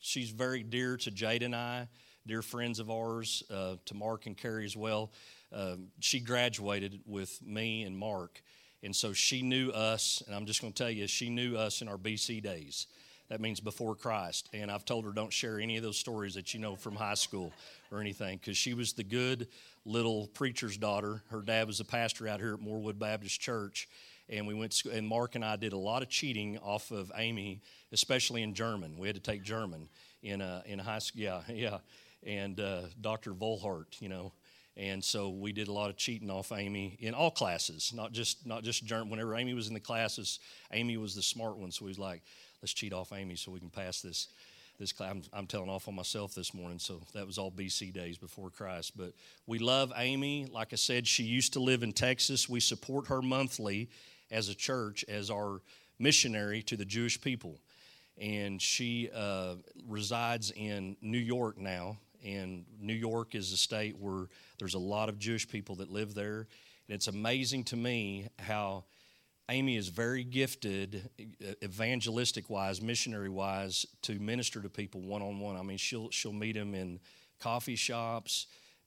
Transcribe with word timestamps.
she's 0.00 0.30
very 0.30 0.62
dear 0.62 0.96
to 0.98 1.10
Jade 1.10 1.42
and 1.42 1.54
I, 1.54 1.88
dear 2.26 2.42
friends 2.42 2.78
of 2.78 2.90
ours, 2.90 3.42
uh, 3.50 3.76
to 3.86 3.94
Mark 3.94 4.26
and 4.26 4.36
Carrie 4.36 4.64
as 4.64 4.76
well. 4.76 5.12
Um, 5.52 5.88
she 6.00 6.20
graduated 6.20 7.00
with 7.06 7.40
me 7.42 7.82
and 7.82 7.96
Mark, 7.96 8.42
and 8.82 8.94
so 8.94 9.12
she 9.12 9.42
knew 9.42 9.70
us. 9.70 10.22
And 10.26 10.34
I'm 10.34 10.46
just 10.46 10.60
going 10.60 10.72
to 10.72 10.82
tell 10.82 10.90
you, 10.90 11.06
she 11.06 11.30
knew 11.30 11.56
us 11.56 11.82
in 11.82 11.88
our 11.88 11.98
BC 11.98 12.42
days. 12.42 12.86
That 13.28 13.40
means 13.40 13.60
before 13.60 13.94
Christ. 13.94 14.48
And 14.54 14.70
I've 14.70 14.84
told 14.84 15.04
her 15.04 15.12
don't 15.12 15.32
share 15.32 15.60
any 15.60 15.76
of 15.76 15.82
those 15.82 15.98
stories 15.98 16.34
that 16.34 16.54
you 16.54 16.60
know 16.60 16.76
from 16.76 16.96
high 16.96 17.14
school 17.14 17.52
or 17.92 18.00
anything 18.00 18.38
because 18.38 18.56
she 18.56 18.74
was 18.74 18.94
the 18.94 19.04
good 19.04 19.48
little 19.84 20.28
preacher's 20.28 20.76
daughter. 20.78 21.22
Her 21.30 21.42
dad 21.42 21.66
was 21.66 21.80
a 21.80 21.84
pastor 21.84 22.26
out 22.26 22.40
here 22.40 22.54
at 22.54 22.60
Moorewood 22.60 22.98
Baptist 22.98 23.40
Church. 23.40 23.88
And 24.28 24.46
we 24.46 24.54
went, 24.54 24.72
to, 24.72 24.90
and 24.90 25.06
Mark 25.06 25.34
and 25.34 25.44
I 25.44 25.56
did 25.56 25.72
a 25.72 25.78
lot 25.78 26.02
of 26.02 26.08
cheating 26.08 26.58
off 26.58 26.90
of 26.90 27.10
Amy, 27.16 27.62
especially 27.92 28.42
in 28.42 28.54
German. 28.54 28.98
We 28.98 29.08
had 29.08 29.16
to 29.16 29.22
take 29.22 29.42
German 29.42 29.88
in, 30.22 30.42
uh, 30.42 30.62
in 30.66 30.78
high 30.78 30.98
school. 30.98 31.22
Yeah, 31.22 31.40
yeah. 31.48 31.78
And 32.26 32.60
uh, 32.60 32.82
Dr. 33.00 33.32
Volhart, 33.32 34.00
you 34.00 34.08
know, 34.08 34.32
and 34.78 35.02
so 35.02 35.30
we 35.30 35.52
did 35.52 35.66
a 35.66 35.72
lot 35.72 35.90
of 35.90 35.96
cheating 35.96 36.30
off 36.30 36.52
Amy 36.52 36.96
in 37.00 37.12
all 37.12 37.32
classes, 37.32 37.92
not 37.92 38.12
just 38.12 38.46
not 38.46 38.62
just 38.62 38.84
German. 38.84 39.10
Whenever 39.10 39.34
Amy 39.34 39.52
was 39.52 39.66
in 39.66 39.74
the 39.74 39.80
classes, 39.80 40.38
Amy 40.72 40.96
was 40.96 41.16
the 41.16 41.22
smart 41.22 41.58
one, 41.58 41.72
so 41.72 41.84
he 41.84 41.88
was 41.88 41.98
like, 41.98 42.22
let's 42.62 42.72
cheat 42.72 42.92
off 42.92 43.12
Amy 43.12 43.34
so 43.34 43.50
we 43.50 43.58
can 43.58 43.70
pass 43.70 44.00
this 44.00 44.28
this 44.78 44.92
class. 44.92 45.10
I'm, 45.10 45.22
I'm, 45.32 45.46
telling 45.48 45.68
off 45.68 45.88
on 45.88 45.96
myself 45.96 46.32
this 46.32 46.54
morning, 46.54 46.78
so 46.78 47.02
that 47.12 47.26
was 47.26 47.38
all 47.38 47.50
BC 47.50 47.92
days 47.92 48.18
before 48.18 48.50
Christ. 48.50 48.96
But 48.96 49.14
we 49.48 49.58
love 49.58 49.92
Amy. 49.96 50.46
Like 50.46 50.72
I 50.72 50.76
said, 50.76 51.08
she 51.08 51.24
used 51.24 51.54
to 51.54 51.60
live 51.60 51.82
in 51.82 51.92
Texas. 51.92 52.48
We 52.48 52.60
support 52.60 53.08
her 53.08 53.20
monthly 53.20 53.90
as 54.30 54.48
a 54.48 54.54
church 54.54 55.04
as 55.08 55.30
our 55.30 55.60
missionary 55.98 56.62
to 56.62 56.76
the 56.76 56.84
Jewish 56.84 57.20
people. 57.20 57.58
And 58.20 58.60
she 58.60 59.10
uh, 59.14 59.54
resides 59.86 60.50
in 60.50 60.96
New 61.00 61.18
York 61.18 61.58
now. 61.58 61.98
And 62.24 62.64
New 62.80 62.94
York 62.94 63.34
is 63.34 63.52
a 63.52 63.56
state 63.56 63.96
where 63.96 64.26
there's 64.58 64.74
a 64.74 64.78
lot 64.78 65.08
of 65.08 65.18
Jewish 65.18 65.48
people 65.48 65.76
that 65.76 65.90
live 65.90 66.14
there. 66.14 66.48
And 66.88 66.94
it's 66.94 67.06
amazing 67.06 67.64
to 67.64 67.76
me 67.76 68.28
how 68.38 68.84
Amy 69.50 69.76
is 69.76 69.88
very 69.88 70.24
gifted, 70.24 71.08
evangelistic 71.62 72.50
wise, 72.50 72.82
missionary 72.82 73.30
wise, 73.30 73.86
to 74.02 74.18
minister 74.18 74.60
to 74.60 74.68
people 74.68 75.00
one 75.00 75.22
on 75.22 75.38
one. 75.38 75.56
I 75.56 75.62
mean, 75.62 75.78
she'll 75.78 76.10
she'll 76.10 76.34
meet 76.34 76.54
them 76.54 76.74
in 76.74 77.00
coffee 77.40 77.76
shops, 77.76 78.46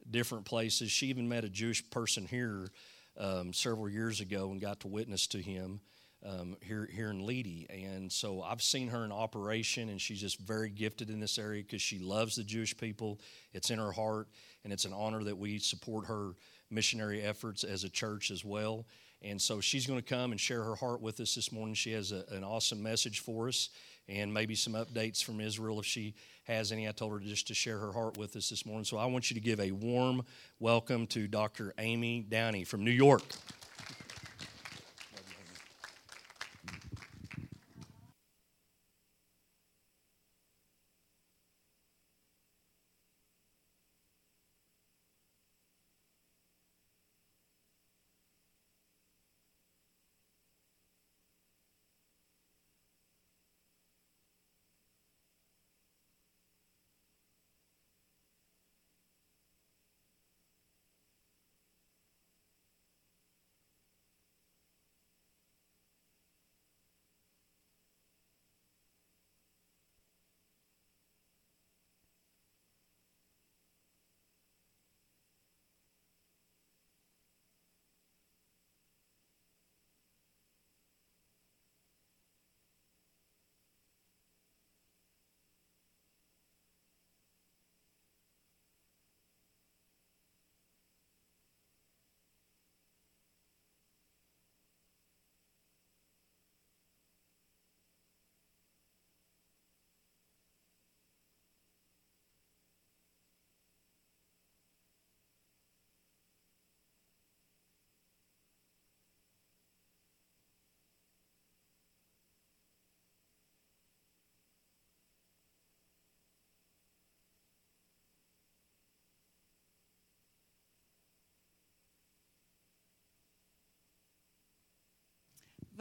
different 0.09 0.45
places. 0.45 0.91
She 0.91 1.07
even 1.07 1.27
met 1.27 1.44
a 1.44 1.49
Jewish 1.49 1.89
person 1.89 2.27
here 2.27 2.69
um, 3.17 3.53
several 3.53 3.89
years 3.89 4.21
ago 4.21 4.51
and 4.51 4.61
got 4.61 4.79
to 4.81 4.87
witness 4.87 5.27
to 5.27 5.41
him 5.41 5.81
um, 6.25 6.55
here 6.61 6.87
here 6.91 7.09
in 7.09 7.21
Leedey. 7.21 7.65
And 7.69 8.11
so 8.11 8.41
I've 8.41 8.61
seen 8.61 8.89
her 8.89 9.03
in 9.03 9.11
operation, 9.11 9.89
and 9.89 9.99
she's 9.99 10.21
just 10.21 10.39
very 10.39 10.69
gifted 10.69 11.09
in 11.09 11.19
this 11.19 11.37
area 11.37 11.63
because 11.63 11.81
she 11.81 11.99
loves 11.99 12.35
the 12.35 12.43
Jewish 12.43 12.77
people. 12.77 13.19
It's 13.53 13.71
in 13.71 13.79
her 13.79 13.91
heart, 13.91 14.27
and 14.63 14.71
it's 14.71 14.85
an 14.85 14.93
honor 14.93 15.23
that 15.23 15.37
we 15.37 15.59
support 15.59 16.05
her 16.07 16.33
missionary 16.69 17.21
efforts 17.21 17.63
as 17.63 17.83
a 17.83 17.89
church 17.89 18.31
as 18.31 18.45
well. 18.45 18.85
And 19.23 19.39
so 19.39 19.61
she's 19.61 19.85
going 19.85 20.01
to 20.01 20.05
come 20.05 20.31
and 20.31 20.39
share 20.39 20.63
her 20.63 20.75
heart 20.75 21.01
with 21.01 21.19
us 21.19 21.35
this 21.35 21.51
morning. 21.51 21.75
She 21.75 21.91
has 21.91 22.11
a, 22.11 22.23
an 22.31 22.43
awesome 22.43 22.81
message 22.81 23.19
for 23.19 23.47
us 23.47 23.69
and 24.11 24.33
maybe 24.33 24.55
some 24.55 24.73
updates 24.73 25.23
from 25.23 25.39
Israel 25.39 25.79
if 25.79 25.85
she 25.85 26.13
has 26.43 26.71
any. 26.71 26.87
I 26.87 26.91
told 26.91 27.13
her 27.13 27.19
just 27.19 27.47
to 27.47 27.53
share 27.53 27.77
her 27.77 27.91
heart 27.91 28.17
with 28.17 28.35
us 28.35 28.49
this 28.49 28.65
morning. 28.65 28.83
So 28.83 28.97
I 28.97 29.05
want 29.05 29.31
you 29.31 29.35
to 29.35 29.41
give 29.41 29.59
a 29.59 29.71
warm 29.71 30.23
welcome 30.59 31.07
to 31.07 31.27
Dr. 31.27 31.73
Amy 31.77 32.25
Downey 32.27 32.65
from 32.65 32.83
New 32.83 32.91
York. 32.91 33.23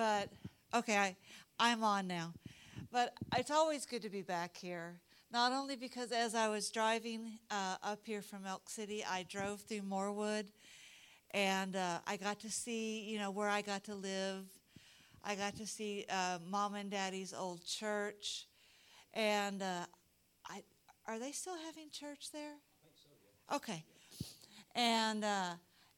But 0.00 0.30
okay, 0.72 0.96
I, 0.96 1.16
I'm 1.58 1.84
on 1.84 2.06
now. 2.06 2.32
But 2.90 3.12
it's 3.36 3.50
always 3.50 3.84
good 3.84 4.00
to 4.00 4.08
be 4.08 4.22
back 4.22 4.56
here. 4.56 4.98
Not 5.30 5.52
only 5.52 5.76
because 5.76 6.10
as 6.10 6.34
I 6.34 6.48
was 6.48 6.70
driving 6.70 7.32
uh, 7.50 7.76
up 7.82 7.98
here 8.06 8.22
from 8.22 8.46
Elk 8.46 8.70
City, 8.70 9.04
I 9.04 9.26
drove 9.28 9.60
through 9.60 9.82
Moorewood, 9.82 10.46
and 11.32 11.76
uh, 11.76 11.98
I 12.06 12.16
got 12.16 12.40
to 12.40 12.50
see, 12.50 13.00
you 13.00 13.18
know, 13.18 13.30
where 13.30 13.50
I 13.50 13.60
got 13.60 13.84
to 13.84 13.94
live. 13.94 14.46
I 15.22 15.34
got 15.34 15.54
to 15.56 15.66
see 15.66 16.06
uh, 16.08 16.38
mom 16.48 16.76
and 16.76 16.90
daddy's 16.90 17.34
old 17.34 17.62
church, 17.66 18.46
and 19.12 19.60
uh, 19.60 19.84
I 20.46 20.62
are 21.06 21.18
they 21.18 21.32
still 21.32 21.56
having 21.66 21.90
church 21.92 22.32
there? 22.32 22.54
So, 23.04 23.10
yeah. 23.50 23.56
Okay, 23.56 23.84
and 24.74 25.26
uh, 25.26 25.50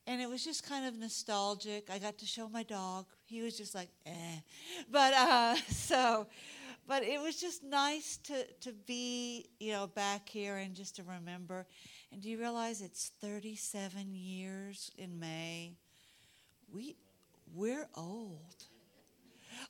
and 0.06 0.20
it 0.20 0.28
was 0.28 0.44
just 0.44 0.68
kind 0.68 0.86
of 0.86 0.96
nostalgic. 0.96 1.88
I 1.90 1.98
got 1.98 2.18
to 2.18 2.26
show 2.26 2.48
my 2.48 2.62
dog. 2.62 3.06
He 3.24 3.42
was 3.42 3.56
just 3.56 3.74
like, 3.74 3.88
eh. 4.06 4.40
But 4.90 5.12
uh, 5.14 5.54
so, 5.68 6.26
but 6.86 7.02
it 7.02 7.20
was 7.20 7.40
just 7.40 7.62
nice 7.62 8.16
to 8.24 8.44
to 8.62 8.72
be, 8.86 9.46
you 9.60 9.72
know, 9.72 9.86
back 9.86 10.28
here 10.28 10.56
and 10.56 10.74
just 10.74 10.96
to 10.96 11.02
remember. 11.02 11.66
And 12.10 12.20
do 12.20 12.28
you 12.28 12.38
realize 12.38 12.82
it's 12.82 13.12
37 13.20 14.14
years 14.14 14.90
in 14.98 15.18
May? 15.18 15.76
We 16.72 16.96
we're 17.54 17.88
old. 17.94 18.64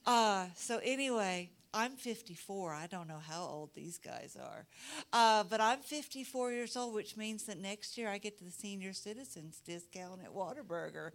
Uh, 0.06 0.47
so 0.56 0.81
anyway, 0.82 1.50
I'm 1.74 1.92
54. 1.92 2.74
I 2.74 2.86
don't 2.86 3.08
know 3.08 3.20
how 3.26 3.42
old 3.44 3.70
these 3.74 3.98
guys 3.98 4.36
are. 4.40 4.66
Uh, 5.12 5.44
but 5.44 5.60
I'm 5.60 5.80
54 5.80 6.52
years 6.52 6.76
old, 6.76 6.94
which 6.94 7.16
means 7.16 7.44
that 7.44 7.58
next 7.58 7.96
year 7.96 8.08
I 8.08 8.19
get 8.19 8.36
to 8.38 8.44
the 8.44 8.50
senior 8.50 8.92
citizens 8.92 9.60
discount 9.64 10.20
at 10.22 10.34
Whataburger. 10.34 11.12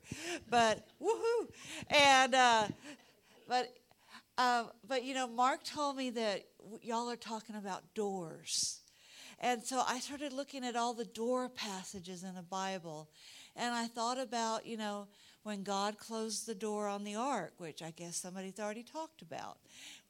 But 0.50 0.88
woohoo! 1.02 1.48
And, 1.90 2.34
uh, 2.34 2.68
but, 3.48 3.74
uh, 4.38 4.66
but, 4.88 5.04
you 5.04 5.14
know, 5.14 5.28
Mark 5.28 5.64
told 5.64 5.96
me 5.96 6.10
that 6.12 6.46
y'all 6.82 7.10
are 7.10 7.16
talking 7.16 7.56
about 7.56 7.94
doors. 7.94 8.80
And 9.40 9.64
so 9.64 9.84
I 9.88 10.00
started 10.00 10.34
looking 10.34 10.66
at 10.66 10.76
all 10.76 10.96
the 10.96 11.06
door 11.06 11.50
passages 11.50 12.24
in 12.24 12.34
the 12.34 12.42
Bible. 12.42 13.10
And 13.56 13.76
I 13.76 13.88
thought 13.88 14.20
about, 14.20 14.66
you 14.66 14.78
know, 14.78 15.08
when 15.48 15.64
God 15.64 15.98
closed 15.98 16.46
the 16.46 16.54
door 16.54 16.90
on 16.90 17.06
the 17.06 17.16
ark, 17.16 17.54
which 17.58 17.82
I 17.82 17.92
guess 17.92 18.18
somebody's 18.18 18.60
already 18.60 18.84
talked 18.84 19.22
about. 19.22 19.60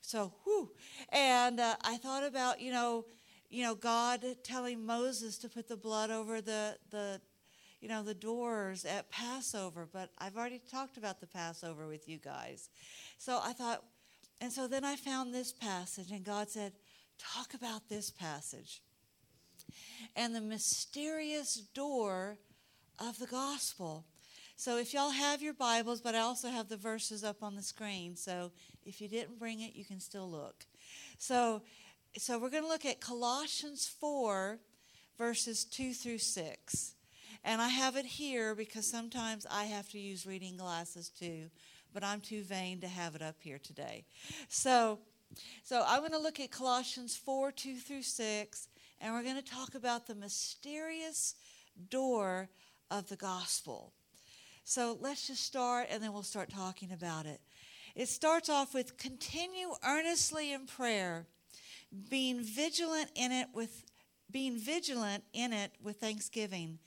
So, 0.01 0.33
whew. 0.44 0.71
And 1.11 1.59
uh, 1.59 1.75
I 1.83 1.97
thought 1.97 2.23
about, 2.23 2.61
you 2.61 2.71
know, 2.71 3.05
you 3.49 3.63
know, 3.63 3.75
God 3.75 4.23
telling 4.44 4.85
Moses 4.85 5.38
to 5.39 5.49
put 5.49 5.67
the 5.67 5.77
blood 5.77 6.11
over 6.11 6.41
the 6.41 6.77
the 6.91 7.21
you 7.79 7.88
know 7.88 8.03
the 8.03 8.13
doors 8.13 8.85
at 8.85 9.09
Passover, 9.11 9.88
but 9.91 10.09
I've 10.17 10.35
already 10.35 10.59
talked 10.71 10.97
about 10.97 11.19
the 11.21 11.27
Passover 11.27 11.88
with 11.88 12.09
you 12.09 12.17
guys. 12.17 12.69
So 13.17 13.39
I 13.41 13.53
thought 13.53 13.83
and 14.39 14.51
so 14.51 14.67
then 14.67 14.83
I 14.83 14.95
found 14.95 15.33
this 15.33 15.51
passage 15.51 16.11
and 16.11 16.23
God 16.23 16.50
said, 16.50 16.73
talk 17.17 17.53
about 17.53 17.89
this 17.89 18.11
passage 18.11 18.81
and 20.15 20.35
the 20.35 20.41
mysterious 20.41 21.55
door 21.55 22.38
of 23.00 23.17
the 23.19 23.25
gospel. 23.25 24.05
So 24.55 24.77
if 24.77 24.93
y'all 24.93 25.11
have 25.11 25.41
your 25.41 25.53
Bibles, 25.53 26.01
but 26.01 26.15
I 26.15 26.19
also 26.19 26.50
have 26.50 26.67
the 26.67 26.77
verses 26.77 27.23
up 27.23 27.43
on 27.43 27.55
the 27.55 27.61
screen. 27.61 28.15
So 28.15 28.51
if 28.88 29.01
you 29.01 29.07
didn't 29.07 29.38
bring 29.38 29.62
it, 29.62 29.75
you 29.75 29.86
can 29.86 30.00
still 30.00 30.30
look. 30.30 30.66
So 31.18 31.62
so 32.18 32.39
we're 32.39 32.50
going 32.50 32.63
to 32.63 32.69
look 32.69 32.86
at 32.86 33.00
Colossians 33.00 33.86
4 34.00 34.57
verses 35.18 35.66
2 35.66 35.94
through 35.94 36.18
6. 36.18 36.95
And 37.44 37.62
I 37.62 37.68
have 37.68 37.95
it 37.95 38.06
here 38.06 38.56
because 38.56 38.88
sometimes 38.88 39.45
I 39.51 39.66
have 39.66 39.89
to 39.89 40.00
use 40.00 40.25
reading 40.25 40.57
glasses 40.57 41.10
too, 41.10 41.50
but 41.94 42.04
I'm 42.04 42.22
too 42.22 42.44
vain 42.44 42.80
to 42.81 42.88
have 42.88 43.13
it 43.16 43.22
up 43.22 43.36
here 43.39 43.60
today. 43.60 44.06
So 44.50 45.00
so 45.63 45.84
I'm 45.86 46.00
going 46.00 46.12
to 46.12 46.19
look 46.19 46.39
at 46.39 46.51
Colossians 46.51 47.16
4 47.16 47.51
2 47.51 47.75
through 47.75 48.04
6, 48.04 48.68
and 49.01 49.13
we're 49.13 49.24
going 49.24 49.36
to 49.36 49.42
talk 49.42 49.75
about 49.75 50.07
the 50.07 50.16
mysterious 50.16 51.36
door 51.89 52.50
of 52.89 53.10
the 53.10 53.18
gospel. 53.18 53.92
So 54.63 54.98
let's 55.00 55.28
just 55.28 55.45
start 55.45 55.88
and 55.89 56.04
then 56.04 56.12
we'll 56.12 56.24
start 56.24 56.50
talking 56.50 56.92
about 56.92 57.25
it. 57.25 57.39
It 57.97 58.09
starts 58.09 58.47
off 58.47 58.75
with 58.75 58.99
continue 58.99 59.69
earnestly 59.83 60.53
in 60.53 60.67
prayer, 60.67 61.25
being 62.11 62.44
vigilant 62.44 63.09
in 63.15 63.31
it 63.31 63.47
with 63.55 63.85
being 64.29 64.59
vigilant 64.59 65.23
in 65.33 65.51
it 65.51 65.71
with 65.81 65.97
thanksgiving. 65.97 66.77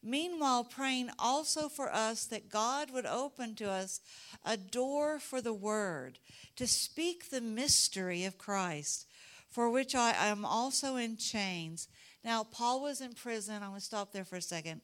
Meanwhile, 0.00 0.64
praying 0.64 1.10
also 1.18 1.68
for 1.68 1.92
us 1.92 2.24
that 2.26 2.50
God 2.50 2.92
would 2.92 3.04
open 3.04 3.56
to 3.56 3.68
us 3.68 4.00
a 4.44 4.56
door 4.56 5.18
for 5.18 5.40
the 5.40 5.52
word 5.52 6.20
to 6.54 6.68
speak 6.68 7.30
the 7.30 7.40
mystery 7.40 8.24
of 8.24 8.38
Christ, 8.38 9.08
for 9.48 9.70
which 9.70 9.96
I 9.96 10.12
am 10.12 10.44
also 10.44 10.94
in 10.94 11.16
chains. 11.16 11.88
Now, 12.22 12.44
Paul 12.44 12.80
was 12.80 13.00
in 13.00 13.14
prison. 13.14 13.56
I'm 13.56 13.70
going 13.70 13.80
to 13.80 13.80
stop 13.80 14.12
there 14.12 14.24
for 14.24 14.36
a 14.36 14.42
second. 14.42 14.82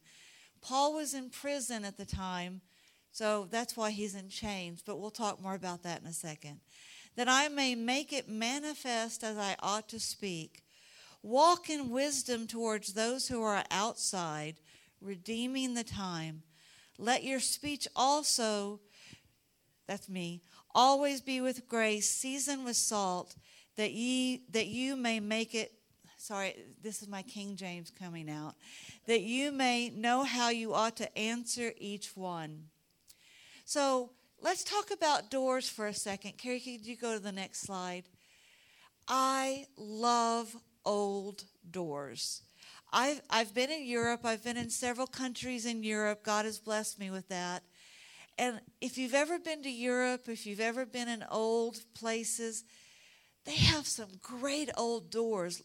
Paul 0.61 0.95
was 0.95 1.15
in 1.15 1.31
prison 1.31 1.85
at 1.85 1.97
the 1.97 2.07
time, 2.07 2.61
so 3.17 3.49
that's 3.51 3.79
why 3.79 3.93
he's 3.93 4.15
in 4.15 4.29
chains, 4.29 4.83
but 4.85 5.01
we'll 5.01 5.11
talk 5.11 5.41
more 5.41 5.55
about 5.55 5.83
that 5.85 6.03
in 6.03 6.07
a 6.07 6.13
second. 6.13 6.61
That 7.17 7.31
I 7.31 7.49
may 7.49 7.75
make 7.75 8.13
it 8.13 8.29
manifest 8.29 9.25
as 9.25 9.39
I 9.39 9.57
ought 9.61 9.89
to 9.89 9.99
speak. 9.99 10.65
Walk 11.23 11.71
in 11.71 11.89
wisdom 11.89 12.47
towards 12.47 12.93
those 12.93 13.27
who 13.27 13.43
are 13.43 13.65
outside, 13.71 14.57
redeeming 15.01 15.73
the 15.73 15.83
time. 15.83 16.43
Let 16.99 17.25
your 17.25 17.41
speech 17.41 17.89
also, 17.97 18.81
that's 19.87 20.11
me, 20.11 20.43
always 20.75 21.23
be 21.23 21.41
with 21.41 21.67
grace, 21.67 22.11
seasoned 22.11 22.67
with 22.67 22.77
salt, 22.77 23.35
that 23.77 23.93
ye 23.93 24.43
that 24.51 24.67
you 24.67 24.95
may 24.95 25.21
make 25.21 25.55
it 25.55 25.73
sorry, 26.19 26.55
this 26.83 27.01
is 27.01 27.09
my 27.09 27.23
King 27.23 27.57
James 27.57 27.91
coming 27.91 28.29
out, 28.29 28.57
that 29.07 29.23
you 29.23 29.53
may 29.53 29.89
know 29.89 30.23
how 30.23 30.51
you 30.51 30.75
ought 30.75 30.97
to 30.97 31.19
answer 31.19 31.73
each 31.79 32.15
one. 32.15 32.65
So 33.67 34.11
let's 34.41 34.63
talk 34.63 34.93
about 34.93 35.29
doors 35.29 35.69
for 35.69 35.89
a 35.89 35.93
second. 35.93 36.39
Carrie, 36.39 36.61
could 36.61 36.87
you 36.87 36.97
go 36.97 37.15
to 37.15 37.21
the 37.21 37.33
next 37.33 37.63
slide? 37.63 38.05
I 39.09 39.67
love 39.77 40.57
old 40.85 41.43
doors. 41.69 42.43
I've, 42.93 43.21
I've 43.29 43.53
been 43.55 43.71
in 43.71 43.85
Europe, 43.85 44.21
I've 44.23 44.45
been 44.45 44.57
in 44.57 44.71
several 44.71 45.09
countries 45.09 45.67
in 45.67 45.83
Europe. 45.83 46.23
God 46.23 46.45
has 46.45 46.61
blessed 46.61 47.01
me 47.01 47.11
with 47.11 47.29
that. 47.29 47.65
And 48.39 48.61
if 48.81 48.97
you've 48.97 49.15
ever 49.15 49.41
been 49.41 49.65
to 49.65 49.71
Europe, 49.71 50.29
if 50.29 50.47
you've 50.47 50.61
ever 50.61 50.87
been 50.87 51.09
in 51.09 51.25
old 51.29 51.79
places, 51.95 52.63
they 53.47 53.57
have 53.57 53.89
some 53.89 54.11
great 54.23 54.71
old 54.77 55.11
doors 55.11 55.61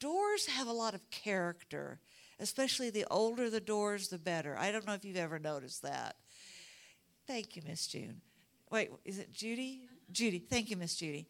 doors 0.00 0.46
have 0.46 0.66
a 0.66 0.72
lot 0.72 0.94
of 0.94 1.08
character, 1.10 2.00
especially 2.40 2.90
the 2.90 3.06
older 3.10 3.48
the 3.48 3.60
doors, 3.60 4.08
the 4.08 4.18
better. 4.18 4.56
I 4.58 4.72
don't 4.72 4.86
know 4.86 4.94
if 4.94 5.04
you've 5.04 5.16
ever 5.16 5.38
noticed 5.38 5.82
that. 5.82 6.16
Thank 7.26 7.56
you, 7.56 7.62
Miss 7.66 7.86
June. 7.86 8.20
Wait, 8.70 8.90
is 9.04 9.18
it 9.18 9.32
Judy? 9.32 9.82
Judy. 10.12 10.38
Thank 10.38 10.70
you, 10.70 10.76
Miss 10.76 10.96
Judy. 10.96 11.28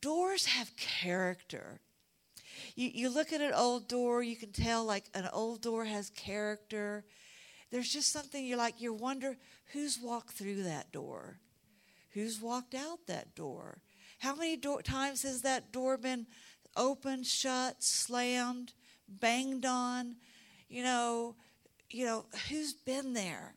Doors 0.00 0.46
have 0.46 0.76
character. 0.76 1.80
You, 2.74 2.90
you 2.92 3.08
look 3.10 3.32
at 3.32 3.40
an 3.40 3.52
old 3.52 3.88
door, 3.88 4.22
you 4.22 4.36
can 4.36 4.52
tell 4.52 4.84
like 4.84 5.04
an 5.14 5.28
old 5.32 5.62
door 5.62 5.84
has 5.84 6.10
character. 6.10 7.04
There's 7.70 7.92
just 7.92 8.12
something 8.12 8.44
you're 8.44 8.58
like, 8.58 8.80
you 8.80 8.92
wonder 8.92 9.36
who's 9.72 9.98
walked 10.02 10.32
through 10.32 10.62
that 10.62 10.92
door? 10.92 11.38
Who's 12.12 12.40
walked 12.40 12.74
out 12.74 13.06
that 13.06 13.34
door? 13.34 13.78
How 14.20 14.34
many 14.34 14.56
do- 14.56 14.80
times 14.82 15.22
has 15.22 15.42
that 15.42 15.72
door 15.72 15.98
been 15.98 16.26
opened, 16.76 17.26
shut, 17.26 17.82
slammed, 17.82 18.72
banged 19.08 19.64
on. 19.64 20.16
You 20.68 20.82
know, 20.82 21.36
you 21.90 22.04
know, 22.04 22.26
who's 22.48 22.74
been 22.74 23.14
there? 23.14 23.54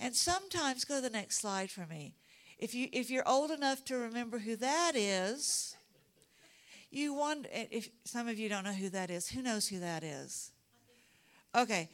And 0.00 0.16
sometimes 0.16 0.84
go 0.84 0.96
to 0.96 1.00
the 1.02 1.10
next 1.10 1.38
slide 1.38 1.70
for 1.70 1.86
me. 1.86 2.14
If 2.58 2.74
you 2.74 2.88
if 2.92 3.10
you're 3.10 3.28
old 3.28 3.50
enough 3.50 3.84
to 3.86 3.96
remember 3.96 4.38
who 4.38 4.56
that 4.56 4.96
is, 4.96 5.76
you 6.90 7.14
wonder 7.14 7.48
if 7.52 7.88
some 8.04 8.26
of 8.26 8.38
you 8.38 8.48
don't 8.48 8.64
know 8.64 8.72
who 8.72 8.88
that 8.88 9.10
is. 9.10 9.28
Who 9.28 9.42
knows 9.42 9.68
who 9.68 9.78
that 9.80 10.02
is? 10.02 10.50
Okay. 11.54 11.88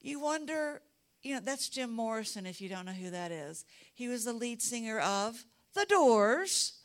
You 0.00 0.20
wonder, 0.20 0.80
you 1.22 1.34
know, 1.34 1.40
that's 1.40 1.68
Jim 1.68 1.92
Morrison 1.92 2.46
if 2.46 2.60
you 2.60 2.68
don't 2.68 2.86
know 2.86 2.92
who 2.92 3.10
that 3.10 3.32
is. 3.32 3.64
He 3.92 4.08
was 4.08 4.24
the 4.24 4.32
lead 4.32 4.62
singer 4.62 5.00
of 5.00 5.44
The 5.74 5.84
Doors 5.86 6.78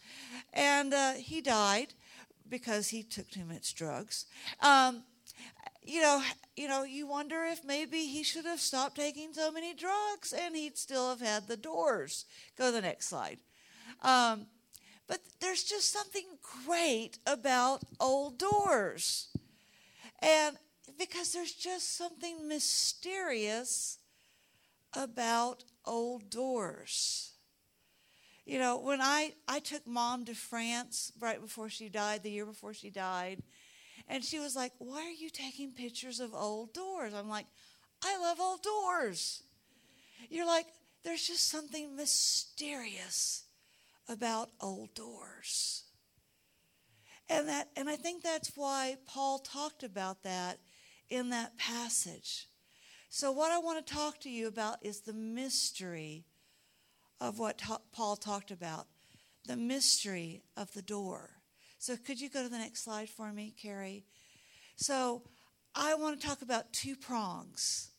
and 0.52 0.94
uh, 0.94 1.14
he 1.14 1.42
died 1.42 1.94
because 2.50 2.90
he 2.90 3.04
took 3.04 3.30
too 3.30 3.46
much 3.46 3.76
drugs. 3.76 4.26
Um, 4.62 5.04
you 5.86 6.02
know, 6.02 6.22
you 6.56 6.68
know, 6.68 6.84
you 6.84 7.08
wonder 7.08 7.44
if 7.46 7.64
maybe 7.64 8.06
he 8.06 8.24
should 8.24 8.46
have 8.46 8.60
stopped 8.60 8.96
taking 8.96 9.34
so 9.34 9.52
many 9.52 9.74
drugs 9.74 10.34
and 10.34 10.56
he'd 10.56 10.78
still 10.78 11.10
have 11.10 11.22
had 11.22 11.48
the 11.48 11.58
doors. 11.58 12.26
Go 12.58 12.68
to 12.68 12.72
the 12.72 12.82
next 12.82 13.08
slide. 13.10 13.40
Um, 14.02 14.48
but 15.08 15.20
there's 15.42 15.64
just 15.64 15.92
something 15.92 16.26
great 16.66 17.20
about 17.26 17.84
old 18.00 18.38
doors. 18.38 19.28
And 20.22 20.58
because 20.98 21.34
there's 21.34 21.54
just 21.54 21.98
something 21.98 22.48
mysterious 22.48 23.98
about 24.96 25.64
old 25.86 26.30
doors. 26.30 27.32
You 28.46 28.60
know, 28.60 28.78
when 28.80 29.02
I, 29.02 29.34
I 29.48 29.60
took 29.60 29.88
mom 29.88 30.26
to 30.26 30.36
France 30.36 31.12
right 31.20 31.42
before 31.42 31.70
she 31.70 31.90
died, 31.90 32.24
the 32.24 32.32
year 32.32 32.46
before 32.46 32.74
she 32.74 32.90
died, 32.90 33.42
and 34.08 34.24
she 34.24 34.40
was 34.40 34.56
like, 34.56 34.74
Why 34.78 35.02
are 35.02 35.10
you 35.10 35.30
taking 35.30 35.72
pictures 35.72 36.20
of 36.20 36.34
old 36.34 36.74
doors? 36.74 37.14
I'm 37.14 37.30
like, 37.30 37.48
I 38.04 38.18
love 38.20 38.40
old 38.40 38.62
doors. 38.64 39.44
You're 40.30 40.48
like, 40.48 40.68
There's 41.04 41.26
just 41.26 41.50
something 41.50 41.96
mysterious 41.96 43.44
about 44.10 44.50
old 44.60 44.94
doors. 44.94 45.84
And 47.30 47.48
that 47.48 47.70
and 47.76 47.90
I 47.90 47.96
think 47.96 48.24
that's 48.24 48.52
why 48.56 48.98
Paul 49.06 49.40
talked 49.40 49.84
about 49.84 50.24
that 50.24 50.60
in 51.10 51.30
that 51.30 51.58
passage. 51.58 52.48
So 53.10 53.32
what 53.32 53.52
I 53.52 53.60
want 53.60 53.86
to 53.86 53.94
talk 53.94 54.20
to 54.22 54.30
you 54.30 54.48
about 54.48 54.78
is 54.82 55.02
the 55.02 55.14
mystery 55.14 56.26
of 57.22 57.40
what 57.40 57.60
ta- 57.60 57.82
Paul 57.92 58.16
talked 58.16 58.52
about 58.52 58.88
the 59.46 59.56
mystery 59.56 60.42
of 60.58 60.74
the 60.74 60.82
door. 60.82 61.43
So, 61.84 61.98
could 61.98 62.22
you 62.22 62.30
go 62.30 62.42
to 62.42 62.48
the 62.48 62.58
next 62.58 62.86
slide 62.86 63.10
for 63.10 63.34
me, 63.34 63.54
Carrie? 63.62 64.06
So, 64.78 65.24
I 65.76 65.96
want 65.96 66.18
to 66.18 66.26
talk 66.26 66.42
about 66.42 66.72
two 66.72 66.96
prongs. 66.96 67.90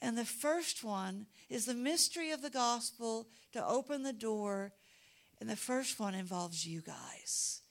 And 0.00 0.16
the 0.16 0.24
first 0.24 0.84
one 0.84 1.26
is 1.50 1.66
the 1.66 1.74
mystery 1.74 2.30
of 2.30 2.42
the 2.42 2.48
gospel 2.48 3.26
to 3.52 3.66
open 3.66 4.04
the 4.04 4.12
door. 4.12 4.70
And 5.40 5.50
the 5.50 5.56
first 5.56 5.98
one 5.98 6.14
involves 6.14 6.64
you 6.64 6.80
guys. 6.80 7.62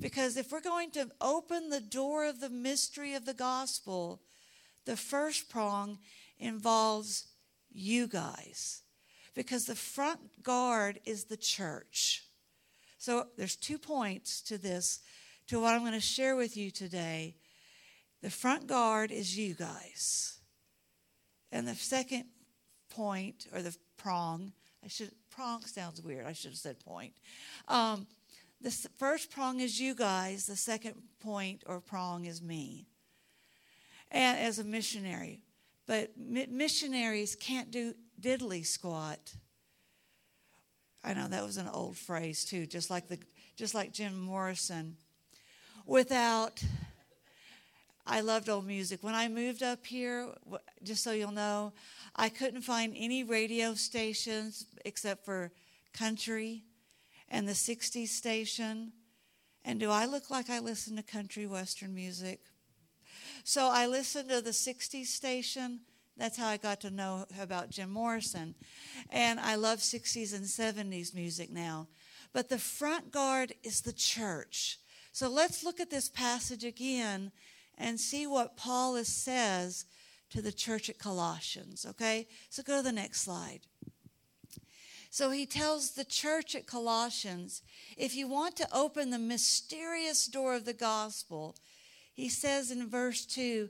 Because 0.00 0.36
if 0.36 0.50
we're 0.50 0.60
going 0.60 0.90
to 0.90 1.12
open 1.20 1.70
the 1.70 1.80
door 1.80 2.24
of 2.26 2.40
the 2.40 2.50
mystery 2.50 3.14
of 3.14 3.24
the 3.24 3.32
gospel, 3.32 4.22
the 4.86 4.96
first 4.96 5.48
prong 5.48 6.00
involves 6.40 7.28
you 7.70 8.08
guys 8.08 8.82
because 9.36 9.66
the 9.66 9.76
front 9.76 10.42
guard 10.42 10.98
is 11.04 11.26
the 11.26 11.36
church. 11.36 12.24
So 13.02 13.26
there's 13.36 13.56
two 13.56 13.78
points 13.78 14.40
to 14.42 14.56
this, 14.56 15.00
to 15.48 15.58
what 15.60 15.74
I'm 15.74 15.80
going 15.80 15.90
to 15.90 15.98
share 15.98 16.36
with 16.36 16.56
you 16.56 16.70
today. 16.70 17.34
The 18.22 18.30
front 18.30 18.68
guard 18.68 19.10
is 19.10 19.36
you 19.36 19.54
guys. 19.54 20.38
And 21.50 21.66
the 21.66 21.74
second 21.74 22.26
point, 22.90 23.48
or 23.52 23.60
the 23.60 23.76
prong, 23.96 24.52
I 24.84 24.86
should, 24.86 25.10
prong 25.30 25.62
sounds 25.62 26.00
weird. 26.00 26.26
I 26.26 26.32
should 26.32 26.52
have 26.52 26.58
said 26.58 26.78
point. 26.78 27.14
Um, 27.66 28.06
the 28.60 28.70
first 28.98 29.32
prong 29.32 29.58
is 29.58 29.80
you 29.80 29.96
guys. 29.96 30.46
The 30.46 30.54
second 30.54 30.94
point 31.18 31.64
or 31.66 31.80
prong 31.80 32.26
is 32.26 32.40
me. 32.40 32.86
And 34.12 34.38
as 34.38 34.60
a 34.60 34.64
missionary. 34.64 35.42
But 35.88 36.12
missionaries 36.16 37.34
can't 37.34 37.72
do 37.72 37.94
diddly 38.20 38.64
squat. 38.64 39.34
I 41.04 41.14
know 41.14 41.28
that 41.28 41.44
was 41.44 41.56
an 41.56 41.68
old 41.68 41.96
phrase 41.96 42.44
too, 42.44 42.66
just 42.66 42.90
like 42.90 43.08
the 43.08 43.18
just 43.56 43.74
like 43.74 43.92
Jim 43.92 44.18
Morrison. 44.20 44.96
without. 45.86 46.62
I 48.04 48.20
loved 48.20 48.48
old 48.48 48.66
music. 48.66 49.04
When 49.04 49.14
I 49.14 49.28
moved 49.28 49.62
up 49.62 49.86
here, 49.86 50.26
just 50.82 51.04
so 51.04 51.12
you'll 51.12 51.30
know, 51.30 51.72
I 52.16 52.30
couldn't 52.30 52.62
find 52.62 52.94
any 52.96 53.22
radio 53.22 53.74
stations 53.74 54.66
except 54.84 55.24
for 55.24 55.52
country 55.92 56.64
and 57.28 57.46
the 57.46 57.52
60s 57.52 58.08
station. 58.08 58.92
And 59.64 59.78
do 59.78 59.88
I 59.88 60.06
look 60.06 60.30
like 60.30 60.50
I 60.50 60.58
listen 60.58 60.96
to 60.96 61.02
country 61.04 61.46
western 61.46 61.94
music? 61.94 62.40
So 63.44 63.68
I 63.68 63.86
listened 63.86 64.28
to 64.30 64.40
the 64.40 64.50
60s 64.50 65.06
station. 65.06 65.80
That's 66.16 66.36
how 66.36 66.48
I 66.48 66.56
got 66.56 66.80
to 66.82 66.90
know 66.90 67.26
about 67.40 67.70
Jim 67.70 67.90
Morrison. 67.90 68.54
And 69.10 69.40
I 69.40 69.54
love 69.54 69.78
60s 69.78 70.34
and 70.34 70.44
70s 70.44 71.14
music 71.14 71.50
now. 71.50 71.88
But 72.32 72.48
the 72.48 72.58
front 72.58 73.10
guard 73.10 73.54
is 73.62 73.80
the 73.80 73.92
church. 73.92 74.78
So 75.12 75.28
let's 75.28 75.64
look 75.64 75.80
at 75.80 75.90
this 75.90 76.08
passage 76.08 76.64
again 76.64 77.32
and 77.76 77.98
see 77.98 78.26
what 78.26 78.56
Paul 78.56 79.02
says 79.04 79.86
to 80.30 80.40
the 80.40 80.52
church 80.52 80.88
at 80.88 80.98
Colossians, 80.98 81.84
okay? 81.88 82.26
So 82.48 82.62
go 82.62 82.78
to 82.78 82.82
the 82.82 82.92
next 82.92 83.20
slide. 83.22 83.60
So 85.10 85.30
he 85.30 85.44
tells 85.44 85.90
the 85.90 86.06
church 86.06 86.54
at 86.54 86.66
Colossians 86.66 87.60
if 87.98 88.14
you 88.14 88.26
want 88.26 88.56
to 88.56 88.68
open 88.74 89.10
the 89.10 89.18
mysterious 89.18 90.26
door 90.26 90.54
of 90.54 90.64
the 90.64 90.72
gospel, 90.72 91.54
he 92.14 92.30
says 92.30 92.70
in 92.70 92.88
verse 92.88 93.26
2 93.26 93.68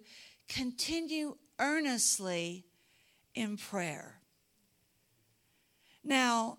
continue 0.48 1.36
earnestly 1.62 2.64
in 3.34 3.56
prayer. 3.56 4.16
Now, 6.04 6.58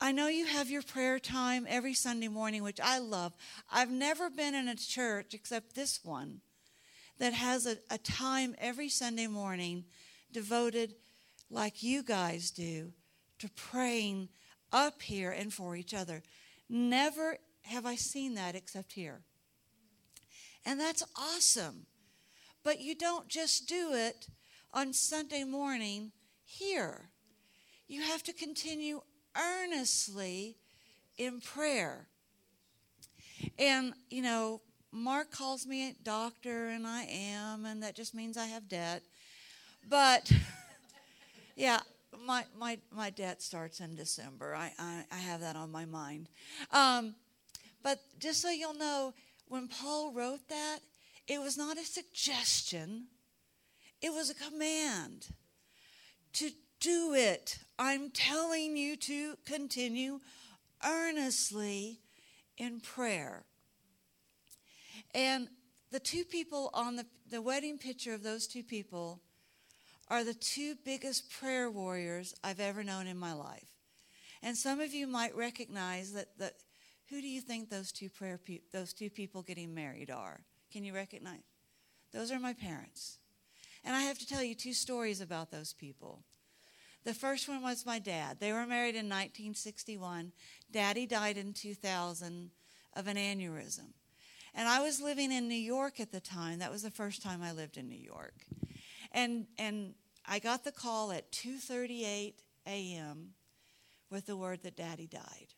I 0.00 0.12
know 0.12 0.28
you 0.28 0.46
have 0.46 0.70
your 0.70 0.82
prayer 0.82 1.18
time 1.18 1.66
every 1.68 1.94
Sunday 1.94 2.28
morning, 2.28 2.62
which 2.62 2.80
I 2.80 2.98
love. 2.98 3.32
I've 3.70 3.90
never 3.90 4.30
been 4.30 4.54
in 4.54 4.68
a 4.68 4.76
church 4.76 5.34
except 5.34 5.74
this 5.74 6.00
one 6.04 6.40
that 7.18 7.32
has 7.32 7.66
a, 7.66 7.78
a 7.90 7.98
time 7.98 8.54
every 8.58 8.88
Sunday 8.88 9.26
morning 9.26 9.84
devoted 10.32 10.94
like 11.50 11.82
you 11.82 12.02
guys 12.02 12.50
do 12.50 12.92
to 13.40 13.48
praying 13.50 14.28
up 14.72 15.02
here 15.02 15.30
and 15.30 15.52
for 15.52 15.74
each 15.74 15.94
other. 15.94 16.22
Never 16.68 17.38
have 17.62 17.86
I 17.86 17.96
seen 17.96 18.34
that 18.34 18.54
except 18.54 18.92
here. 18.92 19.22
And 20.64 20.78
that's 20.78 21.02
awesome. 21.16 21.86
But 22.62 22.80
you 22.80 22.94
don't 22.94 23.28
just 23.28 23.68
do 23.68 23.92
it 23.92 24.28
on 24.74 24.92
Sunday 24.92 25.44
morning 25.44 26.10
here. 26.44 27.08
You 27.86 28.02
have 28.02 28.24
to 28.24 28.32
continue 28.32 29.00
earnestly 29.36 30.56
in 31.16 31.40
prayer. 31.40 32.08
And, 33.56 33.94
you 34.10 34.20
know, 34.20 34.60
Mark 34.90 35.30
calls 35.30 35.64
me 35.64 35.90
a 35.90 35.94
doctor, 36.02 36.68
and 36.68 36.86
I 36.86 37.04
am, 37.04 37.64
and 37.64 37.82
that 37.84 37.94
just 37.94 38.14
means 38.14 38.36
I 38.36 38.46
have 38.46 38.68
debt. 38.68 39.02
But, 39.88 40.30
yeah, 41.56 41.80
my, 42.26 42.44
my, 42.58 42.78
my 42.90 43.10
debt 43.10 43.42
starts 43.42 43.80
in 43.80 43.94
December. 43.94 44.56
I, 44.56 44.72
I, 44.78 45.04
I 45.12 45.18
have 45.18 45.40
that 45.40 45.54
on 45.56 45.70
my 45.70 45.84
mind. 45.84 46.28
Um, 46.72 47.14
but 47.82 48.00
just 48.18 48.40
so 48.40 48.50
you'll 48.50 48.74
know, 48.74 49.14
when 49.46 49.68
Paul 49.68 50.12
wrote 50.12 50.48
that, 50.48 50.80
it 51.28 51.40
was 51.40 51.56
not 51.56 51.78
a 51.78 51.84
suggestion, 51.84 53.06
it 54.04 54.12
was 54.12 54.28
a 54.28 54.34
command 54.34 55.28
to 56.34 56.50
do 56.78 57.14
it. 57.14 57.58
I'm 57.78 58.10
telling 58.10 58.76
you 58.76 58.96
to 58.96 59.36
continue 59.46 60.20
earnestly 60.84 62.00
in 62.58 62.80
prayer. 62.80 63.44
And 65.14 65.48
the 65.90 66.00
two 66.00 66.24
people 66.24 66.68
on 66.74 66.96
the, 66.96 67.06
the 67.30 67.40
wedding 67.40 67.78
picture 67.78 68.12
of 68.12 68.22
those 68.22 68.46
two 68.46 68.62
people 68.62 69.22
are 70.08 70.22
the 70.22 70.34
two 70.34 70.74
biggest 70.84 71.30
prayer 71.30 71.70
warriors 71.70 72.34
I've 72.44 72.60
ever 72.60 72.84
known 72.84 73.06
in 73.06 73.16
my 73.16 73.32
life. 73.32 73.70
And 74.42 74.54
some 74.54 74.80
of 74.80 74.92
you 74.92 75.06
might 75.06 75.34
recognize 75.34 76.12
that, 76.12 76.36
that 76.36 76.56
who 77.08 77.22
do 77.22 77.26
you 77.26 77.40
think 77.40 77.70
those 77.70 77.90
two 77.90 78.10
prayer 78.10 78.36
pe- 78.36 78.60
those 78.70 78.92
two 78.92 79.08
people 79.08 79.40
getting 79.40 79.74
married 79.74 80.10
are? 80.10 80.40
Can 80.70 80.84
you 80.84 80.94
recognize? 80.94 81.40
Those 82.12 82.30
are 82.30 82.38
my 82.38 82.52
parents. 82.52 83.18
And 83.84 83.94
I 83.94 84.02
have 84.02 84.18
to 84.18 84.26
tell 84.26 84.42
you 84.42 84.54
two 84.54 84.72
stories 84.72 85.20
about 85.20 85.50
those 85.50 85.72
people. 85.72 86.22
The 87.04 87.14
first 87.14 87.48
one 87.48 87.62
was 87.62 87.84
my 87.84 87.98
dad. 87.98 88.38
They 88.40 88.52
were 88.52 88.66
married 88.66 88.94
in 88.94 89.06
1961. 89.06 90.32
Daddy 90.70 91.06
died 91.06 91.36
in 91.36 91.52
2000 91.52 92.50
of 92.96 93.06
an 93.06 93.16
aneurysm. 93.16 93.92
And 94.54 94.68
I 94.68 94.80
was 94.80 95.00
living 95.00 95.32
in 95.32 95.48
New 95.48 95.54
York 95.54 96.00
at 96.00 96.12
the 96.12 96.20
time. 96.20 96.60
That 96.60 96.70
was 96.70 96.82
the 96.82 96.90
first 96.90 97.22
time 97.22 97.42
I 97.42 97.52
lived 97.52 97.76
in 97.76 97.88
New 97.88 97.98
York. 97.98 98.46
And 99.12 99.46
and 99.58 99.94
I 100.26 100.38
got 100.38 100.64
the 100.64 100.72
call 100.72 101.12
at 101.12 101.30
2:38 101.32 102.34
a.m. 102.66 103.34
with 104.10 104.26
the 104.26 104.36
word 104.36 104.62
that 104.62 104.76
Daddy 104.76 105.06
died. 105.06 105.48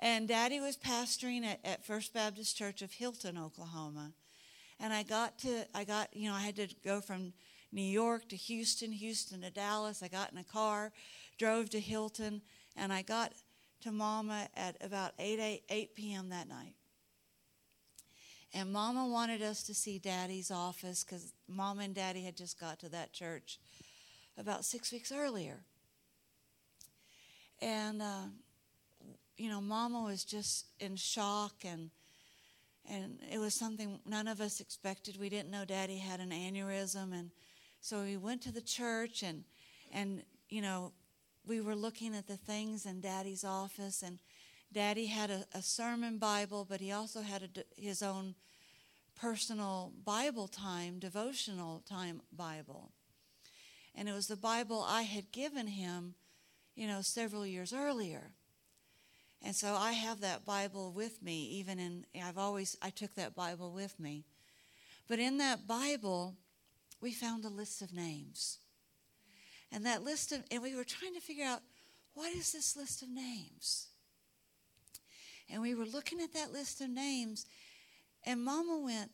And 0.00 0.26
Daddy 0.26 0.60
was 0.60 0.76
pastoring 0.76 1.44
at, 1.44 1.60
at 1.64 1.84
First 1.84 2.12
Baptist 2.12 2.56
Church 2.56 2.82
of 2.82 2.92
Hilton, 2.92 3.38
Oklahoma. 3.38 4.12
And 4.80 4.92
I 4.92 5.02
got 5.02 5.38
to 5.40 5.64
I 5.74 5.84
got 5.84 6.14
you 6.14 6.28
know 6.28 6.34
I 6.34 6.40
had 6.40 6.56
to 6.56 6.68
go 6.84 7.00
from 7.00 7.32
New 7.72 7.82
York 7.82 8.28
to 8.28 8.36
Houston, 8.36 8.92
Houston 8.92 9.40
to 9.42 9.50
Dallas. 9.50 10.02
I 10.02 10.08
got 10.08 10.30
in 10.30 10.38
a 10.38 10.44
car, 10.44 10.92
drove 11.38 11.70
to 11.70 11.80
Hilton, 11.80 12.40
and 12.76 12.92
I 12.92 13.02
got 13.02 13.32
to 13.82 13.92
Mama 13.92 14.48
at 14.56 14.76
about 14.80 15.12
8, 15.18 15.40
8, 15.40 15.62
8 15.68 15.94
p.m. 15.94 16.28
that 16.30 16.48
night. 16.48 16.74
And 18.54 18.72
Mama 18.72 19.08
wanted 19.08 19.42
us 19.42 19.64
to 19.64 19.74
see 19.74 19.98
Daddy's 19.98 20.52
office 20.52 21.02
because 21.02 21.32
Mama 21.48 21.82
and 21.82 21.94
Daddy 21.94 22.22
had 22.22 22.36
just 22.36 22.58
got 22.58 22.78
to 22.78 22.88
that 22.90 23.12
church 23.12 23.58
about 24.38 24.64
six 24.64 24.92
weeks 24.92 25.10
earlier. 25.10 25.64
And, 27.60 28.00
uh, 28.00 28.26
you 29.36 29.50
know, 29.50 29.60
Mama 29.60 30.02
was 30.02 30.24
just 30.24 30.66
in 30.78 30.94
shock 30.94 31.64
and 31.64 31.90
and 32.88 33.18
it 33.30 33.38
was 33.38 33.54
something 33.54 34.00
none 34.06 34.28
of 34.28 34.40
us 34.40 34.60
expected. 34.60 35.18
We 35.18 35.28
didn't 35.28 35.50
know 35.50 35.64
Daddy 35.64 35.98
had 35.98 36.20
an 36.20 36.30
aneurysm, 36.30 37.12
and 37.12 37.30
so 37.80 38.02
we 38.02 38.16
went 38.16 38.42
to 38.42 38.52
the 38.52 38.60
church, 38.60 39.22
and 39.22 39.44
and 39.92 40.22
you 40.48 40.62
know, 40.62 40.92
we 41.46 41.60
were 41.60 41.74
looking 41.74 42.14
at 42.14 42.26
the 42.26 42.36
things 42.36 42.86
in 42.86 43.00
Daddy's 43.00 43.44
office, 43.44 44.02
and 44.02 44.18
Daddy 44.72 45.06
had 45.06 45.30
a, 45.30 45.44
a 45.52 45.62
sermon 45.62 46.18
Bible, 46.18 46.66
but 46.68 46.80
he 46.80 46.92
also 46.92 47.22
had 47.22 47.42
a, 47.42 47.80
his 47.80 48.02
own 48.02 48.34
personal 49.14 49.92
Bible 50.04 50.48
time, 50.48 50.98
devotional 50.98 51.82
time 51.88 52.20
Bible. 52.32 52.90
And 53.94 54.08
it 54.08 54.12
was 54.12 54.26
the 54.26 54.36
Bible 54.36 54.84
I 54.86 55.02
had 55.02 55.30
given 55.30 55.68
him, 55.68 56.14
you 56.74 56.88
know, 56.88 57.00
several 57.00 57.46
years 57.46 57.72
earlier. 57.72 58.32
And 59.42 59.54
so 59.54 59.74
I 59.74 59.92
have 59.92 60.20
that 60.20 60.44
Bible 60.44 60.92
with 60.92 61.22
me, 61.22 61.44
even 61.58 61.78
in, 61.78 62.06
I've 62.22 62.38
always, 62.38 62.76
I 62.80 62.90
took 62.90 63.14
that 63.14 63.34
Bible 63.34 63.72
with 63.72 63.98
me. 64.00 64.24
But 65.06 65.18
in 65.18 65.38
that 65.38 65.66
Bible, 65.66 66.36
we 67.00 67.12
found 67.12 67.44
a 67.44 67.50
list 67.50 67.82
of 67.82 67.92
names. 67.92 68.58
And 69.70 69.84
that 69.84 70.02
list 70.02 70.32
of, 70.32 70.42
and 70.50 70.62
we 70.62 70.74
were 70.74 70.84
trying 70.84 71.14
to 71.14 71.20
figure 71.20 71.44
out, 71.44 71.60
what 72.14 72.32
is 72.32 72.52
this 72.52 72.76
list 72.76 73.02
of 73.02 73.08
names? 73.10 73.88
And 75.50 75.60
we 75.60 75.74
were 75.74 75.84
looking 75.84 76.20
at 76.20 76.32
that 76.32 76.52
list 76.52 76.80
of 76.80 76.88
names, 76.88 77.44
and 78.24 78.42
Mama 78.42 78.80
went, 78.82 79.10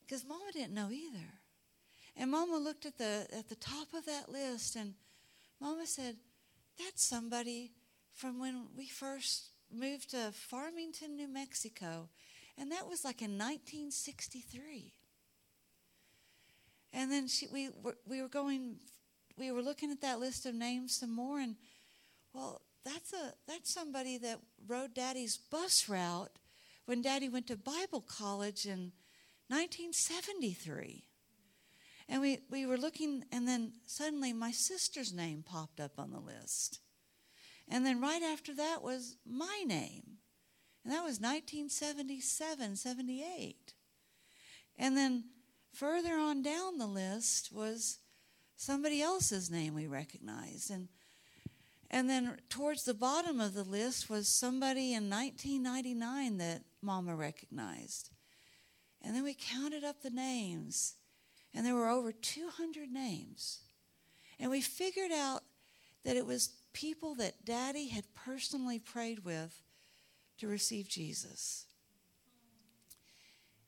because 0.00 0.24
Mama 0.24 0.50
didn't 0.52 0.72
know 0.72 0.90
either. 0.90 1.26
And 2.16 2.30
Mama 2.30 2.56
looked 2.56 2.86
at 2.86 2.96
the 2.98 3.26
at 3.36 3.48
the 3.48 3.54
top 3.56 3.92
of 3.94 4.06
that 4.06 4.30
list, 4.30 4.74
and 4.74 4.94
Mama 5.60 5.86
said, 5.86 6.16
"That's 6.78 7.04
somebody 7.04 7.72
from 8.18 8.40
when 8.40 8.66
we 8.76 8.88
first 8.88 9.50
moved 9.72 10.10
to 10.10 10.32
Farmington, 10.32 11.16
New 11.16 11.28
Mexico, 11.28 12.08
and 12.58 12.72
that 12.72 12.88
was 12.88 13.04
like 13.04 13.22
in 13.22 13.38
1963." 13.38 14.92
And 16.92 17.12
then 17.12 17.28
she, 17.28 17.46
we 17.52 17.70
were, 17.82 17.96
we 18.06 18.20
were 18.20 18.28
going, 18.28 18.76
we 19.36 19.52
were 19.52 19.62
looking 19.62 19.92
at 19.92 20.00
that 20.00 20.18
list 20.18 20.46
of 20.46 20.54
names 20.54 20.96
some 20.96 21.14
more, 21.14 21.38
and 21.38 21.56
well, 22.32 22.62
that's 22.84 23.12
a 23.12 23.34
that's 23.46 23.72
somebody 23.72 24.18
that 24.18 24.40
rode 24.66 24.94
Daddy's 24.94 25.36
bus 25.36 25.88
route 25.88 26.38
when 26.86 27.02
Daddy 27.02 27.28
went 27.28 27.46
to 27.46 27.56
Bible 27.56 28.00
college 28.00 28.64
in 28.64 28.92
1973. 29.48 31.04
And 32.08 32.22
we, 32.22 32.38
we 32.50 32.64
were 32.64 32.78
looking, 32.78 33.24
and 33.30 33.46
then 33.46 33.72
suddenly 33.86 34.32
my 34.32 34.50
sister's 34.50 35.12
name 35.12 35.44
popped 35.46 35.78
up 35.78 35.98
on 35.98 36.10
the 36.10 36.18
list. 36.18 36.80
And 37.68 37.84
then 37.84 38.00
right 38.00 38.22
after 38.22 38.54
that 38.54 38.82
was 38.82 39.16
my 39.26 39.62
name. 39.66 40.18
And 40.84 40.92
that 40.92 41.04
was 41.04 41.20
1977, 41.20 42.76
78. 42.76 43.74
And 44.78 44.96
then 44.96 45.24
further 45.74 46.14
on 46.14 46.42
down 46.42 46.78
the 46.78 46.86
list 46.86 47.52
was 47.52 47.98
somebody 48.56 49.02
else's 49.02 49.50
name 49.50 49.74
we 49.74 49.86
recognized. 49.86 50.70
And 50.70 50.88
And 51.90 52.08
then 52.08 52.36
towards 52.48 52.84
the 52.84 52.94
bottom 52.94 53.40
of 53.40 53.54
the 53.54 53.64
list 53.64 54.10
was 54.10 54.28
somebody 54.28 54.92
in 54.94 55.08
1999 55.08 56.38
that 56.38 56.62
Mama 56.82 57.14
recognized. 57.14 58.10
And 59.02 59.14
then 59.14 59.24
we 59.24 59.34
counted 59.34 59.84
up 59.84 60.02
the 60.02 60.10
names, 60.10 60.94
and 61.54 61.64
there 61.64 61.74
were 61.74 61.88
over 61.88 62.12
200 62.12 62.90
names. 62.90 63.60
And 64.38 64.50
we 64.50 64.60
figured 64.60 65.12
out 65.12 65.42
that 66.04 66.16
it 66.16 66.26
was 66.26 66.50
people 66.72 67.14
that 67.16 67.44
Daddy 67.44 67.88
had 67.88 68.04
personally 68.14 68.78
prayed 68.78 69.24
with 69.24 69.62
to 70.38 70.46
receive 70.46 70.88
Jesus. 70.88 71.66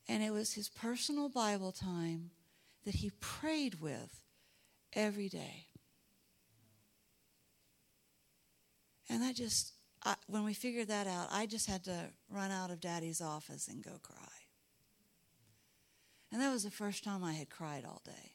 And 0.09 0.23
it 0.23 0.33
was 0.33 0.54
his 0.54 0.69
personal 0.69 1.28
Bible 1.28 1.73
time 1.73 2.30
that 2.85 2.97
he 2.97 3.11
prayed 3.21 3.80
with 3.80 4.25
every 4.92 5.28
day. 5.28 5.66
And 9.09 9.23
that 9.23 9.35
just, 9.35 9.73
I, 10.04 10.14
when 10.28 10.45
we 10.45 10.54
figured 10.54 10.88
that 10.88 11.07
out, 11.07 11.28
I 11.30 11.47
just 11.47 11.69
had 11.69 11.85
to 11.85 12.11
run 12.28 12.50
out 12.50 12.71
of 12.71 12.80
Daddy's 12.80 13.21
office 13.21 13.69
and 13.69 13.85
go 13.85 13.99
cry. 14.02 14.16
And 16.33 16.40
that 16.40 16.52
was 16.52 16.62
the 16.62 16.71
first 16.71 17.02
time 17.02 17.25
I 17.25 17.33
had 17.33 17.50
cried 17.50 17.85
all 17.85 18.02
day. 18.04 18.33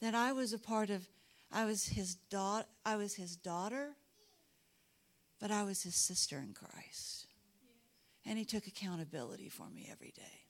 That 0.00 0.14
I 0.14 0.32
was 0.32 0.52
a 0.52 0.58
part 0.58 0.90
of, 0.90 1.06
I 1.50 1.64
was 1.64 1.86
his 1.86 2.14
daughter, 2.14 2.66
I 2.84 2.96
was 2.96 3.14
his 3.14 3.36
daughter, 3.36 3.96
but 5.40 5.50
I 5.50 5.62
was 5.62 5.82
his 5.82 5.94
sister 5.94 6.38
in 6.38 6.54
Christ. 6.54 7.26
And 8.26 8.38
he 8.38 8.44
took 8.44 8.66
accountability 8.66 9.48
for 9.48 9.68
me 9.68 9.88
every 9.90 10.12
day. 10.16 10.44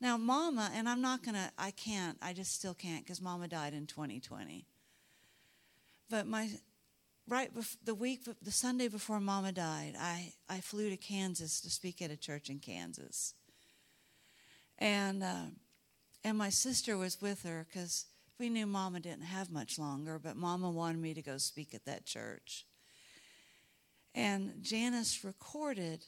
Now, 0.00 0.16
Mama, 0.16 0.70
and 0.74 0.88
I'm 0.88 1.00
not 1.00 1.22
to, 1.22 1.52
I 1.56 1.70
can't, 1.70 2.18
I 2.20 2.32
just 2.32 2.52
still 2.52 2.74
can't 2.74 3.04
because 3.04 3.22
Mama 3.22 3.46
died 3.46 3.72
in 3.72 3.86
2020. 3.86 4.66
But 6.10 6.26
my, 6.26 6.50
right 7.28 7.54
bef- 7.54 7.76
the 7.84 7.94
week, 7.94 8.26
the 8.42 8.50
Sunday 8.50 8.88
before 8.88 9.20
Mama 9.20 9.52
died, 9.52 9.94
I, 9.96 10.32
I 10.48 10.60
flew 10.60 10.90
to 10.90 10.96
Kansas 10.96 11.60
to 11.60 11.70
speak 11.70 12.02
at 12.02 12.10
a 12.10 12.16
church 12.16 12.50
in 12.50 12.58
Kansas. 12.58 13.34
And, 14.78 15.22
uh, 15.22 15.46
and 16.24 16.36
my 16.36 16.48
sister 16.48 16.98
was 16.98 17.22
with 17.22 17.44
her 17.44 17.64
because 17.68 18.06
we 18.42 18.48
knew 18.48 18.66
Mama 18.66 18.98
didn't 18.98 19.22
have 19.22 19.52
much 19.52 19.78
longer, 19.78 20.18
but 20.18 20.34
Mama 20.34 20.68
wanted 20.68 21.00
me 21.00 21.14
to 21.14 21.22
go 21.22 21.38
speak 21.38 21.74
at 21.74 21.84
that 21.84 22.04
church. 22.04 22.66
And 24.16 24.54
Janice 24.60 25.22
recorded 25.22 26.06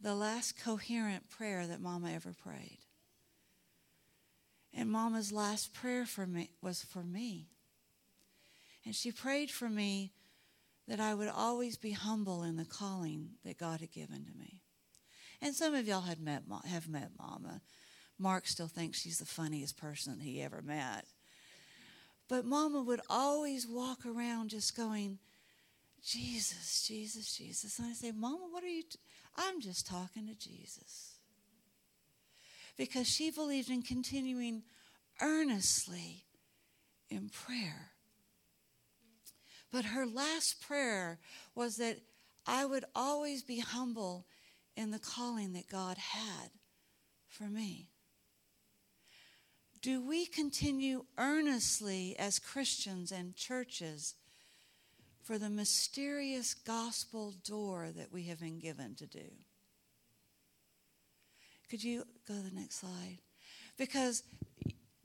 the 0.00 0.16
last 0.16 0.60
coherent 0.60 1.30
prayer 1.30 1.64
that 1.64 1.80
Mama 1.80 2.10
ever 2.10 2.34
prayed. 2.34 2.80
And 4.74 4.90
Mama's 4.90 5.30
last 5.30 5.72
prayer 5.72 6.06
for 6.06 6.26
me 6.26 6.50
was 6.60 6.82
for 6.82 7.04
me. 7.04 7.46
And 8.84 8.92
she 8.92 9.12
prayed 9.12 9.52
for 9.52 9.68
me 9.68 10.14
that 10.88 10.98
I 10.98 11.14
would 11.14 11.28
always 11.28 11.76
be 11.76 11.92
humble 11.92 12.42
in 12.42 12.56
the 12.56 12.64
calling 12.64 13.34
that 13.44 13.58
God 13.58 13.78
had 13.78 13.92
given 13.92 14.24
to 14.24 14.36
me. 14.36 14.60
And 15.40 15.54
some 15.54 15.72
of 15.72 15.86
y'all 15.86 16.00
had 16.00 16.18
met, 16.18 16.42
have 16.68 16.88
met 16.88 17.10
Mama. 17.16 17.60
Mark 18.18 18.46
still 18.46 18.68
thinks 18.68 19.00
she's 19.00 19.18
the 19.18 19.26
funniest 19.26 19.76
person 19.76 20.20
he 20.20 20.42
ever 20.42 20.62
met. 20.62 21.06
But 22.28 22.44
Mama 22.44 22.82
would 22.82 23.00
always 23.10 23.66
walk 23.66 24.06
around 24.06 24.50
just 24.50 24.76
going, 24.76 25.18
Jesus, 26.02 26.86
Jesus, 26.86 27.36
Jesus. 27.36 27.78
And 27.78 27.88
I 27.88 27.92
say, 27.92 28.12
Mama, 28.12 28.46
what 28.50 28.64
are 28.64 28.68
you? 28.68 28.82
T-? 28.82 28.98
I'm 29.36 29.60
just 29.60 29.86
talking 29.86 30.26
to 30.26 30.34
Jesus. 30.34 31.16
Because 32.76 33.08
she 33.08 33.30
believed 33.30 33.70
in 33.70 33.82
continuing 33.82 34.62
earnestly 35.20 36.24
in 37.10 37.28
prayer. 37.28 37.90
But 39.70 39.86
her 39.86 40.06
last 40.06 40.60
prayer 40.60 41.18
was 41.54 41.76
that 41.76 41.98
I 42.46 42.64
would 42.64 42.84
always 42.94 43.42
be 43.42 43.60
humble 43.60 44.26
in 44.76 44.90
the 44.90 44.98
calling 44.98 45.52
that 45.52 45.68
God 45.68 45.96
had 45.98 46.50
for 47.28 47.44
me. 47.44 47.91
Do 49.82 50.00
we 50.00 50.26
continue 50.26 51.04
earnestly 51.18 52.16
as 52.18 52.38
Christians 52.38 53.12
and 53.12 53.36
churches 53.36 54.14
for 55.22 55.38
the 55.38 55.50
mysterious 55.50 56.54
gospel 56.54 57.34
door 57.44 57.90
that 57.96 58.12
we 58.12 58.24
have 58.24 58.40
been 58.40 58.58
given 58.58 58.94
to 58.96 59.06
do. 59.06 59.30
Could 61.70 61.82
you 61.82 62.04
go 62.26 62.34
to 62.34 62.40
the 62.40 62.54
next 62.54 62.80
slide? 62.80 63.18
Because 63.78 64.24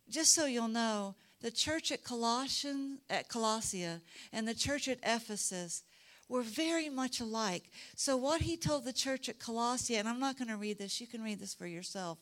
just 0.09 0.33
so 0.33 0.45
you'll 0.45 0.67
know, 0.67 1.15
the 1.41 1.51
church 1.51 1.91
at 1.91 2.03
Colossian 2.03 2.97
at 3.09 3.29
Colossia 3.29 4.01
and 4.33 4.47
the 4.47 4.55
church 4.55 4.87
at 4.87 4.97
Ephesus 5.03 5.83
were 6.27 6.41
very 6.41 6.89
much 6.89 7.19
alike. 7.21 7.71
So 7.95 8.17
what 8.17 8.41
he 8.41 8.57
told 8.57 8.83
the 8.83 8.91
church 8.91 9.29
at 9.29 9.39
Colossia, 9.39 9.99
and 9.99 10.09
I'm 10.09 10.19
not 10.19 10.37
going 10.37 10.49
to 10.49 10.57
read 10.57 10.77
this, 10.77 10.99
you 10.99 11.07
can 11.07 11.23
read 11.23 11.39
this 11.39 11.53
for 11.53 11.67
yourself. 11.67 12.17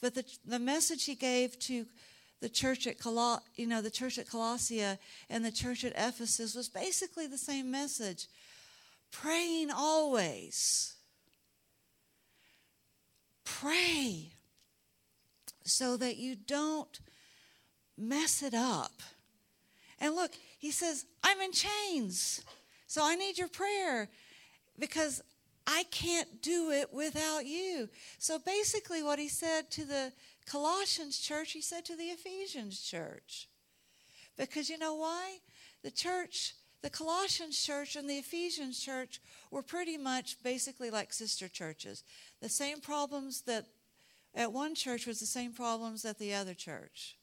But 0.00 0.14
the, 0.14 0.24
the 0.44 0.58
message 0.58 1.04
he 1.04 1.14
gave 1.14 1.58
to 1.60 1.86
the 2.40 2.48
church 2.48 2.86
at 2.86 2.98
Col- 2.98 3.42
you 3.56 3.66
know 3.66 3.82
the 3.82 3.90
church 3.90 4.18
at 4.18 4.28
Colossia 4.28 4.98
and 5.28 5.44
the 5.44 5.50
church 5.50 5.84
at 5.84 5.92
Ephesus 5.96 6.54
was 6.54 6.68
basically 6.68 7.26
the 7.26 7.38
same 7.38 7.70
message. 7.70 8.26
Praying 9.10 9.70
always. 9.70 10.94
Pray 13.44 14.32
so 15.64 15.96
that 15.96 16.16
you 16.16 16.36
don't 16.36 17.00
mess 17.96 18.42
it 18.42 18.54
up. 18.54 19.02
And 19.98 20.14
look 20.14 20.32
he 20.58 20.70
says 20.70 21.06
I'm 21.24 21.40
in 21.40 21.52
chains 21.52 22.44
so 22.88 23.04
I 23.04 23.16
need 23.16 23.36
your 23.36 23.48
prayer 23.48 24.08
because 24.78 25.22
I 25.70 25.84
can't 25.90 26.40
do 26.40 26.70
it 26.70 26.94
without 26.94 27.44
you. 27.44 27.90
So 28.18 28.38
basically, 28.38 29.02
what 29.02 29.18
he 29.18 29.28
said 29.28 29.70
to 29.72 29.84
the 29.84 30.12
Colossians 30.46 31.18
church, 31.18 31.52
he 31.52 31.60
said 31.60 31.84
to 31.84 31.94
the 31.94 32.04
Ephesians 32.04 32.80
church. 32.80 33.48
Because 34.38 34.70
you 34.70 34.78
know 34.78 34.94
why? 34.94 35.40
The 35.82 35.90
church, 35.90 36.54
the 36.80 36.88
Colossians 36.88 37.62
church 37.62 37.96
and 37.96 38.08
the 38.08 38.16
Ephesians 38.16 38.80
church 38.80 39.20
were 39.50 39.62
pretty 39.62 39.98
much 39.98 40.42
basically 40.42 40.90
like 40.90 41.12
sister 41.12 41.48
churches. 41.48 42.02
The 42.40 42.48
same 42.48 42.80
problems 42.80 43.42
that 43.42 43.66
at 44.34 44.54
one 44.54 44.74
church 44.74 45.06
was 45.06 45.20
the 45.20 45.26
same 45.26 45.52
problems 45.52 46.06
at 46.06 46.18
the 46.18 46.32
other 46.32 46.54
church. 46.54 47.18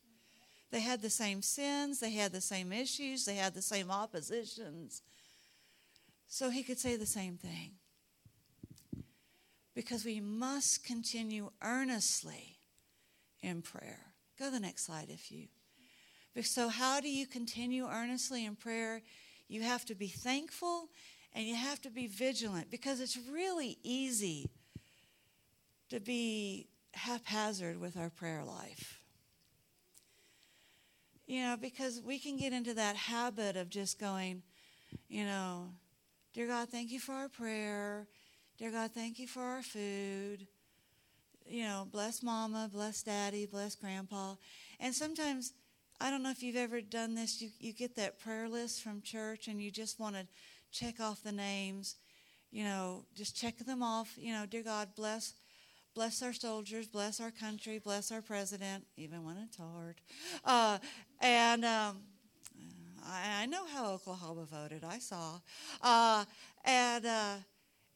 They 0.69 0.81
had 0.81 1.01
the 1.01 1.09
same 1.09 1.41
sins, 1.41 1.99
they 1.99 2.11
had 2.11 2.31
the 2.31 2.41
same 2.41 2.71
issues, 2.71 3.25
they 3.25 3.35
had 3.35 3.55
the 3.55 3.61
same 3.63 3.89
oppositions. 3.89 5.01
So 6.27 6.51
he 6.51 6.61
could 6.61 6.77
say 6.77 6.95
the 6.95 7.07
same 7.07 7.37
thing. 7.37 7.71
Because 9.75 10.05
we 10.05 10.19
must 10.19 10.83
continue 10.85 11.51
earnestly 11.61 12.57
in 13.41 13.61
prayer. 13.61 13.99
Go 14.39 14.45
to 14.45 14.51
the 14.51 14.59
next 14.59 14.85
slide 14.85 15.09
if 15.09 15.31
you. 15.31 15.47
So, 16.41 16.69
how 16.69 16.99
do 16.99 17.09
you 17.09 17.27
continue 17.27 17.87
earnestly 17.87 18.45
in 18.45 18.55
prayer? 18.55 19.01
You 19.47 19.61
have 19.61 19.85
to 19.85 19.95
be 19.95 20.07
thankful 20.07 20.89
and 21.33 21.45
you 21.45 21.55
have 21.55 21.81
to 21.81 21.89
be 21.89 22.07
vigilant 22.07 22.71
because 22.71 22.99
it's 22.99 23.17
really 23.31 23.77
easy 23.83 24.49
to 25.89 25.99
be 25.99 26.67
haphazard 26.93 27.79
with 27.79 27.95
our 27.95 28.09
prayer 28.09 28.43
life. 28.43 29.01
You 31.27 31.41
know, 31.41 31.57
because 31.59 32.01
we 32.01 32.19
can 32.19 32.37
get 32.37 32.53
into 32.53 32.73
that 32.73 32.95
habit 32.95 33.55
of 33.55 33.69
just 33.69 33.99
going, 33.99 34.43
you 35.07 35.25
know, 35.25 35.69
Dear 36.35 36.47
God, 36.47 36.67
thank 36.67 36.91
you 36.91 36.99
for 36.99 37.13
our 37.13 37.29
prayer. 37.29 38.07
Dear 38.57 38.71
God, 38.71 38.91
thank 38.91 39.19
you 39.19 39.27
for 39.27 39.41
our 39.41 39.61
food 39.61 40.47
you 41.47 41.63
know, 41.63 41.87
bless 41.91 42.23
mama, 42.23 42.69
bless 42.71 43.03
daddy, 43.03 43.45
bless 43.45 43.75
grandpa. 43.75 44.35
And 44.79 44.93
sometimes, 44.93 45.53
I 46.01 46.09
don't 46.09 46.23
know 46.23 46.31
if 46.31 46.41
you've 46.41 46.55
ever 46.55 46.81
done 46.81 47.15
this, 47.15 47.41
you, 47.41 47.49
you 47.59 47.73
get 47.73 47.95
that 47.95 48.19
prayer 48.19 48.49
list 48.49 48.81
from 48.81 49.01
church 49.01 49.47
and 49.47 49.61
you 49.61 49.71
just 49.71 49.99
want 49.99 50.15
to 50.15 50.27
check 50.71 50.99
off 50.99 51.23
the 51.23 51.31
names, 51.31 51.95
you 52.51 52.63
know, 52.63 53.05
just 53.15 53.35
check 53.35 53.57
them 53.59 53.83
off. 53.83 54.13
You 54.17 54.33
know, 54.33 54.45
dear 54.45 54.63
God, 54.63 54.89
bless. 54.95 55.33
Bless 55.93 56.21
our 56.21 56.33
soldiers, 56.33 56.87
bless 56.87 57.21
our 57.21 57.31
country, 57.31 57.79
bless 57.79 58.11
our 58.11 58.21
president, 58.21 58.83
even 58.97 59.23
when 59.23 59.37
it's 59.37 59.55
hard. 59.55 59.95
Uh, 60.43 60.77
and 61.21 61.63
um, 61.63 61.99
I, 63.01 63.43
I, 63.43 63.45
know 63.45 63.65
how 63.65 63.93
Oklahoma 63.93 64.43
voted, 64.43 64.83
I 64.83 64.99
saw. 64.99 65.39
Uh, 65.81 66.25
and 66.65 67.05
uh, 67.05 67.35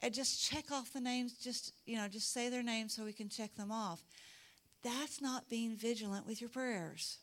and 0.02 0.14
just 0.14 0.50
check 0.50 0.72
off 0.72 0.94
the 0.94 1.02
names, 1.02 1.34
just, 1.34 1.74
you 1.86 1.98
know, 1.98 2.08
just 2.08 2.32
say 2.34 2.50
their 2.50 2.64
names 2.64 2.96
so 2.96 3.04
we 3.04 3.14
can 3.14 3.30
check 3.30 3.56
them 3.56 3.72
off. 3.72 4.02
That's 4.84 5.22
not 5.22 5.50
being 5.50 5.76
vigilant 5.76 6.26
with 6.26 6.40
your 6.40 6.50
prayers. 6.50 7.18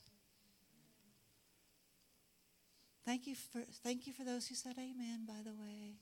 Thank 3.07 3.27
you 3.27 3.37
for 3.37 3.63
thank 3.85 4.09
you 4.09 4.13
for 4.13 4.25
those 4.25 4.49
who 4.49 4.57
said 4.57 4.75
amen, 4.77 5.27
by 5.29 5.41
the 5.45 5.53
way. 5.53 5.95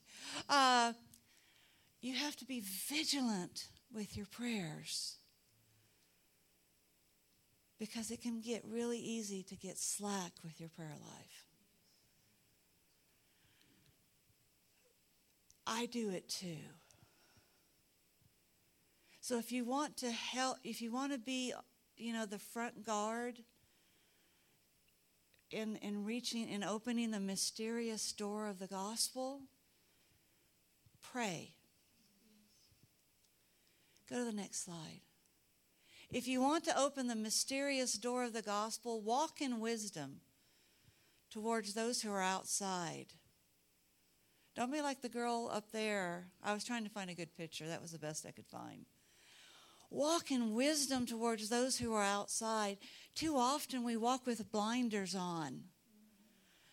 Uh, 0.49 0.93
you 2.01 2.15
have 2.15 2.35
to 2.37 2.45
be 2.45 2.61
vigilant 2.61 3.67
with 3.93 4.17
your 4.17 4.25
prayers 4.25 5.17
because 7.79 8.09
it 8.09 8.21
can 8.21 8.41
get 8.41 8.63
really 8.65 8.97
easy 8.97 9.43
to 9.43 9.55
get 9.55 9.77
slack 9.77 10.31
with 10.43 10.59
your 10.59 10.69
prayer 10.69 10.95
life. 10.99 11.44
I 15.67 15.87
do 15.87 16.09
it 16.09 16.29
too. 16.29 16.57
So 19.19 19.39
if 19.39 19.51
you 19.51 19.65
want 19.65 19.97
to 19.97 20.11
help, 20.11 20.57
if 20.63 20.81
you 20.81 20.91
want 20.91 21.11
to 21.11 21.17
be, 21.17 21.53
you 21.97 22.13
know, 22.13 22.27
the 22.27 22.37
front 22.37 22.85
guard 22.85 23.39
in, 25.49 25.77
in 25.77 26.05
reaching 26.05 26.47
and 26.49 26.63
opening 26.63 27.09
the 27.11 27.19
mysterious 27.19 28.11
door 28.11 28.47
of 28.47 28.59
the 28.59 28.67
gospel, 28.67 29.41
pray. 31.01 31.55
Go 34.07 34.17
to 34.17 34.25
the 34.25 34.31
next 34.31 34.63
slide. 34.63 35.01
If 36.11 36.27
you 36.27 36.39
want 36.39 36.63
to 36.65 36.79
open 36.79 37.07
the 37.07 37.15
mysterious 37.15 37.93
door 37.93 38.25
of 38.25 38.33
the 38.33 38.43
gospel, 38.43 39.01
walk 39.01 39.41
in 39.41 39.59
wisdom 39.59 40.17
towards 41.31 41.73
those 41.73 42.03
who 42.03 42.11
are 42.11 42.21
outside. 42.21 43.07
Don't 44.55 44.71
be 44.71 44.81
like 44.81 45.01
the 45.01 45.09
girl 45.09 45.49
up 45.51 45.71
there. 45.71 46.27
I 46.41 46.53
was 46.53 46.63
trying 46.63 46.85
to 46.85 46.89
find 46.89 47.09
a 47.09 47.15
good 47.15 47.35
picture. 47.35 47.67
That 47.67 47.81
was 47.81 47.91
the 47.91 47.99
best 47.99 48.25
I 48.25 48.31
could 48.31 48.47
find. 48.47 48.85
Walk 49.89 50.31
in 50.31 50.53
wisdom 50.53 51.05
towards 51.05 51.49
those 51.49 51.77
who 51.77 51.93
are 51.93 52.03
outside. 52.03 52.77
Too 53.15 53.35
often 53.37 53.83
we 53.83 53.97
walk 53.97 54.25
with 54.25 54.51
blinders 54.51 55.13
on, 55.13 55.65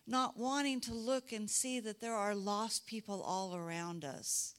not 0.07 0.37
wanting 0.39 0.81
to 0.83 0.95
look 0.95 1.33
and 1.33 1.51
see 1.51 1.81
that 1.81 2.01
there 2.01 2.15
are 2.15 2.35
lost 2.35 2.87
people 2.87 3.21
all 3.21 3.55
around 3.55 4.05
us. 4.05 4.55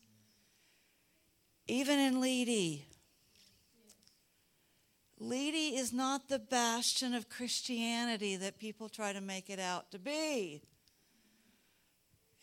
Even 1.68 2.00
in 2.00 2.16
Leedey, 2.16 2.82
Leedey 5.20 5.78
is 5.78 5.94
not 5.94 6.28
the 6.28 6.40
bastion 6.40 7.14
of 7.14 7.30
Christianity 7.30 8.36
that 8.36 8.60
people 8.60 8.90
try 8.90 9.14
to 9.14 9.22
make 9.22 9.50
it 9.50 9.60
out 9.60 9.90
to 9.92 10.00
be. 10.00 10.62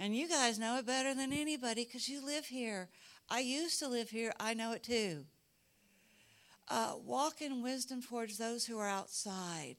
And 0.02 0.16
you 0.16 0.30
guys 0.30 0.58
know 0.58 0.78
it 0.78 0.86
better 0.86 1.14
than 1.14 1.30
anybody 1.30 1.84
because 1.84 2.08
you 2.08 2.24
live 2.24 2.46
here. 2.46 2.88
I 3.28 3.40
used 3.40 3.78
to 3.80 3.86
live 3.86 4.08
here, 4.08 4.32
I 4.40 4.54
know 4.54 4.72
it 4.72 4.82
too. 4.82 5.26
Uh, 6.70 6.94
walk 7.04 7.42
in 7.42 7.62
wisdom 7.62 8.00
towards 8.00 8.38
those 8.38 8.64
who 8.64 8.78
are 8.78 8.88
outside, 8.88 9.76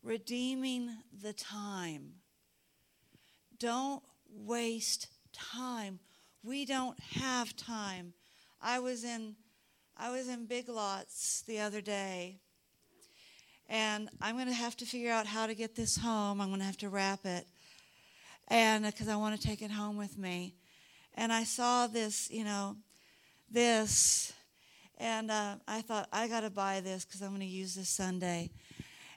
redeeming 0.00 0.90
the 1.20 1.32
time. 1.32 2.12
Don't 3.58 4.04
waste 4.30 5.08
time. 5.32 5.98
We 6.44 6.64
don't 6.64 7.00
have 7.00 7.56
time. 7.56 8.12
I 8.62 8.78
was 8.78 9.02
in 9.02 9.34
I 9.96 10.12
was 10.12 10.28
in 10.28 10.46
Big 10.46 10.68
Lots 10.68 11.42
the 11.48 11.58
other 11.58 11.80
day, 11.80 12.38
and 13.68 14.08
I'm 14.20 14.36
going 14.36 14.46
to 14.46 14.54
have 14.54 14.76
to 14.76 14.86
figure 14.86 15.10
out 15.10 15.26
how 15.26 15.48
to 15.48 15.56
get 15.56 15.74
this 15.74 15.96
home. 15.96 16.40
I'm 16.40 16.48
going 16.48 16.60
to 16.60 16.66
have 16.66 16.76
to 16.78 16.88
wrap 16.88 17.26
it, 17.26 17.44
and 18.48 18.84
because 18.84 19.08
uh, 19.08 19.12
I 19.12 19.16
want 19.16 19.40
to 19.40 19.46
take 19.46 19.62
it 19.62 19.70
home 19.70 19.96
with 19.96 20.18
me. 20.18 20.54
And 21.14 21.32
I 21.32 21.44
saw 21.44 21.86
this, 21.86 22.30
you 22.30 22.44
know, 22.44 22.76
this, 23.50 24.32
and 24.98 25.30
uh, 25.30 25.56
I 25.66 25.82
thought 25.82 26.08
I 26.12 26.28
got 26.28 26.40
to 26.40 26.50
buy 26.50 26.80
this 26.80 27.04
because 27.04 27.22
I'm 27.22 27.30
going 27.30 27.40
to 27.40 27.46
use 27.46 27.74
this 27.74 27.90
Sunday. 27.90 28.50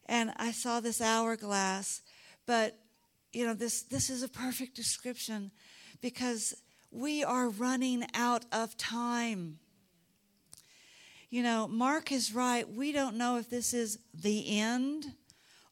And 0.06 0.34
I 0.38 0.52
saw 0.52 0.80
this 0.80 1.02
hourglass, 1.02 2.02
but 2.46 2.78
you 3.32 3.46
know, 3.46 3.54
this 3.54 3.84
this 3.84 4.10
is 4.10 4.24
a 4.24 4.28
perfect 4.28 4.76
description 4.76 5.52
because 6.02 6.54
we 6.92 7.24
are 7.24 7.50
running 7.50 8.06
out 8.14 8.46
of 8.52 8.78
time. 8.78 9.60
You 11.30 11.44
know, 11.44 11.68
Mark 11.68 12.12
is 12.12 12.36
right. 12.36 12.70
We 12.70 12.92
don't 12.92 13.16
know 13.16 13.38
if 13.38 13.50
this 13.50 13.74
is 13.74 14.00
the 14.14 14.60
end 14.60 15.14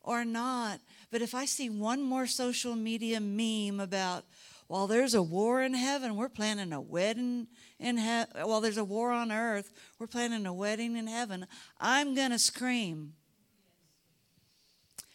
or 0.02 0.24
not. 0.24 0.80
But 1.12 1.22
if 1.22 1.34
I 1.34 1.46
see 1.46 1.70
one 1.70 2.02
more 2.02 2.28
social 2.28 2.76
media 2.76 3.20
meme 3.20 3.80
about, 3.80 4.26
while 4.68 4.86
there's 4.86 5.16
a 5.16 5.24
war 5.24 5.64
in 5.64 5.74
heaven, 5.74 6.16
we're 6.16 6.30
planning 6.30 6.72
a 6.74 6.80
wedding 6.80 7.48
in 7.80 7.98
heaven. 7.98 8.48
While 8.48 8.62
there's 8.62 8.78
a 8.78 8.84
war 8.84 9.12
on 9.12 9.32
earth, 9.32 9.72
we're 9.98 10.06
planning 10.06 10.46
a 10.46 10.54
wedding 10.54 10.96
in 10.96 11.08
heaven. 11.08 11.48
I'm 11.80 12.14
going 12.14 12.30
to 12.30 12.38
scream. 12.38 13.14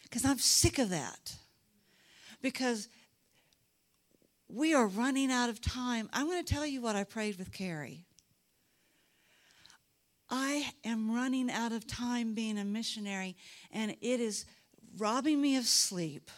Because 0.03 0.25
I'm 0.25 0.39
sick 0.39 0.77
of 0.77 0.89
that. 0.89 1.35
Because 2.41 2.89
we 4.49 4.73
are 4.73 4.87
running 4.87 5.31
out 5.31 5.49
of 5.49 5.61
time. 5.61 6.09
I'm 6.11 6.27
going 6.27 6.43
to 6.43 6.53
tell 6.53 6.65
you 6.65 6.81
what 6.81 6.97
I 6.97 7.05
prayed 7.05 7.37
with 7.37 7.53
Carrie. 7.53 8.05
I 10.29 10.71
am 10.83 11.15
running 11.15 11.49
out 11.49 11.71
of 11.71 11.87
time 11.87 12.33
being 12.33 12.57
a 12.57 12.65
missionary, 12.65 13.37
and 13.71 13.95
it 14.01 14.19
is 14.19 14.45
robbing 14.97 15.41
me 15.41 15.57
of 15.57 15.65
sleep. 15.65 16.31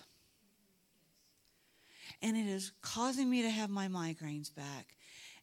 And 2.21 2.35
it 2.35 2.47
is 2.47 2.71
causing 2.81 3.29
me 3.29 3.43
to 3.43 3.49
have 3.49 3.69
my 3.69 3.87
migraines 3.87 4.53
back, 4.53 4.95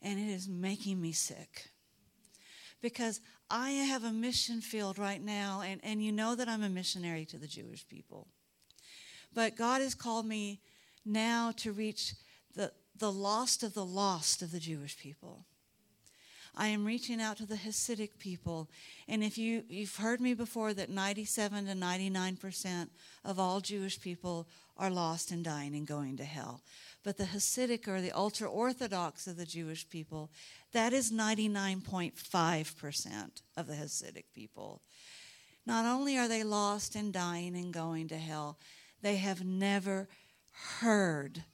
and 0.03 0.19
it 0.19 0.33
is 0.33 0.49
making 0.49 1.01
me 1.01 1.13
sick. 1.13 1.69
Because 2.83 3.21
I 3.49 3.71
have 3.71 4.05
a 4.05 4.13
mission 4.13 4.61
field 4.61 4.99
right 4.99 5.23
now, 5.23 5.63
and, 5.65 5.81
and 5.85 6.03
you 6.03 6.11
know 6.11 6.35
that 6.35 6.49
I'm 6.49 6.63
a 6.63 6.69
missionary 6.69 7.25
to 7.27 7.39
the 7.39 7.47
Jewish 7.47 7.87
people. 7.87 8.27
But 9.33 9.57
God 9.57 9.81
has 9.81 9.95
called 9.95 10.27
me 10.27 10.61
now 11.05 11.53
to 11.59 11.73
reach 11.73 12.15
the, 12.55 12.73
the 12.99 13.13
lost 13.13 13.63
of 13.63 13.75
the 13.75 13.85
lost 13.85 14.43
of 14.43 14.51
the 14.51 14.61
Jewish 14.61 14.99
people. 14.99 15.47
I 16.57 16.69
am 16.69 16.85
reaching 16.85 17.21
out 17.21 17.39
to 17.39 17.47
the 17.47 17.57
Hasidic 17.57 18.19
people. 18.19 18.69
And 19.09 19.25
if 19.25 19.37
you, 19.37 19.65
you've 19.69 19.97
heard 19.97 20.21
me 20.21 20.35
before 20.35 20.73
that 20.75 20.89
97 20.89 21.67
to 21.67 21.73
99% 21.73 22.89
of 23.25 23.41
all 23.41 23.61
Jewish 23.61 24.01
people 24.01 24.47
are 24.77 24.91
lost 24.91 25.31
and 25.31 25.45
dying 25.45 25.75
and 25.75 25.87
going 25.87 26.17
to 26.19 26.25
hell. 26.25 26.61
But 27.03 27.17
the 27.17 27.25
Hasidic 27.25 27.89
or 27.89 28.01
the 28.01 28.13
ultra 28.13 28.49
Orthodox 28.49 29.27
of 29.27 29.37
the 29.37 29.47
Jewish 29.47 29.89
people, 29.89 30.31
that 30.73 30.93
is 30.93 31.13
99.5% 31.13 33.43
of 33.57 33.67
the 33.67 33.75
Hasidic 33.75 34.25
people. 34.35 34.83
Not 35.67 35.87
only 35.87 36.19
are 36.19 36.29
they 36.29 36.45
lost 36.45 36.95
and 36.95 37.13
dying 37.13 37.57
and 37.57 37.73
going 37.73 38.09
to 38.09 38.19
hell, 38.19 38.59
they 39.03 39.17
have 39.17 39.45
never 39.45 40.09
heard 40.81 41.45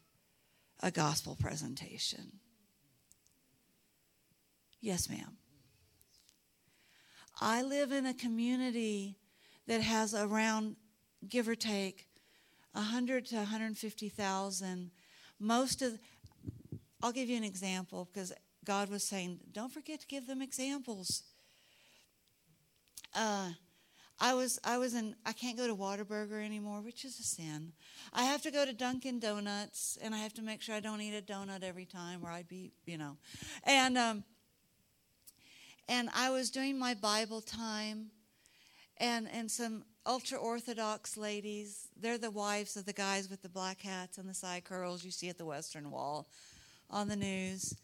a 0.81 0.91
gospel 0.91 1.37
presentation. 1.41 2.40
Yes, 4.81 5.09
ma'am. 5.11 5.37
I 7.41 7.63
live 7.63 7.93
in 7.93 8.07
a 8.07 8.15
community 8.15 9.17
that 9.67 9.81
has 9.81 10.15
around, 10.15 10.77
give 11.29 11.49
or 11.49 11.55
take, 11.55 12.07
100 12.73 13.27
to 13.27 13.37
150,000. 13.37 14.91
Most 15.39 15.83
of, 15.83 15.99
I'll 17.03 17.13
give 17.13 17.29
you 17.29 17.37
an 17.37 17.45
example 17.45 18.09
because 18.13 18.33
God 18.65 18.91
was 18.91 19.05
saying, 19.05 19.41
don't 19.53 19.73
forget 19.73 20.01
to 20.01 20.07
give 20.07 20.27
them 20.27 20.43
examples. 20.43 21.23
Uh, 23.15 23.51
I 24.23 24.35
was 24.35 24.61
I 24.63 24.77
was 24.77 24.95
in 24.95 25.17
I 25.25 25.33
can't 25.33 25.57
go 25.57 25.67
to 25.67 25.75
Whataburger 25.75 26.45
anymore, 26.45 26.83
which 26.83 27.07
is 27.07 27.19
a 27.19 27.23
sin. 27.23 27.73
I 28.13 28.25
have 28.25 28.43
to 28.43 28.51
go 28.51 28.67
to 28.67 28.73
Dunkin' 28.75 29.19
Donuts, 29.19 29.97
and 30.03 30.15
I 30.15 30.19
have 30.19 30.35
to 30.35 30.43
make 30.43 30.61
sure 30.61 30.75
I 30.75 30.81
don't 30.81 31.01
eat 31.01 31.17
a 31.17 31.23
donut 31.23 31.63
every 31.63 31.87
time, 31.87 32.21
or 32.23 32.31
I'd 32.31 32.47
be 32.47 32.71
you 32.85 32.99
know, 32.99 33.17
and 33.65 33.97
um, 33.97 34.25
and 35.91 36.09
I 36.15 36.31
was 36.31 36.51
doing 36.51 36.79
my 36.79 36.95
Bible 36.95 37.41
time, 37.41 38.13
and 38.97 39.29
and 39.31 39.51
some 39.51 39.83
ultra 40.07 40.39
orthodox 40.39 41.17
ladies. 41.17 41.89
They're 42.01 42.17
the 42.17 42.31
wives 42.31 42.77
of 42.77 42.87
the 42.87 42.93
guys 42.93 43.29
with 43.29 43.43
the 43.43 43.49
black 43.49 43.83
hats 43.83 44.17
and 44.17 44.29
the 44.29 44.33
side 44.33 44.65
curls 44.65 45.05
you 45.05 45.11
see 45.11 45.29
at 45.29 45.37
the 45.37 45.45
Western 45.45 45.91
Wall, 45.91 46.29
on 46.91 47.09
the 47.09 47.17
news, 47.17 47.75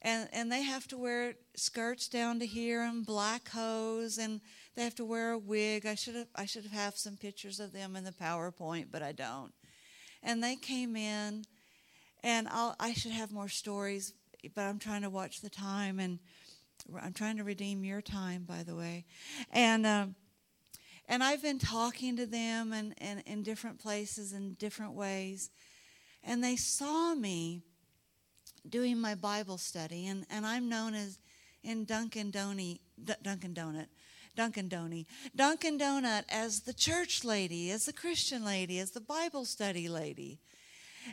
and 0.00 0.28
and 0.32 0.50
they 0.50 0.62
have 0.62 0.86
to 0.88 0.96
wear 0.96 1.34
skirts 1.56 2.08
down 2.08 2.38
to 2.38 2.46
here 2.46 2.82
and 2.82 3.04
black 3.04 3.48
hose, 3.48 4.16
and 4.16 4.40
they 4.76 4.84
have 4.84 4.94
to 4.94 5.04
wear 5.04 5.32
a 5.32 5.38
wig. 5.38 5.86
I 5.86 5.96
should 5.96 6.14
have 6.14 6.28
I 6.36 6.46
should 6.46 6.62
have 6.62 6.72
have 6.72 6.96
some 6.96 7.16
pictures 7.16 7.58
of 7.58 7.72
them 7.72 7.96
in 7.96 8.04
the 8.04 8.12
PowerPoint, 8.12 8.86
but 8.92 9.02
I 9.02 9.10
don't. 9.10 9.52
And 10.22 10.40
they 10.40 10.54
came 10.54 10.94
in, 10.94 11.44
and 12.22 12.46
I'll, 12.48 12.76
I 12.78 12.92
should 12.92 13.12
have 13.12 13.32
more 13.32 13.48
stories, 13.48 14.12
but 14.54 14.62
I'm 14.62 14.78
trying 14.78 15.02
to 15.02 15.10
watch 15.10 15.40
the 15.40 15.50
time 15.50 15.98
and 15.98 16.20
I'm 17.00 17.12
trying 17.12 17.36
to 17.36 17.44
redeem 17.44 17.84
your 17.84 18.00
time, 18.00 18.44
by 18.44 18.62
the 18.62 18.74
way. 18.74 19.04
And 19.52 19.86
um, 19.86 20.14
and 21.10 21.24
I've 21.24 21.42
been 21.42 21.58
talking 21.58 22.16
to 22.16 22.24
them 22.24 22.72
and, 22.72 22.94
and 22.98 23.20
in 23.26 23.42
different 23.42 23.80
places 23.80 24.32
in 24.32 24.54
different 24.54 24.94
ways. 24.94 25.50
And 26.22 26.42
they 26.42 26.54
saw 26.54 27.16
me 27.16 27.62
doing 28.68 29.00
my 29.00 29.16
Bible 29.16 29.58
study, 29.58 30.06
and, 30.06 30.24
and 30.30 30.46
I'm 30.46 30.68
known 30.68 30.94
as 30.94 31.18
in 31.64 31.84
Dunkin' 31.84 32.30
Donut, 32.30 32.78
Dunkin' 33.22 33.54
Donut, 33.54 33.86
Dunkin' 34.36 34.68
Donut, 34.68 35.06
Dunkin' 35.34 35.78
Donut 35.78 36.24
as 36.28 36.60
the 36.60 36.72
church 36.72 37.24
lady, 37.24 37.72
as 37.72 37.86
the 37.86 37.92
Christian 37.92 38.44
lady, 38.44 38.78
as 38.78 38.92
the 38.92 39.00
Bible 39.00 39.44
study 39.44 39.88
lady. 39.88 40.38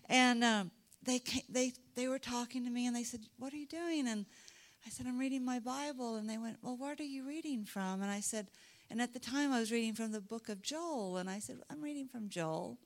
And 0.08 0.44
um, 0.44 0.72
they, 1.02 1.18
came, 1.18 1.44
they, 1.50 1.74
they 1.96 2.08
were 2.08 2.20
talking 2.20 2.64
to 2.66 2.70
me, 2.70 2.86
and 2.86 2.96
they 2.96 3.04
said, 3.04 3.22
What 3.40 3.52
are 3.52 3.58
you 3.58 3.66
doing? 3.66 4.08
And 4.08 4.26
I 4.88 4.90
said, 4.90 5.06
I'm 5.06 5.20
reading 5.20 5.44
my 5.44 5.60
Bible. 5.60 6.16
And 6.16 6.30
they 6.30 6.38
went, 6.38 6.60
Well, 6.62 6.78
what 6.78 7.02
are 7.02 7.04
you 7.04 7.28
reading 7.28 7.66
from? 7.66 8.02
And 8.02 8.10
I 8.10 8.22
said, 8.22 8.48
And 8.90 9.02
at 9.02 9.12
the 9.12 9.20
time 9.20 9.52
I 9.52 9.60
was 9.60 9.70
reading 9.70 9.94
from 9.94 10.14
the 10.14 10.22
book 10.22 10.48
of 10.48 10.62
Joel. 10.62 11.18
And 11.18 11.30
I 11.30 11.40
said, 11.40 11.58
I'm 11.70 11.82
reading 11.82 12.08
from 12.08 12.30
Joel. 12.30 12.78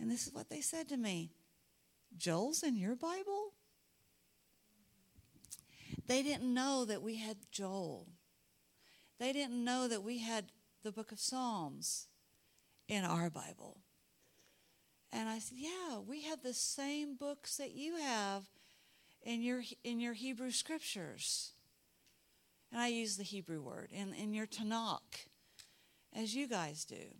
And 0.00 0.08
this 0.08 0.28
is 0.28 0.32
what 0.32 0.50
they 0.50 0.60
said 0.60 0.88
to 0.90 0.96
me 0.96 1.32
Joel's 2.16 2.62
in 2.62 2.76
your 2.76 2.94
Bible? 2.94 3.54
They 6.06 6.22
didn't 6.22 6.54
know 6.54 6.84
that 6.84 7.02
we 7.02 7.16
had 7.16 7.38
Joel. 7.50 8.06
They 9.18 9.32
didn't 9.32 9.64
know 9.64 9.88
that 9.88 10.04
we 10.04 10.18
had 10.18 10.52
the 10.84 10.92
book 10.92 11.10
of 11.10 11.18
Psalms 11.18 12.06
in 12.86 13.02
our 13.02 13.30
Bible. 13.30 13.78
And 15.12 15.28
I 15.28 15.40
said, 15.40 15.58
Yeah, 15.58 15.98
we 15.98 16.22
have 16.22 16.44
the 16.44 16.54
same 16.54 17.16
books 17.16 17.56
that 17.56 17.72
you 17.72 17.96
have 17.96 18.44
in 19.24 19.42
your, 19.42 19.62
in 19.82 19.98
your 19.98 20.12
Hebrew 20.12 20.50
scriptures. 20.50 21.52
And 22.70 22.80
I 22.80 22.88
use 22.88 23.16
the 23.16 23.24
Hebrew 23.24 23.60
word, 23.60 23.88
in, 23.92 24.14
in 24.14 24.34
your 24.34 24.46
Tanakh, 24.46 25.26
as 26.14 26.34
you 26.34 26.46
guys 26.46 26.84
do. 26.84 27.16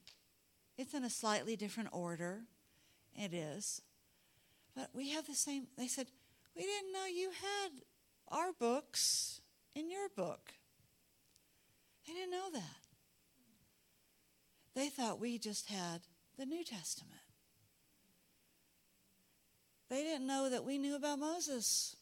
It's 0.76 0.94
in 0.94 1.04
a 1.04 1.10
slightly 1.10 1.56
different 1.56 1.90
order. 1.92 2.42
It 3.16 3.32
is. 3.32 3.80
But 4.76 4.90
we 4.92 5.10
have 5.10 5.26
the 5.26 5.34
same. 5.34 5.68
They 5.78 5.86
said, 5.86 6.08
We 6.56 6.62
didn't 6.62 6.92
know 6.92 7.06
you 7.06 7.30
had 7.30 7.70
our 8.28 8.52
books 8.52 9.40
in 9.74 9.90
your 9.90 10.08
book. 10.14 10.54
They 12.06 12.12
didn't 12.12 12.32
know 12.32 12.50
that. 12.52 12.80
They 14.74 14.88
thought 14.88 15.20
we 15.20 15.38
just 15.38 15.68
had 15.68 16.02
the 16.36 16.44
New 16.44 16.64
Testament. 16.64 17.23
They 19.94 20.02
didn't 20.02 20.26
know 20.26 20.50
that 20.50 20.64
we 20.64 20.76
knew 20.76 20.96
about 20.96 21.20
Moses. 21.20 21.94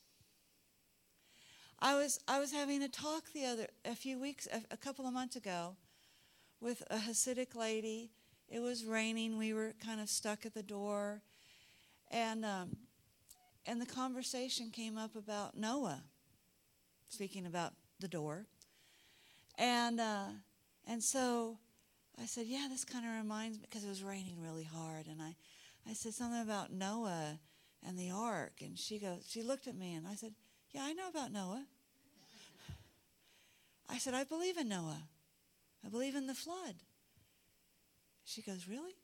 I 1.79 1.95
was 1.95 2.19
I 2.27 2.41
was 2.41 2.51
having 2.51 2.83
a 2.83 2.89
talk 2.89 3.25
the 3.35 3.45
other 3.45 3.67
a 3.85 3.95
few 3.95 4.19
weeks 4.19 4.49
a, 4.51 4.63
a 4.73 4.79
couple 4.79 5.07
of 5.07 5.13
months 5.13 5.37
ago 5.37 5.77
with 6.59 6.83
a 6.91 6.97
Hasidic 6.97 7.55
lady. 7.55 8.11
It 8.49 8.61
was 8.61 8.87
raining. 8.87 9.37
We 9.37 9.53
were 9.53 9.75
kind 9.85 10.01
of 10.01 10.09
stuck 10.09 10.47
at 10.47 10.55
the 10.55 10.63
door, 10.63 11.21
and 12.11 12.47
um, 12.47 12.77
and 13.67 13.79
the 13.79 13.85
conversation 13.85 14.71
came 14.71 14.97
up 14.97 15.15
about 15.15 15.55
Noah, 15.55 16.03
speaking 17.11 17.45
about 17.45 17.75
the 18.01 18.09
door, 18.09 18.47
and 19.59 20.01
uh, 20.01 20.29
and 20.87 21.03
so 21.03 21.59
I 22.19 22.25
said, 22.25 22.47
yeah, 22.47 22.69
this 22.71 22.87
kind 22.87 23.05
of 23.05 23.13
reminds 23.23 23.59
me 23.59 23.67
because 23.69 23.85
it 23.85 23.91
was 23.91 24.03
raining 24.03 24.41
really 24.41 24.65
hard, 24.65 25.09
and 25.09 25.21
I 25.21 25.37
I 25.87 25.93
said 25.93 26.15
something 26.15 26.41
about 26.41 26.73
Noah 26.73 27.39
and 27.87 27.99
the 27.99 28.11
ark, 28.11 28.55
and 28.61 28.79
she 28.79 28.99
goes, 28.99 29.27
she 29.29 29.43
looked 29.43 29.67
at 29.67 29.77
me, 29.77 29.95
and 29.95 30.07
I 30.07 30.15
said, 30.15 30.35
yeah, 30.71 30.83
I 30.85 30.93
know 30.93 31.09
about 31.09 31.33
Noah. 31.33 31.65
I 33.89 33.99
said, 33.99 34.15
I 34.15 34.25
believe 34.25 34.57
in 34.57 34.69
Noah. 34.69 35.03
I 35.85 35.89
believe 35.89 36.15
in 36.15 36.27
the 36.27 36.35
flood. 36.35 36.77
She 38.25 38.41
goes, 38.41 38.67
Really? 38.69 38.95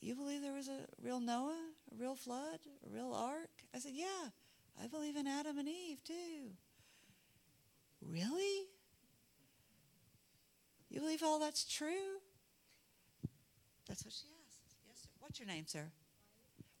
You 0.00 0.14
believe 0.14 0.42
there 0.42 0.52
was 0.52 0.68
a 0.68 0.86
real 1.02 1.18
Noah, 1.18 1.58
a 1.90 2.00
real 2.00 2.14
flood, 2.14 2.60
a 2.86 2.94
real 2.94 3.12
ark? 3.12 3.50
I 3.74 3.78
said, 3.78 3.92
Yeah, 3.94 4.30
I 4.80 4.86
believe 4.86 5.16
in 5.16 5.26
Adam 5.26 5.58
and 5.58 5.68
Eve 5.68 6.04
too. 6.04 6.52
Really? 8.00 8.66
You 10.90 11.00
believe 11.00 11.22
all 11.24 11.40
that's 11.40 11.64
true? 11.64 12.20
That's 13.88 14.04
what 14.04 14.12
she 14.12 14.28
asked. 14.46 14.76
Yes, 14.86 14.98
sir. 15.02 15.08
What's 15.18 15.40
your 15.40 15.48
name, 15.48 15.64
sir? 15.66 15.90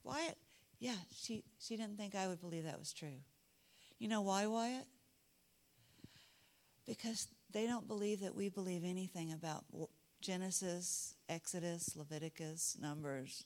Wyatt. 0.06 0.38
Yeah, 0.78 0.94
she, 1.14 1.42
she 1.58 1.76
didn't 1.76 1.96
think 1.96 2.14
I 2.14 2.28
would 2.28 2.40
believe 2.40 2.64
that 2.64 2.78
was 2.78 2.92
true. 2.92 3.20
You 3.98 4.08
know 4.08 4.22
why, 4.22 4.46
Wyatt? 4.46 4.86
Because 6.86 7.28
they 7.52 7.66
don't 7.66 7.88
believe 7.88 8.20
that 8.20 8.34
we 8.34 8.48
believe 8.48 8.84
anything 8.84 9.32
about 9.32 9.64
Genesis, 10.20 11.14
Exodus, 11.28 11.96
Leviticus, 11.96 12.76
Numbers. 12.80 13.44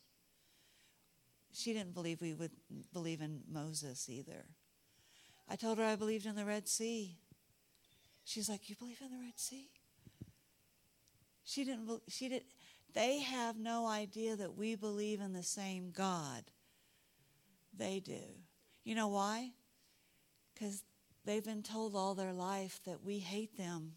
She 1.52 1.72
didn't 1.72 1.94
believe 1.94 2.20
we 2.20 2.34
would 2.34 2.52
believe 2.92 3.20
in 3.20 3.42
Moses 3.50 4.08
either. 4.08 4.44
I 5.48 5.56
told 5.56 5.78
her 5.78 5.84
I 5.84 5.96
believed 5.96 6.26
in 6.26 6.36
the 6.36 6.44
Red 6.44 6.68
Sea. 6.68 7.16
She's 8.24 8.48
like, 8.48 8.68
"You 8.68 8.76
believe 8.76 9.00
in 9.00 9.10
the 9.10 9.18
Red 9.18 9.38
Sea?" 9.38 9.68
She 11.44 11.64
didn't. 11.64 11.88
She 12.08 12.28
did. 12.28 12.44
They 12.92 13.20
have 13.20 13.56
no 13.56 13.86
idea 13.86 14.36
that 14.36 14.56
we 14.56 14.74
believe 14.74 15.20
in 15.20 15.32
the 15.32 15.42
same 15.42 15.90
God. 15.92 16.44
They 17.76 18.00
do. 18.00 18.20
You 18.84 18.94
know 18.94 19.08
why? 19.08 19.52
Because 20.52 20.82
they've 21.24 21.44
been 21.44 21.62
told 21.62 21.94
all 21.94 22.14
their 22.14 22.32
life 22.32 22.80
that 22.86 23.04
we 23.04 23.18
hate 23.18 23.56
them. 23.56 23.92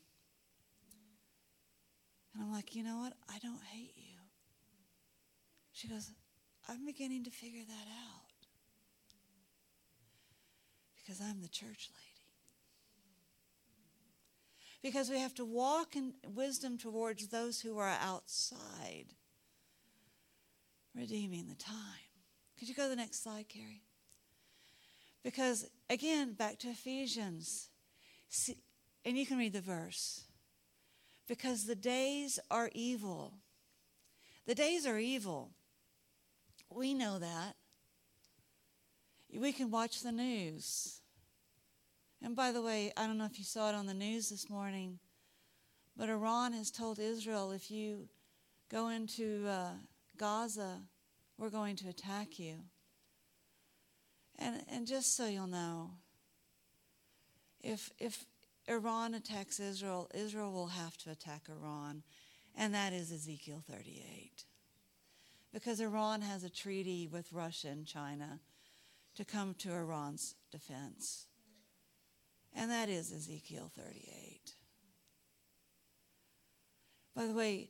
And 2.33 2.43
I'm 2.43 2.51
like, 2.51 2.75
you 2.75 2.83
know 2.83 2.97
what? 2.97 3.13
I 3.29 3.39
don't 3.39 3.63
hate 3.71 3.93
you. 3.95 4.19
She 5.71 5.87
goes, 5.87 6.11
I'm 6.67 6.85
beginning 6.85 7.23
to 7.25 7.31
figure 7.31 7.63
that 7.67 7.87
out. 8.07 8.47
Because 10.95 11.19
I'm 11.19 11.41
the 11.41 11.49
church 11.49 11.89
lady. 11.91 12.12
Because 14.83 15.09
we 15.09 15.17
have 15.17 15.33
to 15.35 15.45
walk 15.45 15.95
in 15.95 16.13
wisdom 16.35 16.77
towards 16.77 17.27
those 17.27 17.61
who 17.61 17.79
are 17.79 17.97
outside, 18.01 19.05
redeeming 20.93 21.47
the 21.47 21.55
time. 21.55 21.77
Could 22.59 22.67
you 22.67 22.75
go 22.75 22.83
to 22.83 22.89
the 22.89 22.97
next 22.97 23.23
slide, 23.23 23.47
Carrie? 23.47 23.81
Because, 25.23 25.69
again, 25.89 26.33
back 26.33 26.59
to 26.59 26.67
Ephesians, 26.67 27.69
see, 28.27 28.57
and 29.05 29.17
you 29.17 29.25
can 29.25 29.37
read 29.37 29.53
the 29.53 29.61
verse. 29.61 30.25
Because 31.29 31.65
the 31.65 31.75
days 31.75 32.37
are 32.51 32.69
evil. 32.73 33.35
The 34.45 34.55
days 34.55 34.85
are 34.85 34.99
evil. 34.99 35.51
We 36.69 36.93
know 36.93 37.19
that. 37.19 37.55
We 39.33 39.53
can 39.53 39.71
watch 39.71 40.01
the 40.01 40.11
news. 40.11 40.99
And 42.23 42.37
by 42.37 42.53
the 42.53 42.61
way, 42.61 42.93
I 42.95 43.05
don't 43.05 43.17
know 43.17 43.25
if 43.25 43.37
you 43.37 43.43
saw 43.43 43.67
it 43.69 43.75
on 43.75 43.85
the 43.85 43.93
news 43.93 44.29
this 44.29 44.49
morning, 44.49 44.97
but 45.97 46.07
Iran 46.07 46.53
has 46.53 46.71
told 46.71 46.97
Israel 46.97 47.51
if 47.51 47.69
you 47.69 48.07
go 48.71 48.87
into 48.87 49.45
uh, 49.45 49.71
Gaza, 50.17 50.79
we're 51.37 51.49
going 51.49 51.75
to 51.75 51.89
attack 51.89 52.39
you. 52.39 52.55
And, 54.39 54.63
and 54.71 54.87
just 54.87 55.17
so 55.17 55.27
you'll 55.27 55.47
know, 55.47 55.91
if, 57.61 57.91
if 57.99 58.25
Iran 58.69 59.13
attacks 59.15 59.59
Israel, 59.59 60.09
Israel 60.13 60.53
will 60.53 60.67
have 60.67 60.97
to 60.99 61.11
attack 61.11 61.43
Iran. 61.49 62.03
And 62.55 62.73
that 62.73 62.93
is 62.93 63.11
Ezekiel 63.11 63.63
38. 63.69 64.45
Because 65.53 65.81
Iran 65.81 66.21
has 66.21 66.45
a 66.45 66.49
treaty 66.49 67.05
with 67.05 67.33
Russia 67.33 67.67
and 67.67 67.85
China 67.85 68.39
to 69.15 69.25
come 69.25 69.55
to 69.55 69.73
Iran's 69.73 70.35
defense. 70.51 71.27
And 72.55 72.69
that 72.69 72.89
is 72.89 73.11
Ezekiel 73.11 73.71
38. 73.75 74.53
By 77.15 77.25
the 77.25 77.33
way, 77.33 77.69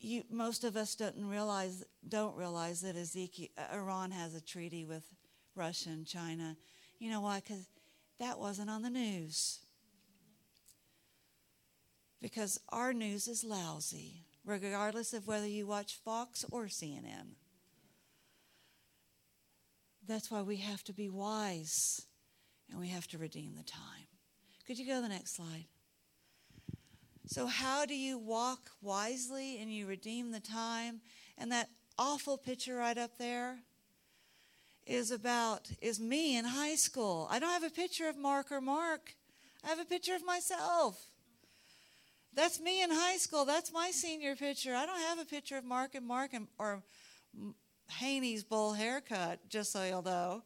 you, 0.00 0.22
most 0.30 0.64
of 0.64 0.76
us 0.76 0.94
don't 0.94 1.28
realize 1.28 1.84
don't 2.08 2.36
realize 2.36 2.80
that 2.82 2.96
Ezekiel, 2.96 3.48
uh, 3.58 3.76
Iran 3.76 4.12
has 4.12 4.34
a 4.34 4.40
treaty 4.40 4.84
with 4.84 5.04
Russia 5.54 5.90
and 5.90 6.06
China. 6.06 6.56
You 6.98 7.10
know 7.10 7.20
why? 7.20 7.40
Because 7.40 7.66
that 8.20 8.38
wasn't 8.38 8.70
on 8.70 8.82
the 8.82 8.90
news. 8.90 9.60
Because 12.20 12.60
our 12.70 12.92
news 12.92 13.28
is 13.28 13.44
lousy, 13.44 14.24
regardless 14.44 15.12
of 15.12 15.26
whether 15.26 15.46
you 15.46 15.66
watch 15.66 16.00
Fox 16.04 16.44
or 16.50 16.64
CNN. 16.64 17.34
That's 20.06 20.30
why 20.30 20.42
we 20.42 20.56
have 20.56 20.82
to 20.84 20.92
be 20.92 21.08
wise 21.08 22.07
and 22.70 22.80
we 22.80 22.88
have 22.88 23.06
to 23.08 23.18
redeem 23.18 23.54
the 23.56 23.62
time. 23.62 24.06
Could 24.66 24.78
you 24.78 24.86
go 24.86 24.96
to 24.96 25.02
the 25.02 25.08
next 25.08 25.36
slide? 25.36 25.66
So, 27.26 27.46
how 27.46 27.84
do 27.84 27.94
you 27.94 28.18
walk 28.18 28.70
wisely 28.80 29.58
and 29.60 29.72
you 29.72 29.86
redeem 29.86 30.30
the 30.30 30.40
time? 30.40 31.00
And 31.36 31.52
that 31.52 31.68
awful 31.98 32.38
picture 32.38 32.76
right 32.76 32.96
up 32.96 33.18
there 33.18 33.58
is 34.86 35.10
about 35.10 35.70
is 35.82 36.00
me 36.00 36.38
in 36.38 36.44
high 36.44 36.74
school. 36.74 37.28
I 37.30 37.38
don't 37.38 37.50
have 37.50 37.64
a 37.64 37.70
picture 37.70 38.08
of 38.08 38.16
Mark 38.16 38.50
or 38.50 38.60
Mark. 38.60 39.14
I 39.64 39.68
have 39.68 39.78
a 39.78 39.84
picture 39.84 40.14
of 40.14 40.24
myself. 40.24 40.98
That's 42.34 42.60
me 42.60 42.82
in 42.82 42.90
high 42.90 43.16
school. 43.16 43.44
That's 43.44 43.72
my 43.72 43.90
senior 43.90 44.36
picture. 44.36 44.74
I 44.74 44.86
don't 44.86 45.00
have 45.00 45.18
a 45.18 45.24
picture 45.24 45.58
of 45.58 45.64
Mark 45.64 45.94
and 45.94 46.06
Mark 46.06 46.32
and, 46.32 46.46
or 46.58 46.82
Haney's 47.90 48.44
bowl 48.44 48.72
haircut, 48.72 49.40
just 49.48 49.72
so 49.72 49.84
you'll 49.84 50.02
know. 50.02 50.42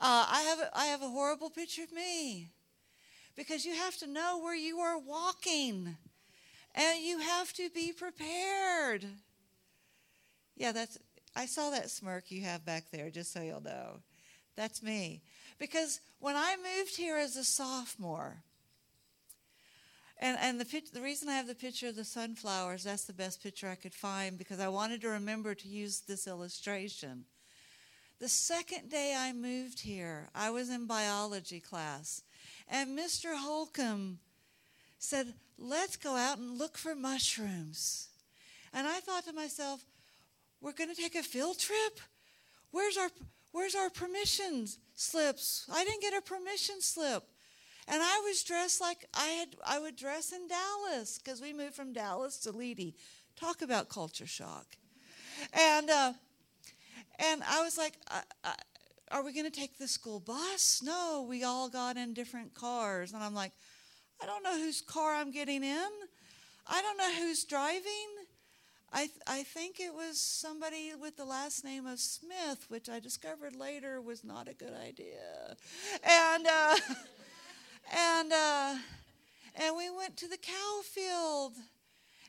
Uh, 0.00 0.26
I, 0.28 0.42
have 0.42 0.58
a, 0.60 0.78
I 0.78 0.86
have 0.86 1.02
a 1.02 1.08
horrible 1.08 1.50
picture 1.50 1.82
of 1.82 1.92
me 1.92 2.50
because 3.36 3.64
you 3.64 3.74
have 3.74 3.96
to 3.98 4.06
know 4.06 4.40
where 4.42 4.56
you 4.56 4.78
are 4.78 4.98
walking 4.98 5.96
and 6.74 7.02
you 7.02 7.18
have 7.18 7.52
to 7.54 7.70
be 7.70 7.92
prepared. 7.92 9.06
Yeah, 10.56 10.72
that's 10.72 10.98
I 11.34 11.46
saw 11.46 11.70
that 11.70 11.90
smirk 11.90 12.30
you 12.30 12.42
have 12.42 12.64
back 12.64 12.90
there, 12.90 13.10
just 13.10 13.32
so 13.32 13.40
you'll 13.40 13.62
know. 13.62 14.00
That's 14.56 14.82
me. 14.82 15.22
Because 15.58 16.00
when 16.18 16.36
I 16.36 16.56
moved 16.56 16.96
here 16.96 17.16
as 17.16 17.36
a 17.36 17.44
sophomore, 17.44 18.42
and, 20.18 20.36
and 20.40 20.60
the, 20.60 20.82
the 20.92 21.00
reason 21.00 21.28
I 21.28 21.34
have 21.34 21.46
the 21.46 21.54
picture 21.54 21.88
of 21.88 21.96
the 21.96 22.04
sunflowers, 22.04 22.84
that's 22.84 23.06
the 23.06 23.12
best 23.12 23.42
picture 23.42 23.68
I 23.68 23.74
could 23.74 23.94
find 23.94 24.38
because 24.38 24.60
I 24.60 24.68
wanted 24.68 25.00
to 25.00 25.08
remember 25.08 25.54
to 25.54 25.68
use 25.68 26.00
this 26.00 26.26
illustration. 26.26 27.24
The 28.22 28.28
second 28.28 28.88
day 28.88 29.16
I 29.18 29.32
moved 29.32 29.80
here, 29.80 30.28
I 30.32 30.50
was 30.50 30.70
in 30.70 30.86
biology 30.86 31.58
class, 31.58 32.22
and 32.68 32.96
Mr. 32.96 33.36
Holcomb 33.36 34.20
said, 34.96 35.34
Let's 35.58 35.96
go 35.96 36.14
out 36.14 36.38
and 36.38 36.56
look 36.56 36.78
for 36.78 36.94
mushrooms. 36.94 38.10
And 38.72 38.86
I 38.86 39.00
thought 39.00 39.24
to 39.24 39.32
myself, 39.32 39.84
We're 40.60 40.70
going 40.70 40.88
to 40.88 40.94
take 40.94 41.16
a 41.16 41.24
field 41.24 41.58
trip? 41.58 41.98
Where's 42.70 42.96
our, 42.96 43.10
where's 43.50 43.74
our 43.74 43.90
permission 43.90 44.68
slips? 44.94 45.68
I 45.68 45.82
didn't 45.82 46.02
get 46.02 46.16
a 46.16 46.22
permission 46.22 46.80
slip. 46.80 47.24
And 47.88 48.00
I 48.00 48.22
was 48.24 48.44
dressed 48.44 48.80
like 48.80 49.04
I 49.14 49.26
had 49.26 49.48
I 49.66 49.80
would 49.80 49.96
dress 49.96 50.30
in 50.32 50.46
Dallas 50.46 51.18
because 51.18 51.40
we 51.40 51.52
moved 51.52 51.74
from 51.74 51.92
Dallas 51.92 52.38
to 52.38 52.52
Leedey. 52.52 52.94
Talk 53.34 53.62
about 53.62 53.88
culture 53.88 54.28
shock. 54.28 54.66
And 55.52 55.90
uh, 55.90 56.12
and 57.18 57.42
I 57.48 57.62
was 57.62 57.78
like, 57.78 57.94
I, 58.08 58.22
I, 58.44 58.54
"Are 59.10 59.24
we 59.24 59.32
going 59.32 59.50
to 59.50 59.60
take 59.60 59.78
the 59.78 59.88
school 59.88 60.20
bus?" 60.20 60.82
No, 60.82 61.26
we 61.28 61.44
all 61.44 61.68
got 61.68 61.96
in 61.96 62.14
different 62.14 62.54
cars, 62.54 63.12
and 63.12 63.22
I'm 63.22 63.34
like, 63.34 63.52
"I 64.20 64.26
don't 64.26 64.42
know 64.42 64.58
whose 64.58 64.80
car 64.80 65.14
I'm 65.14 65.30
getting 65.30 65.62
in. 65.64 65.90
I 66.66 66.82
don't 66.82 66.96
know 66.96 67.12
who's 67.14 67.44
driving." 67.44 68.08
I, 68.94 69.06
th- 69.06 69.22
I 69.26 69.42
think 69.42 69.80
it 69.80 69.94
was 69.94 70.20
somebody 70.20 70.92
with 71.00 71.16
the 71.16 71.24
last 71.24 71.64
name 71.64 71.86
of 71.86 71.98
Smith, 71.98 72.66
which 72.68 72.90
I 72.90 73.00
discovered 73.00 73.56
later 73.56 74.02
was 74.02 74.22
not 74.22 74.48
a 74.48 74.52
good 74.54 74.74
idea. 74.74 75.56
And 76.04 76.46
uh, 76.46 76.76
and 77.96 78.32
uh, 78.32 78.74
and 79.54 79.76
we 79.76 79.88
went 79.90 80.16
to 80.18 80.28
the 80.28 80.36
cow 80.36 80.80
field. 80.84 81.54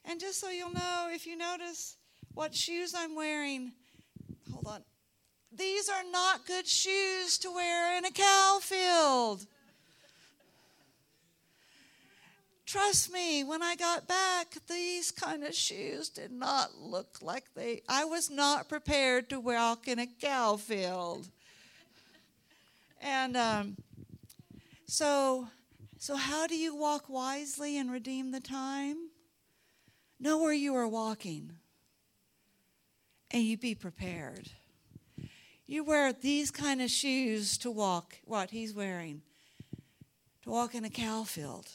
And 0.05 0.19
just 0.19 0.39
so 0.39 0.49
you'll 0.49 0.73
know, 0.73 1.09
if 1.11 1.25
you 1.25 1.37
notice 1.37 1.97
what 2.33 2.55
shoes 2.55 2.93
I'm 2.95 3.15
wearing, 3.15 3.71
hold 4.51 4.67
on. 4.67 4.83
These 5.55 5.87
are 5.89 6.03
not 6.11 6.47
good 6.47 6.67
shoes 6.67 7.37
to 7.39 7.51
wear 7.51 7.97
in 7.97 8.05
a 8.05 8.11
cow 8.11 8.59
field. 8.61 9.45
Trust 12.65 13.13
me, 13.13 13.43
when 13.43 13.61
I 13.61 13.75
got 13.75 14.07
back, 14.07 14.55
these 14.67 15.11
kind 15.11 15.43
of 15.43 15.53
shoes 15.53 16.09
did 16.09 16.31
not 16.31 16.75
look 16.79 17.21
like 17.21 17.53
they. 17.53 17.83
I 17.87 18.05
was 18.05 18.31
not 18.31 18.67
prepared 18.67 19.29
to 19.29 19.39
walk 19.39 19.87
in 19.87 19.99
a 19.99 20.07
cow 20.07 20.55
field. 20.55 21.27
And 22.99 23.37
um, 23.37 23.77
so, 24.87 25.49
so 25.99 26.15
how 26.15 26.47
do 26.47 26.55
you 26.55 26.75
walk 26.75 27.09
wisely 27.09 27.77
and 27.77 27.91
redeem 27.91 28.31
the 28.31 28.39
time? 28.39 29.09
Know 30.19 30.39
where 30.39 30.53
you 30.53 30.73
are 30.73 30.87
walking, 30.87 31.51
and 33.33 33.43
you 33.43 33.57
be 33.57 33.73
prepared. 33.73 34.49
You 35.65 35.83
wear 35.83 36.13
these 36.13 36.51
kind 36.51 36.81
of 36.81 36.91
shoes 36.91 37.57
to 37.59 37.71
walk. 37.71 38.15
What 38.25 38.51
he's 38.51 38.73
wearing 38.73 39.23
to 40.43 40.49
walk 40.49 40.75
in 40.75 40.85
a 40.85 40.89
cow 40.89 41.23
field 41.23 41.67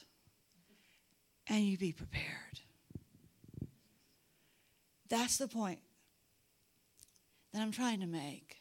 and 1.49 1.65
you 1.65 1.77
be 1.77 1.93
prepared. 1.93 2.61
That's 5.09 5.39
the 5.39 5.49
point 5.49 5.81
that 7.53 7.63
I'm 7.63 7.73
trying 7.73 8.01
to 8.01 8.07
make. 8.07 8.57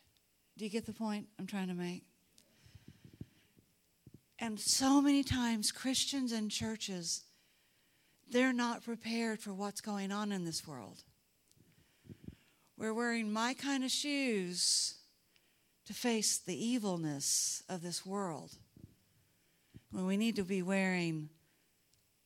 Do 0.58 0.64
you 0.64 0.72
get 0.72 0.86
the 0.86 0.94
point 0.94 1.28
I'm 1.38 1.46
trying 1.46 1.68
to 1.68 1.74
make? 1.74 2.04
And 4.40 4.60
so 4.60 5.02
many 5.02 5.24
times, 5.24 5.72
Christians 5.72 6.32
and 6.32 6.50
churches, 6.50 7.24
they're 8.30 8.54
not 8.54 8.86
prepared 8.86 9.40
for 9.40 9.54
what's 9.54 9.82
going 9.82 10.12
on 10.12 10.32
in 10.32 10.46
this 10.46 10.66
world. 10.66 11.04
We're 12.78 12.94
wearing 12.94 13.34
my 13.34 13.56
kind 13.56 13.84
of 13.84 13.90
shoes 13.90 14.96
to 15.86 15.94
face 15.94 16.38
the 16.38 16.56
evilness 16.56 17.64
of 17.68 17.82
this 17.82 18.06
world 18.06 18.52
when 19.92 20.06
we 20.06 20.16
need 20.16 20.36
to 20.36 20.44
be 20.44 20.62
wearing 20.62 21.30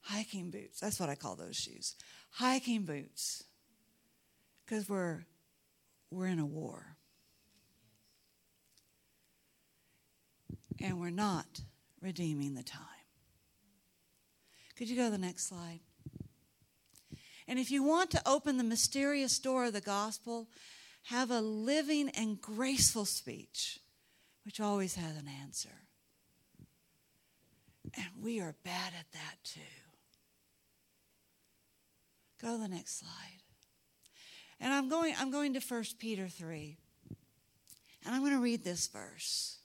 hiking 0.02 0.52
boots. 0.52 0.80
That's 0.80 1.00
what 1.00 1.10
I 1.10 1.16
call 1.16 1.36
those 1.36 1.56
shoes. 1.56 1.96
Hiking 2.32 2.84
boots. 2.84 3.46
Because 4.66 4.90
we're 4.90 5.26
we're 6.10 6.28
in 6.28 6.40
a 6.40 6.46
war. 6.46 6.98
And 10.82 11.00
we're 11.00 11.12
not 11.12 11.62
redeeming 12.02 12.56
the 12.56 12.64
time. 12.64 12.82
Could 14.76 14.90
you 14.90 14.98
go 14.98 15.06
to 15.06 15.12
the 15.12 15.18
next 15.18 15.48
slide? 15.48 15.80
And 17.48 17.60
if 17.60 17.72
you 17.72 17.84
want 17.84 18.12
to 18.12 18.22
open 18.26 18.58
the 18.58 18.64
mysterious 18.64 19.40
door 19.40 19.66
of 19.66 19.74
the 19.74 19.82
gospel, 19.82 20.48
have 21.04 21.32
a 21.32 21.42
living 21.42 22.10
and 22.10 22.40
graceful 22.40 23.06
speech, 23.06 23.80
which 24.46 24.60
always 24.60 24.96
has 24.96 25.18
an 25.18 25.28
answer. 25.42 25.70
And 27.96 28.06
we 28.22 28.40
are 28.40 28.56
bad 28.64 28.94
at 28.98 29.12
that 29.14 29.36
too. 29.44 29.60
Go 32.42 32.56
to 32.56 32.62
the 32.62 32.68
next 32.68 33.00
slide. 33.00 33.42
And 34.60 34.74
I'm 34.74 34.90
going, 34.90 35.14
I'm 35.20 35.32
going 35.32 35.54
to 35.54 35.60
1 35.60 35.84
Peter 36.00 36.28
3. 36.28 36.78
And 38.06 38.16
I'm 38.16 38.22
going 38.22 38.34
to 38.34 38.40
read 38.40 38.64
this 38.64 38.88
verse. 38.88 39.58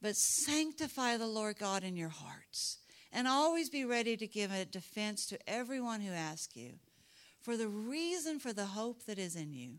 But 0.00 0.16
sanctify 0.16 1.16
the 1.16 1.26
Lord 1.26 1.58
God 1.58 1.82
in 1.82 1.96
your 1.96 2.10
hearts, 2.10 2.78
and 3.14 3.28
always 3.28 3.70
be 3.70 3.84
ready 3.84 4.16
to 4.16 4.26
give 4.26 4.52
a 4.52 4.64
defense 4.64 5.24
to 5.26 5.38
everyone 5.48 6.00
who 6.00 6.12
asks 6.12 6.56
you 6.56 6.72
for 7.40 7.56
the 7.56 7.68
reason 7.68 8.40
for 8.40 8.52
the 8.52 8.66
hope 8.66 9.04
that 9.04 9.18
is 9.18 9.36
in 9.36 9.52
you, 9.52 9.74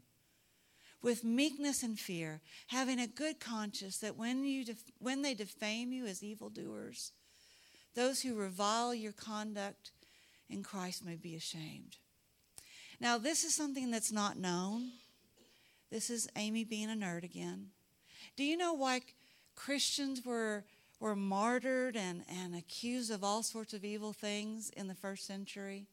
with 1.01 1.23
meekness 1.23 1.83
and 1.83 1.99
fear, 1.99 2.41
having 2.67 2.99
a 2.99 3.07
good 3.07 3.39
conscience 3.39 3.97
that 3.97 4.15
when, 4.15 4.45
you 4.45 4.63
def- 4.63 4.91
when 4.99 5.21
they 5.21 5.33
defame 5.33 5.91
you 5.91 6.05
as 6.05 6.23
evildoers, 6.23 7.11
those 7.93 8.21
who 8.21 8.35
revile 8.35 8.95
your 8.95 9.11
conduct 9.11 9.91
in 10.49 10.63
Christ 10.63 11.05
may 11.05 11.15
be 11.15 11.35
ashamed. 11.35 11.97
Now, 13.01 13.17
this 13.17 13.43
is 13.43 13.53
something 13.53 13.91
that's 13.91 14.11
not 14.11 14.37
known. 14.37 14.91
This 15.91 16.09
is 16.09 16.29
Amy 16.37 16.63
being 16.63 16.89
a 16.89 16.95
nerd 16.95 17.23
again. 17.23 17.67
Do 18.37 18.43
you 18.43 18.57
know 18.57 18.73
why 18.73 19.01
Christians 19.55 20.23
were, 20.25 20.63
were 20.99 21.15
martyred 21.15 21.95
and, 21.95 22.23
and 22.29 22.55
accused 22.55 23.11
of 23.11 23.23
all 23.23 23.43
sorts 23.43 23.73
of 23.73 23.83
evil 23.83 24.13
things 24.13 24.69
in 24.71 24.87
the 24.87 24.95
first 24.95 25.25
century? 25.25 25.87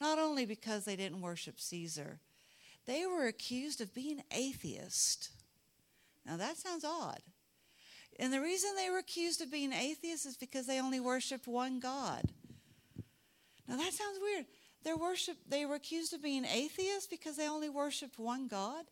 Not 0.00 0.18
only 0.18 0.46
because 0.46 0.84
they 0.84 0.96
didn't 0.96 1.20
worship 1.20 1.60
Caesar, 1.60 2.20
they 2.86 3.04
were 3.06 3.26
accused 3.26 3.80
of 3.80 3.94
being 3.94 4.22
atheist. 4.30 5.30
Now, 6.24 6.36
that 6.36 6.56
sounds 6.56 6.84
odd. 6.84 7.22
And 8.18 8.32
the 8.32 8.40
reason 8.40 8.70
they 8.76 8.90
were 8.90 8.98
accused 8.98 9.42
of 9.42 9.50
being 9.50 9.72
atheists 9.72 10.26
is 10.26 10.36
because 10.36 10.66
they 10.66 10.80
only 10.80 11.00
worshiped 11.00 11.46
one 11.46 11.80
God. 11.80 12.22
Now 13.68 13.76
that 13.76 13.92
sounds 13.92 14.18
weird. 14.20 14.46
Their 14.84 14.96
worship 14.96 15.36
they 15.48 15.66
were 15.66 15.74
accused 15.74 16.14
of 16.14 16.22
being 16.22 16.44
atheists 16.44 17.06
because 17.06 17.36
they 17.36 17.48
only 17.48 17.68
worshiped 17.68 18.18
one 18.18 18.48
God? 18.48 18.84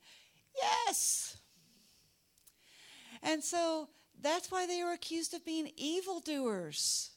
Yes. 0.57 1.37
And 3.23 3.43
so 3.43 3.89
that's 4.21 4.51
why 4.51 4.67
they 4.67 4.83
were 4.83 4.93
accused 4.93 5.35
of 5.35 5.45
being 5.45 5.71
evildoers. 5.77 7.11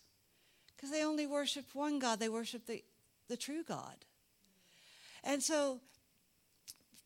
Because 0.76 0.92
they 0.92 1.04
only 1.04 1.26
worshiped 1.26 1.74
one 1.74 2.00
God. 2.00 2.20
They 2.20 2.30
worshiped 2.30 2.68
the, 2.68 2.84
the 3.28 3.38
true 3.38 3.64
God. 3.64 3.96
And 5.24 5.42
so 5.42 5.82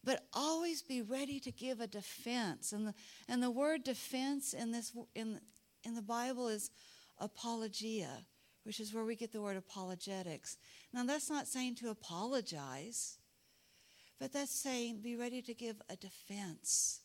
but 0.03 0.25
always 0.33 0.81
be 0.81 1.01
ready 1.01 1.39
to 1.39 1.51
give 1.51 1.79
a 1.79 1.87
defense. 1.87 2.73
And 2.73 2.87
the, 2.87 2.93
and 3.27 3.41
the 3.41 3.51
word 3.51 3.83
defense 3.83 4.53
in, 4.53 4.71
this, 4.71 4.93
in, 5.15 5.39
in 5.83 5.95
the 5.95 6.01
Bible 6.01 6.47
is 6.47 6.71
apologia, 7.19 8.25
which 8.63 8.79
is 8.79 8.93
where 8.93 9.05
we 9.05 9.15
get 9.15 9.31
the 9.31 9.41
word 9.41 9.57
apologetics. 9.57 10.57
Now, 10.93 11.03
that's 11.03 11.29
not 11.29 11.47
saying 11.47 11.75
to 11.75 11.89
apologize, 11.89 13.19
but 14.19 14.33
that's 14.33 14.51
saying 14.51 15.01
be 15.01 15.15
ready 15.15 15.41
to 15.43 15.53
give 15.53 15.81
a 15.89 15.95
defense. 15.95 17.01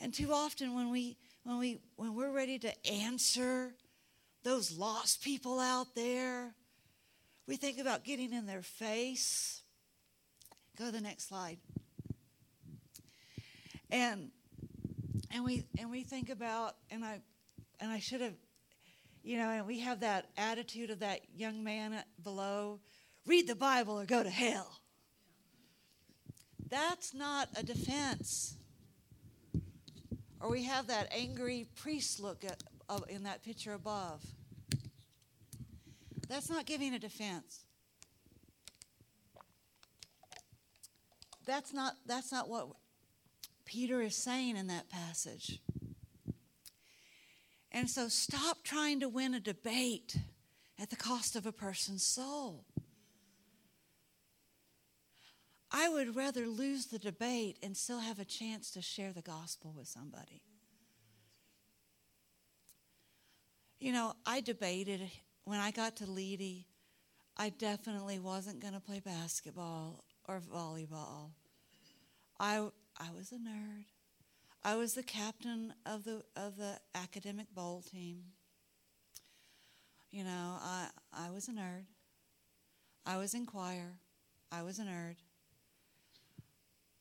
And 0.00 0.12
too 0.12 0.32
often 0.32 0.74
when 0.74 0.90
we 0.90 1.16
when 1.44 1.58
we 1.58 1.78
when 1.96 2.14
we're 2.14 2.32
ready 2.32 2.58
to 2.58 2.86
answer 2.86 3.74
those 4.42 4.76
lost 4.76 5.22
people 5.22 5.60
out 5.60 5.94
there, 5.94 6.54
we 7.46 7.56
think 7.56 7.78
about 7.78 8.04
getting 8.04 8.32
in 8.32 8.46
their 8.46 8.62
face. 8.62 9.62
Go 10.76 10.86
to 10.86 10.92
the 10.92 11.00
next 11.00 11.28
slide. 11.28 11.58
And 13.90 14.30
and 15.30 15.44
we 15.44 15.66
and 15.78 15.90
we 15.90 16.02
think 16.02 16.30
about 16.30 16.74
and 16.90 17.04
I 17.04 17.20
and 17.78 17.92
I 17.92 17.98
should 17.98 18.22
have 18.22 18.34
you 19.22 19.36
know 19.36 19.50
and 19.50 19.66
we 19.66 19.80
have 19.80 20.00
that 20.00 20.30
attitude 20.36 20.90
of 20.90 21.00
that 21.00 21.20
young 21.36 21.62
man 21.62 22.02
below 22.22 22.80
read 23.26 23.46
the 23.46 23.54
bible 23.54 24.00
or 24.00 24.06
go 24.06 24.22
to 24.22 24.30
hell. 24.30 24.80
That's 26.70 27.12
not 27.14 27.50
a 27.56 27.62
defense 27.62 28.56
or 30.44 30.50
we 30.50 30.64
have 30.64 30.86
that 30.88 31.08
angry 31.10 31.66
priest 31.74 32.20
look 32.20 32.44
at, 32.44 32.62
uh, 32.90 33.00
in 33.08 33.22
that 33.22 33.42
picture 33.42 33.72
above 33.72 34.22
that's 36.28 36.50
not 36.50 36.66
giving 36.66 36.94
a 36.94 36.98
defense 36.98 37.64
that's 41.46 41.72
not 41.72 41.94
that's 42.06 42.30
not 42.30 42.48
what 42.48 42.68
Peter 43.64 44.02
is 44.02 44.14
saying 44.14 44.56
in 44.56 44.66
that 44.68 44.88
passage. 44.88 45.60
And 47.72 47.90
so 47.90 48.08
stop 48.08 48.58
trying 48.62 49.00
to 49.00 49.08
win 49.08 49.34
a 49.34 49.40
debate 49.40 50.16
at 50.80 50.90
the 50.90 50.96
cost 50.96 51.34
of 51.34 51.46
a 51.46 51.52
person's 51.52 52.04
soul. 52.04 52.64
I 55.76 55.88
would 55.88 56.14
rather 56.14 56.46
lose 56.46 56.86
the 56.86 57.00
debate 57.00 57.58
and 57.60 57.76
still 57.76 57.98
have 57.98 58.20
a 58.20 58.24
chance 58.24 58.70
to 58.70 58.80
share 58.80 59.12
the 59.12 59.22
gospel 59.22 59.74
with 59.76 59.88
somebody. 59.88 60.40
You 63.80 63.92
know, 63.92 64.14
I 64.24 64.40
debated 64.40 65.00
when 65.42 65.58
I 65.58 65.72
got 65.72 65.96
to 65.96 66.04
Leedey, 66.04 66.66
I 67.36 67.48
definitely 67.48 68.20
wasn't 68.20 68.60
going 68.60 68.74
to 68.74 68.80
play 68.80 69.00
basketball 69.00 70.04
or 70.28 70.38
volleyball. 70.38 71.30
I, 72.38 72.68
I 72.96 73.10
was 73.10 73.32
a 73.32 73.36
nerd. 73.36 73.86
I 74.62 74.76
was 74.76 74.94
the 74.94 75.02
captain 75.02 75.74
of 75.84 76.04
the 76.04 76.22
of 76.36 76.56
the 76.56 76.78
academic 76.94 77.52
bowl 77.52 77.82
team. 77.82 78.22
You 80.12 80.22
know, 80.22 80.56
I 80.62 80.86
I 81.12 81.30
was 81.30 81.48
a 81.48 81.52
nerd. 81.52 81.86
I 83.04 83.16
was 83.16 83.34
in 83.34 83.44
choir. 83.44 83.98
I 84.52 84.62
was 84.62 84.78
a 84.78 84.84
nerd. 84.84 85.16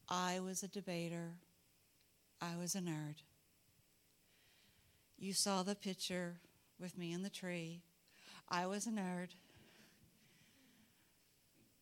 I 0.10 0.40
was 0.40 0.64
a 0.64 0.68
debater. 0.68 1.36
I 2.42 2.58
was 2.58 2.76
a 2.76 2.80
nerd. 2.80 3.16
You 5.18 5.34
saw 5.34 5.64
the 5.64 5.76
picture 5.76 6.40
with 6.80 6.98
me 6.98 7.14
in 7.14 7.24
the 7.24 7.30
tree. 7.30 7.82
I 8.50 8.66
was 8.66 8.86
a 8.88 8.90
nerd. 8.92 9.30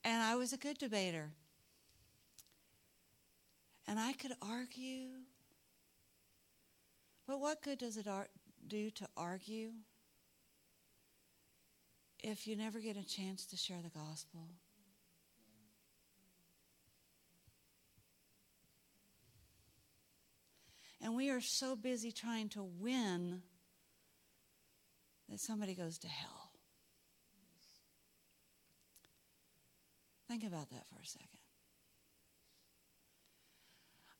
And 0.03 0.21
I 0.21 0.35
was 0.35 0.53
a 0.53 0.57
good 0.57 0.77
debater. 0.77 1.31
And 3.87 3.99
I 3.99 4.13
could 4.13 4.33
argue. 4.41 5.09
But 7.27 7.39
what 7.39 7.61
good 7.63 7.79
does 7.79 7.97
it 7.97 8.07
ar- 8.07 8.29
do 8.67 8.91
to 8.91 9.07
argue 9.17 9.71
if 12.19 12.45
you 12.45 12.55
never 12.55 12.79
get 12.79 12.97
a 12.97 13.03
chance 13.03 13.45
to 13.47 13.57
share 13.57 13.81
the 13.83 13.89
gospel? 13.89 14.41
And 21.01 21.15
we 21.15 21.29
are 21.29 21.41
so 21.41 21.75
busy 21.75 22.11
trying 22.11 22.49
to 22.49 22.63
win 22.63 23.41
that 25.29 25.39
somebody 25.39 25.73
goes 25.73 25.97
to 25.99 26.07
hell. 26.07 26.51
Think 30.27 30.43
about 30.43 30.69
that 30.69 30.87
for 30.87 31.01
a 31.01 31.05
second. 31.05 31.27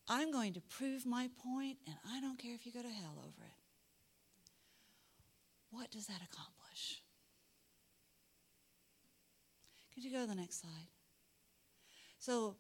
I'm 0.10 0.32
going 0.32 0.54
to 0.54 0.62
prove 0.62 1.06
my 1.06 1.30
point, 1.42 1.78
and 1.86 1.96
I 2.12 2.20
don't 2.20 2.38
care 2.38 2.54
if 2.54 2.66
you 2.66 2.72
go 2.72 2.82
to 2.82 2.90
hell 2.90 3.16
over 3.20 3.46
it. 3.46 3.62
What 5.70 5.90
does 5.92 6.08
that 6.08 6.18
accomplish? 6.18 7.02
Could 9.94 10.04
you 10.04 10.12
go 10.12 10.22
to 10.22 10.28
the 10.28 10.36
next 10.36 10.60
slide? 10.62 10.88
So, 12.20 12.56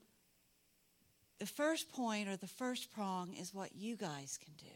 the 1.41 1.47
first 1.47 1.91
point 1.91 2.29
or 2.29 2.37
the 2.37 2.45
first 2.45 2.91
prong 2.91 3.33
is 3.33 3.51
what 3.51 3.75
you 3.75 3.95
guys 3.95 4.37
can 4.37 4.53
do. 4.59 4.75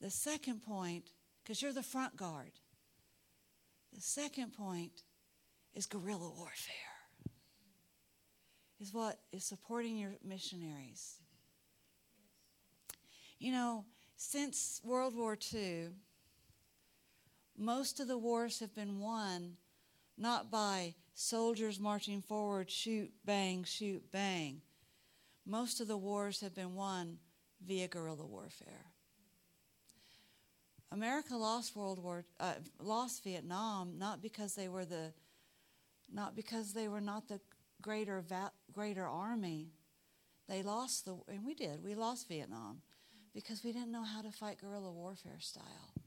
The 0.00 0.10
second 0.10 0.62
point, 0.62 1.10
because 1.42 1.60
you're 1.60 1.72
the 1.72 1.82
front 1.82 2.16
guard, 2.16 2.52
the 3.92 4.00
second 4.00 4.52
point 4.52 5.02
is 5.74 5.86
guerrilla 5.86 6.30
warfare, 6.30 7.00
is 8.80 8.94
what 8.94 9.18
is 9.32 9.42
supporting 9.42 9.98
your 9.98 10.12
missionaries. 10.24 11.16
You 13.40 13.50
know, 13.50 13.84
since 14.16 14.80
World 14.84 15.16
War 15.16 15.36
II, 15.52 15.88
most 17.58 17.98
of 17.98 18.06
the 18.06 18.18
wars 18.18 18.60
have 18.60 18.76
been 18.76 19.00
won 19.00 19.56
not 20.16 20.48
by 20.48 20.94
soldiers 21.20 21.78
marching 21.78 22.22
forward, 22.22 22.70
shoot, 22.70 23.10
bang, 23.24 23.62
shoot, 23.64 24.02
bang. 24.10 24.62
Most 25.44 25.80
of 25.80 25.86
the 25.86 25.96
wars 25.96 26.40
have 26.40 26.54
been 26.54 26.74
won 26.74 27.18
via 27.64 27.88
guerrilla 27.88 28.24
warfare. 28.24 28.86
America 30.90 31.36
lost 31.36 31.76
World 31.76 32.02
War, 32.02 32.24
uh, 32.40 32.54
lost 32.80 33.22
Vietnam 33.22 33.98
not 33.98 34.22
because 34.22 34.54
they 34.54 34.68
were 34.68 34.84
the, 34.84 35.12
not 36.12 36.34
because 36.34 36.72
they 36.72 36.88
were 36.88 37.00
not 37.02 37.28
the 37.28 37.40
greater 37.82 38.22
va- 38.22 38.52
greater 38.72 39.06
army. 39.06 39.68
They 40.48 40.62
lost 40.62 41.04
the, 41.04 41.18
and 41.28 41.44
we 41.44 41.54
did. 41.54 41.84
We 41.84 41.94
lost 41.94 42.28
Vietnam 42.28 42.80
because 43.34 43.62
we 43.62 43.72
didn't 43.72 43.92
know 43.92 44.04
how 44.04 44.22
to 44.22 44.32
fight 44.32 44.58
guerrilla 44.60 44.90
warfare 44.90 45.38
style. 45.38 45.99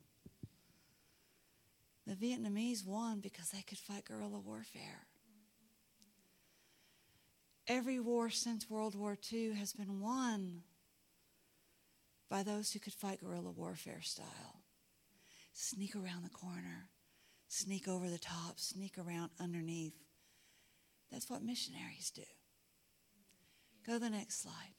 The 2.06 2.16
Vietnamese 2.16 2.86
won 2.86 3.20
because 3.22 3.50
they 3.50 3.62
could 3.62 3.78
fight 3.78 4.06
guerrilla 4.06 4.40
warfare. 4.40 5.08
Every 7.68 8.00
war 8.00 8.30
since 8.30 8.70
World 8.70 8.94
War 8.94 9.18
II 9.32 9.54
has 9.54 9.72
been 9.72 10.02
won 10.02 10.64
by 12.30 12.44
those 12.44 12.74
who 12.74 12.80
could 12.80 12.94
fight 12.94 13.22
guerrilla 13.22 13.52
warfare 13.52 14.02
style. 14.02 14.64
Sneak 15.54 15.96
around 15.96 16.24
the 16.24 16.30
corner, 16.30 16.90
sneak 17.48 17.88
over 17.88 18.10
the 18.10 18.18
top, 18.18 18.60
sneak 18.60 18.98
around 18.98 19.30
underneath. 19.40 19.94
That's 21.10 21.30
what 21.30 21.44
missionaries 21.44 22.12
do. 22.14 22.24
Go 23.86 23.94
to 23.94 24.00
the 24.00 24.10
next 24.10 24.42
slide. 24.42 24.74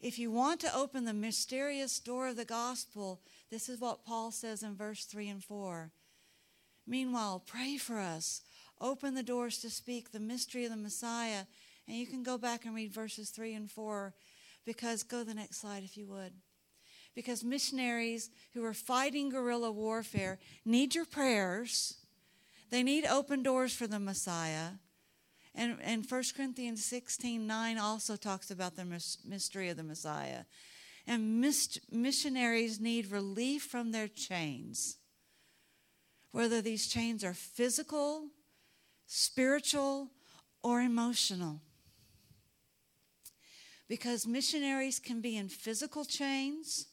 If 0.00 0.18
you 0.18 0.30
want 0.32 0.60
to 0.60 0.76
open 0.76 1.04
the 1.04 1.14
mysterious 1.14 2.00
door 2.00 2.28
of 2.28 2.36
the 2.36 2.44
gospel, 2.44 3.22
this 3.50 3.68
is 3.68 3.80
what 3.80 4.04
Paul 4.04 4.32
says 4.32 4.62
in 4.62 4.74
verse 4.74 5.04
3 5.04 5.28
and 5.28 5.44
4. 5.44 5.92
Meanwhile, 6.86 7.42
pray 7.46 7.76
for 7.76 7.98
us. 7.98 8.42
Open 8.80 9.14
the 9.14 9.22
doors 9.22 9.58
to 9.58 9.70
speak 9.70 10.10
the 10.10 10.20
mystery 10.20 10.64
of 10.64 10.70
the 10.70 10.76
Messiah. 10.76 11.44
And 11.86 11.96
you 11.96 12.06
can 12.06 12.22
go 12.22 12.38
back 12.38 12.64
and 12.64 12.74
read 12.74 12.92
verses 12.92 13.30
3 13.30 13.54
and 13.54 13.70
4 13.70 14.14
because, 14.64 15.02
go 15.02 15.20
to 15.20 15.24
the 15.24 15.34
next 15.34 15.60
slide 15.60 15.82
if 15.84 15.96
you 15.96 16.06
would. 16.06 16.32
Because 17.14 17.44
missionaries 17.44 18.30
who 18.54 18.64
are 18.64 18.74
fighting 18.74 19.28
guerrilla 19.28 19.70
warfare 19.70 20.38
need 20.64 20.94
your 20.94 21.04
prayers. 21.04 21.96
They 22.70 22.82
need 22.82 23.04
open 23.04 23.42
doors 23.42 23.74
for 23.74 23.86
the 23.86 24.00
Messiah. 24.00 24.70
And, 25.54 25.76
and 25.82 26.06
1 26.08 26.22
Corinthians 26.34 26.84
16 26.84 27.46
9 27.46 27.78
also 27.78 28.16
talks 28.16 28.50
about 28.50 28.76
the 28.76 28.86
mystery 29.26 29.68
of 29.68 29.76
the 29.76 29.82
Messiah. 29.82 30.44
And 31.06 31.40
mis- 31.40 31.80
missionaries 31.90 32.80
need 32.80 33.10
relief 33.10 33.64
from 33.64 33.92
their 33.92 34.08
chains, 34.08 34.98
whether 36.32 36.60
these 36.60 36.88
chains 36.88 37.22
are 37.22 37.34
physical, 37.34 38.28
spiritual, 39.06 40.10
or 40.62 40.80
emotional. 40.80 41.60
Because 43.88 44.26
missionaries 44.26 44.98
can 44.98 45.20
be 45.20 45.36
in 45.36 45.48
physical 45.48 46.04
chains, 46.04 46.86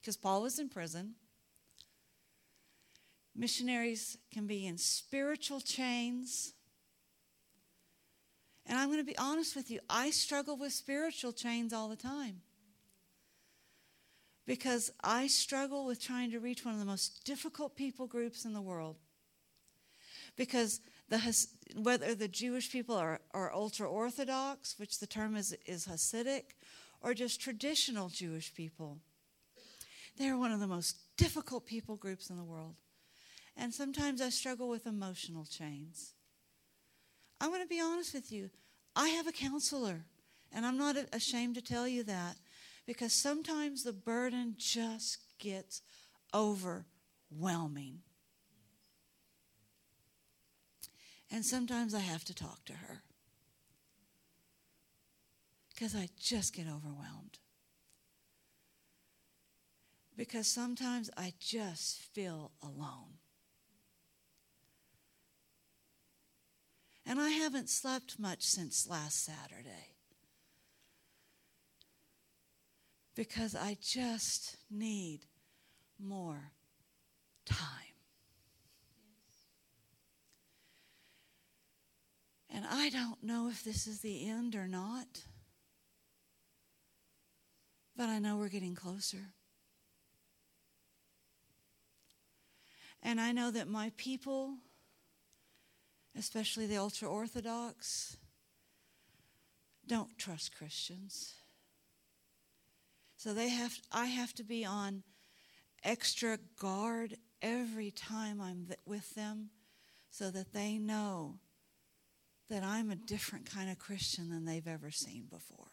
because 0.00 0.16
Paul 0.16 0.42
was 0.42 0.58
in 0.58 0.68
prison. 0.68 1.14
Missionaries 3.34 4.18
can 4.32 4.46
be 4.46 4.66
in 4.66 4.76
spiritual 4.76 5.60
chains 5.60 6.54
and 8.68 8.78
I'm 8.78 8.88
going 8.88 8.98
to 8.98 9.04
be 9.04 9.16
honest 9.16 9.56
with 9.56 9.70
you, 9.70 9.80
I 9.88 10.10
struggle 10.10 10.56
with 10.56 10.72
spiritual 10.72 11.32
chains 11.32 11.72
all 11.72 11.88
the 11.88 11.96
time. 11.96 12.42
Because 14.48 14.90
I 15.04 15.26
struggle 15.26 15.84
with 15.84 16.02
trying 16.02 16.30
to 16.30 16.40
reach 16.40 16.64
one 16.64 16.72
of 16.72 16.80
the 16.80 16.86
most 16.86 17.22
difficult 17.26 17.76
people 17.76 18.06
groups 18.06 18.46
in 18.46 18.54
the 18.54 18.62
world. 18.62 18.96
Because 20.36 20.80
the, 21.10 21.46
whether 21.76 22.14
the 22.14 22.28
Jewish 22.28 22.72
people 22.72 22.96
are, 22.96 23.20
are 23.34 23.52
ultra 23.52 23.86
Orthodox, 23.86 24.78
which 24.78 25.00
the 25.00 25.06
term 25.06 25.36
is, 25.36 25.54
is 25.66 25.86
Hasidic, 25.86 26.54
or 27.02 27.12
just 27.12 27.42
traditional 27.42 28.08
Jewish 28.08 28.54
people, 28.54 28.96
they're 30.16 30.38
one 30.38 30.50
of 30.50 30.60
the 30.60 30.66
most 30.66 30.96
difficult 31.18 31.66
people 31.66 31.96
groups 31.96 32.30
in 32.30 32.38
the 32.38 32.42
world. 32.42 32.76
And 33.54 33.74
sometimes 33.74 34.22
I 34.22 34.30
struggle 34.30 34.70
with 34.70 34.86
emotional 34.86 35.44
chains. 35.44 36.14
I'm 37.38 37.50
going 37.50 37.60
to 37.60 37.68
be 37.68 37.82
honest 37.82 38.14
with 38.14 38.32
you. 38.32 38.48
I 38.96 39.10
have 39.10 39.26
a 39.26 39.32
counselor, 39.32 40.06
and 40.50 40.64
I'm 40.64 40.78
not 40.78 40.96
ashamed 41.12 41.56
to 41.56 41.62
tell 41.62 41.86
you 41.86 42.02
that 42.04 42.36
because 42.88 43.12
sometimes 43.12 43.84
the 43.84 43.92
burden 43.92 44.54
just 44.56 45.18
gets 45.38 45.82
overwhelming. 46.32 47.98
And 51.30 51.44
sometimes 51.44 51.92
I 51.94 51.98
have 51.98 52.24
to 52.24 52.34
talk 52.34 52.64
to 52.64 52.72
her 52.72 53.02
because 55.68 55.94
I 55.94 56.08
just 56.18 56.54
get 56.54 56.64
overwhelmed. 56.66 57.38
Because 60.16 60.46
sometimes 60.46 61.10
I 61.14 61.34
just 61.38 62.00
feel 62.00 62.52
alone. 62.62 63.18
And 67.04 67.20
I 67.20 67.28
haven't 67.28 67.68
slept 67.68 68.18
much 68.18 68.44
since 68.44 68.88
last 68.88 69.22
Saturday. 69.22 69.97
Because 73.18 73.56
I 73.56 73.76
just 73.82 74.58
need 74.70 75.26
more 75.98 76.52
time. 77.44 77.96
And 82.48 82.64
I 82.64 82.90
don't 82.90 83.20
know 83.24 83.48
if 83.48 83.64
this 83.64 83.88
is 83.88 84.02
the 84.02 84.28
end 84.28 84.54
or 84.54 84.68
not, 84.68 85.24
but 87.96 88.08
I 88.08 88.20
know 88.20 88.36
we're 88.36 88.48
getting 88.48 88.76
closer. 88.76 89.32
And 93.02 93.20
I 93.20 93.32
know 93.32 93.50
that 93.50 93.66
my 93.66 93.90
people, 93.96 94.58
especially 96.16 96.68
the 96.68 96.76
ultra 96.76 97.08
Orthodox, 97.08 98.16
don't 99.88 100.16
trust 100.18 100.56
Christians. 100.56 101.37
So 103.18 103.34
they 103.34 103.48
have 103.48 103.76
I 103.90 104.06
have 104.06 104.32
to 104.34 104.44
be 104.44 104.64
on 104.64 105.02
extra 105.82 106.38
guard 106.56 107.16
every 107.42 107.90
time 107.90 108.40
I'm 108.40 108.66
th- 108.66 108.78
with 108.86 109.14
them 109.16 109.50
so 110.08 110.30
that 110.30 110.52
they 110.52 110.78
know 110.78 111.40
that 112.48 112.62
I'm 112.62 112.90
a 112.90 112.96
different 112.96 113.50
kind 113.50 113.70
of 113.70 113.78
Christian 113.78 114.30
than 114.30 114.44
they've 114.44 114.66
ever 114.68 114.92
seen 114.92 115.24
before. 115.28 115.72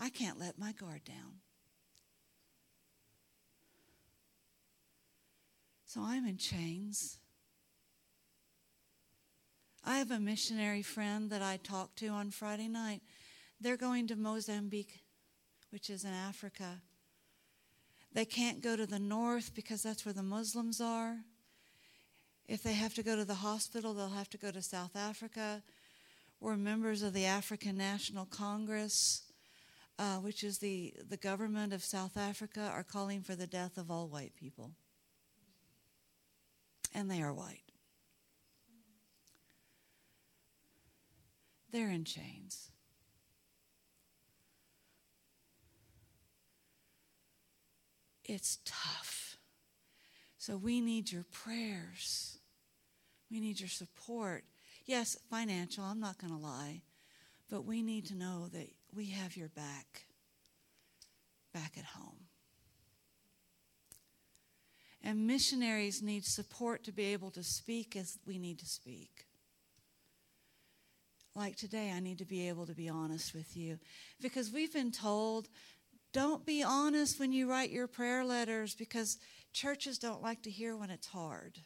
I 0.00 0.08
can't 0.08 0.40
let 0.40 0.58
my 0.58 0.72
guard 0.72 1.04
down. 1.04 1.40
So 5.84 6.00
I'm 6.00 6.26
in 6.26 6.38
chains. 6.38 7.18
I 9.84 9.98
have 9.98 10.10
a 10.10 10.18
missionary 10.18 10.82
friend 10.82 11.28
that 11.30 11.42
I 11.42 11.58
talked 11.58 11.98
to 11.98 12.08
on 12.08 12.30
Friday 12.30 12.68
night. 12.68 13.02
They're 13.60 13.76
going 13.76 14.06
to 14.08 14.16
Mozambique, 14.16 15.03
which 15.74 15.90
is 15.90 16.04
in 16.04 16.12
Africa. 16.12 16.80
They 18.12 18.24
can't 18.24 18.62
go 18.62 18.76
to 18.76 18.86
the 18.86 19.00
north 19.00 19.56
because 19.56 19.82
that's 19.82 20.06
where 20.06 20.12
the 20.12 20.22
Muslims 20.22 20.80
are. 20.80 21.16
If 22.46 22.62
they 22.62 22.74
have 22.74 22.94
to 22.94 23.02
go 23.02 23.16
to 23.16 23.24
the 23.24 23.34
hospital, 23.34 23.92
they'll 23.92 24.08
have 24.10 24.30
to 24.30 24.38
go 24.38 24.52
to 24.52 24.62
South 24.62 24.94
Africa. 24.94 25.64
We're 26.38 26.56
members 26.56 27.02
of 27.02 27.12
the 27.12 27.24
African 27.24 27.76
National 27.76 28.24
Congress, 28.24 29.22
uh, 29.98 30.18
which 30.18 30.44
is 30.44 30.58
the, 30.58 30.94
the 31.08 31.16
government 31.16 31.72
of 31.72 31.82
South 31.82 32.16
Africa, 32.16 32.70
are 32.72 32.84
calling 32.84 33.22
for 33.22 33.34
the 33.34 33.48
death 33.48 33.76
of 33.76 33.90
all 33.90 34.06
white 34.06 34.36
people. 34.36 34.70
And 36.94 37.10
they 37.10 37.20
are 37.20 37.32
white. 37.32 37.72
They're 41.72 41.90
in 41.90 42.04
chains. 42.04 42.70
It's 48.24 48.58
tough. 48.64 49.36
So 50.38 50.56
we 50.56 50.80
need 50.80 51.10
your 51.10 51.24
prayers. 51.30 52.38
We 53.30 53.40
need 53.40 53.60
your 53.60 53.68
support. 53.68 54.44
Yes, 54.86 55.16
financial, 55.30 55.84
I'm 55.84 56.00
not 56.00 56.18
going 56.18 56.32
to 56.32 56.38
lie. 56.38 56.82
But 57.50 57.64
we 57.64 57.82
need 57.82 58.06
to 58.06 58.16
know 58.16 58.48
that 58.52 58.68
we 58.94 59.06
have 59.06 59.36
your 59.36 59.48
back 59.48 60.06
back 61.52 61.74
at 61.78 61.84
home. 61.84 62.26
And 65.02 65.26
missionaries 65.26 66.02
need 66.02 66.24
support 66.24 66.82
to 66.84 66.92
be 66.92 67.04
able 67.12 67.30
to 67.32 67.42
speak 67.44 67.94
as 67.94 68.18
we 68.26 68.38
need 68.38 68.58
to 68.58 68.66
speak. 68.66 69.26
Like 71.36 71.56
today, 71.56 71.92
I 71.94 72.00
need 72.00 72.18
to 72.18 72.24
be 72.24 72.48
able 72.48 72.66
to 72.66 72.74
be 72.74 72.88
honest 72.88 73.34
with 73.34 73.56
you 73.56 73.78
because 74.20 74.50
we've 74.50 74.72
been 74.72 74.92
told 74.92 75.48
don't 76.14 76.46
be 76.46 76.62
honest 76.62 77.18
when 77.18 77.32
you 77.32 77.50
write 77.50 77.70
your 77.70 77.88
prayer 77.88 78.24
letters 78.24 78.74
because 78.74 79.18
churches 79.52 79.98
don't 79.98 80.22
like 80.22 80.42
to 80.44 80.50
hear 80.50 80.76
when 80.76 80.88
it's 80.88 81.08
hard. 81.08 81.58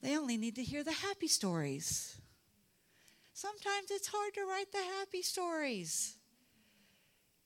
They 0.00 0.16
only 0.16 0.36
need 0.36 0.54
to 0.56 0.62
hear 0.62 0.84
the 0.84 0.92
happy 0.92 1.26
stories. 1.26 2.16
Sometimes 3.34 3.90
it's 3.90 4.06
hard 4.06 4.32
to 4.34 4.44
write 4.44 4.70
the 4.70 4.78
happy 4.98 5.22
stories 5.22 6.16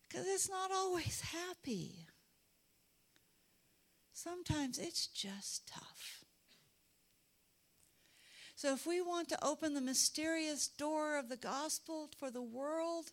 because 0.06 0.26
it's 0.26 0.50
not 0.50 0.70
always 0.70 1.22
happy. 1.22 2.06
Sometimes 4.12 4.78
it's 4.78 5.06
just 5.06 5.66
tough. 5.66 6.24
So, 8.54 8.72
if 8.72 8.86
we 8.86 9.02
want 9.02 9.28
to 9.28 9.44
open 9.44 9.74
the 9.74 9.82
mysterious 9.82 10.66
door 10.66 11.18
of 11.18 11.28
the 11.28 11.36
gospel 11.36 12.08
for 12.18 12.30
the 12.30 12.42
world, 12.42 13.10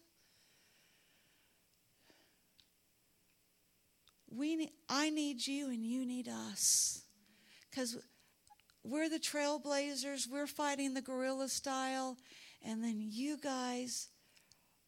we 4.35 4.69
I 4.89 5.09
need 5.09 5.45
you 5.45 5.67
and 5.69 5.85
you 5.85 6.05
need 6.05 6.27
us. 6.27 7.03
Because 7.69 7.97
we're 8.83 9.09
the 9.09 9.19
trailblazers, 9.19 10.29
we're 10.29 10.47
fighting 10.47 10.93
the 10.93 11.01
guerrilla 11.01 11.47
style, 11.47 12.17
and 12.63 12.83
then 12.83 12.99
you 12.99 13.37
guys 13.37 14.09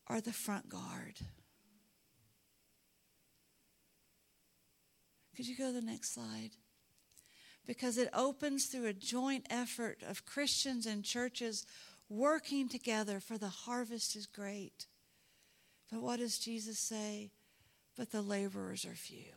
are 0.08 0.22
the 0.22 0.34
front 0.34 0.70
guard. 0.70 1.20
Could 5.36 5.48
you 5.48 5.58
go 5.58 5.68
to 5.68 5.74
the 5.74 5.86
next 5.86 6.14
slide? 6.14 6.52
Because 7.66 7.98
it 7.98 8.10
opens 8.14 8.66
through 8.66 8.86
a 8.86 8.94
joint 8.94 9.46
effort 9.50 10.04
of 10.08 10.26
Christians 10.26 10.86
and 10.86 11.04
churches 11.04 11.66
working 12.08 12.70
together, 12.70 13.20
for 13.20 13.38
the 13.38 13.50
harvest 13.50 14.16
is 14.16 14.28
great. 14.28 14.86
But 15.92 16.02
what 16.02 16.20
does 16.20 16.38
Jesus 16.38 16.78
say? 16.78 17.32
But 17.98 18.12
the 18.12 18.22
laborers 18.22 18.86
are 18.86 18.96
few. 18.96 19.32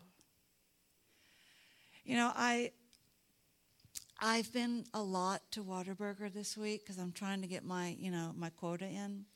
You 2.04 2.16
know, 2.16 2.32
I 2.34 2.72
I've 4.20 4.52
been 4.52 4.84
a 4.94 5.02
lot 5.02 5.42
to 5.52 5.62
Whataburger 5.62 6.32
this 6.32 6.56
week 6.56 6.84
because 6.84 6.98
I'm 6.98 7.12
trying 7.12 7.40
to 7.42 7.46
get 7.46 7.64
my, 7.64 7.94
you 7.98 8.10
know, 8.10 8.32
my 8.36 8.50
quota 8.50 8.86
in, 8.86 9.26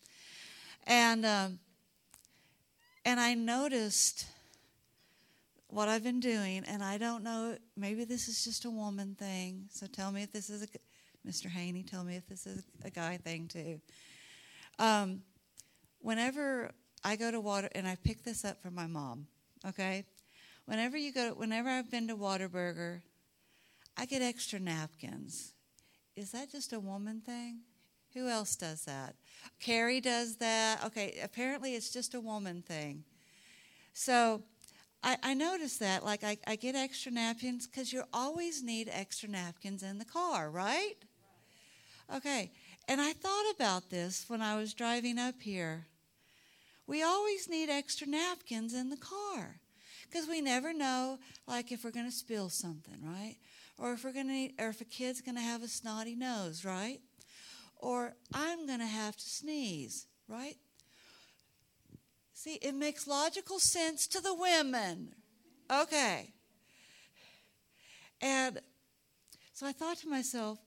and 0.86 1.24
um, 1.24 1.58
and 3.04 3.20
I 3.20 3.34
noticed 3.34 4.26
what 5.68 5.88
I've 5.88 6.04
been 6.04 6.20
doing, 6.20 6.64
and 6.66 6.82
I 6.84 6.98
don't 6.98 7.24
know, 7.24 7.56
maybe 7.76 8.04
this 8.04 8.28
is 8.28 8.44
just 8.44 8.66
a 8.66 8.70
woman 8.70 9.14
thing. 9.18 9.68
So 9.70 9.86
tell 9.86 10.12
me 10.12 10.22
if 10.22 10.30
this 10.30 10.50
is 10.50 10.62
a, 10.62 10.66
Mr. 11.26 11.46
Haney, 11.46 11.82
tell 11.82 12.04
me 12.04 12.16
if 12.16 12.26
this 12.26 12.46
is 12.46 12.62
a 12.84 12.90
guy 12.90 13.16
thing 13.16 13.48
too. 13.48 13.80
Um, 14.78 15.22
whenever 16.00 16.72
I 17.04 17.16
go 17.16 17.30
to 17.30 17.40
water, 17.40 17.68
and 17.74 17.86
I 17.86 17.96
pick 17.96 18.22
this 18.22 18.44
up 18.44 18.62
from 18.62 18.74
my 18.74 18.86
mom, 18.86 19.26
okay? 19.66 20.04
Whenever 20.66 20.96
you 20.96 21.12
go, 21.12 21.30
whenever 21.30 21.68
I've 21.68 21.90
been 21.90 22.08
to 22.08 22.16
Whataburger, 22.16 23.00
I 23.96 24.06
get 24.06 24.22
extra 24.22 24.60
napkins. 24.60 25.52
Is 26.16 26.30
that 26.32 26.50
just 26.50 26.72
a 26.72 26.80
woman 26.80 27.20
thing? 27.20 27.60
Who 28.14 28.28
else 28.28 28.56
does 28.56 28.84
that? 28.84 29.14
Carrie 29.58 30.00
does 30.00 30.36
that. 30.36 30.84
Okay, 30.84 31.18
apparently 31.22 31.74
it's 31.74 31.90
just 31.90 32.14
a 32.14 32.20
woman 32.20 32.62
thing. 32.62 33.04
So 33.94 34.42
I, 35.02 35.16
I 35.22 35.34
noticed 35.34 35.80
that. 35.80 36.04
Like, 36.04 36.22
I, 36.22 36.36
I 36.46 36.56
get 36.56 36.74
extra 36.74 37.10
napkins 37.10 37.66
because 37.66 37.92
you 37.92 38.04
always 38.12 38.62
need 38.62 38.88
extra 38.92 39.28
napkins 39.28 39.82
in 39.82 39.98
the 39.98 40.04
car, 40.04 40.50
right? 40.50 40.94
Okay. 42.14 42.52
And 42.88 43.00
I 43.00 43.12
thought 43.12 43.54
about 43.54 43.90
this 43.90 44.26
when 44.28 44.42
I 44.42 44.56
was 44.56 44.74
driving 44.74 45.18
up 45.18 45.40
here. 45.40 45.86
We 46.92 47.02
always 47.02 47.48
need 47.48 47.70
extra 47.70 48.06
napkins 48.06 48.74
in 48.74 48.90
the 48.90 48.98
car 48.98 49.60
because 50.04 50.28
we 50.28 50.42
never 50.42 50.74
know, 50.74 51.20
like, 51.46 51.72
if 51.72 51.84
we're 51.84 51.90
going 51.90 52.04
to 52.04 52.12
spill 52.12 52.50
something, 52.50 52.98
right? 53.02 53.36
Or 53.78 53.94
if 53.94 54.04
we're 54.04 54.12
going 54.12 54.28
to, 54.28 54.62
or 54.62 54.68
if 54.68 54.82
a 54.82 54.84
kid's 54.84 55.22
going 55.22 55.36
to 55.36 55.40
have 55.40 55.62
a 55.62 55.68
snotty 55.68 56.14
nose, 56.14 56.66
right? 56.66 57.00
Or 57.78 58.12
I'm 58.34 58.66
going 58.66 58.80
to 58.80 58.84
have 58.84 59.16
to 59.16 59.26
sneeze, 59.26 60.06
right? 60.28 60.58
See, 62.34 62.56
it 62.56 62.74
makes 62.74 63.06
logical 63.06 63.58
sense 63.58 64.06
to 64.08 64.20
the 64.20 64.34
women. 64.34 65.14
Okay. 65.72 66.34
And 68.20 68.60
so 69.54 69.66
I 69.66 69.72
thought 69.72 69.96
to 70.00 70.08
myself, 70.08 70.58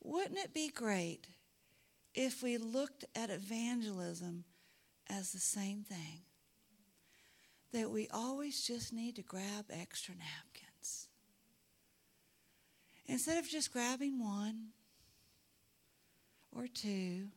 wouldn't 0.00 0.38
it 0.38 0.54
be 0.54 0.68
great 0.68 1.26
if 2.14 2.40
we 2.40 2.56
looked 2.56 3.04
at 3.16 3.30
evangelism 3.30 4.44
as 5.12 5.32
the 5.32 5.38
same 5.38 5.82
thing? 5.82 6.22
That 7.72 7.90
we 7.90 8.08
always 8.12 8.66
just 8.66 8.92
need 8.92 9.16
to 9.16 9.22
grab 9.22 9.66
extra 9.70 10.14
napkins. 10.14 11.08
Instead 13.06 13.38
of 13.38 13.48
just 13.48 13.72
grabbing 13.72 14.22
one 14.22 14.68
or 16.54 16.66
two, 16.66 17.28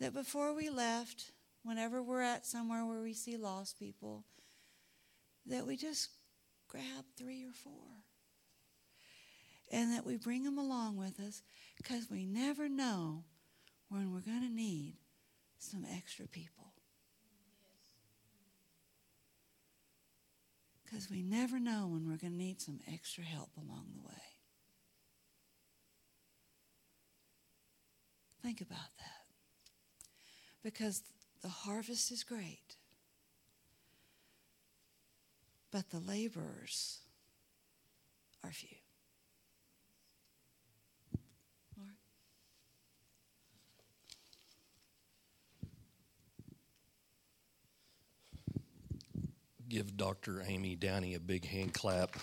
that 0.00 0.12
before 0.12 0.54
we 0.54 0.70
left, 0.70 1.32
whenever 1.62 2.02
we're 2.02 2.22
at 2.22 2.46
somewhere 2.46 2.84
where 2.84 3.00
we 3.00 3.14
see 3.14 3.36
lost 3.36 3.78
people, 3.78 4.24
that 5.46 5.66
we 5.66 5.76
just 5.76 6.10
grab 6.68 7.04
three 7.16 7.44
or 7.44 7.52
four. 7.52 7.72
And 9.70 9.92
that 9.92 10.06
we 10.06 10.16
bring 10.16 10.44
them 10.44 10.58
along 10.58 10.96
with 10.96 11.20
us 11.20 11.42
because 11.76 12.10
we 12.10 12.24
never 12.24 12.68
know 12.68 13.24
when 13.90 14.12
we're 14.12 14.20
going 14.20 14.40
to 14.40 14.54
need 14.54 14.96
some 15.58 15.84
extra 15.94 16.26
people. 16.26 16.67
Because 20.88 21.10
we 21.10 21.22
never 21.22 21.58
know 21.60 21.86
when 21.86 22.08
we're 22.08 22.16
going 22.16 22.32
to 22.32 22.38
need 22.38 22.60
some 22.62 22.80
extra 22.90 23.22
help 23.22 23.50
along 23.56 23.86
the 23.94 24.08
way. 24.08 24.14
Think 28.42 28.60
about 28.60 28.78
that. 28.98 29.26
Because 30.62 31.02
the 31.42 31.48
harvest 31.48 32.10
is 32.10 32.24
great, 32.24 32.76
but 35.70 35.90
the 35.90 35.98
laborers 35.98 37.00
are 38.42 38.50
few. 38.50 38.68
Mark? 41.76 41.90
Give 49.68 49.96
Dr. 49.98 50.42
Amy 50.46 50.76
Downey 50.76 51.14
a 51.14 51.20
big 51.20 51.44
hand 51.44 51.74
clap. 51.74 52.16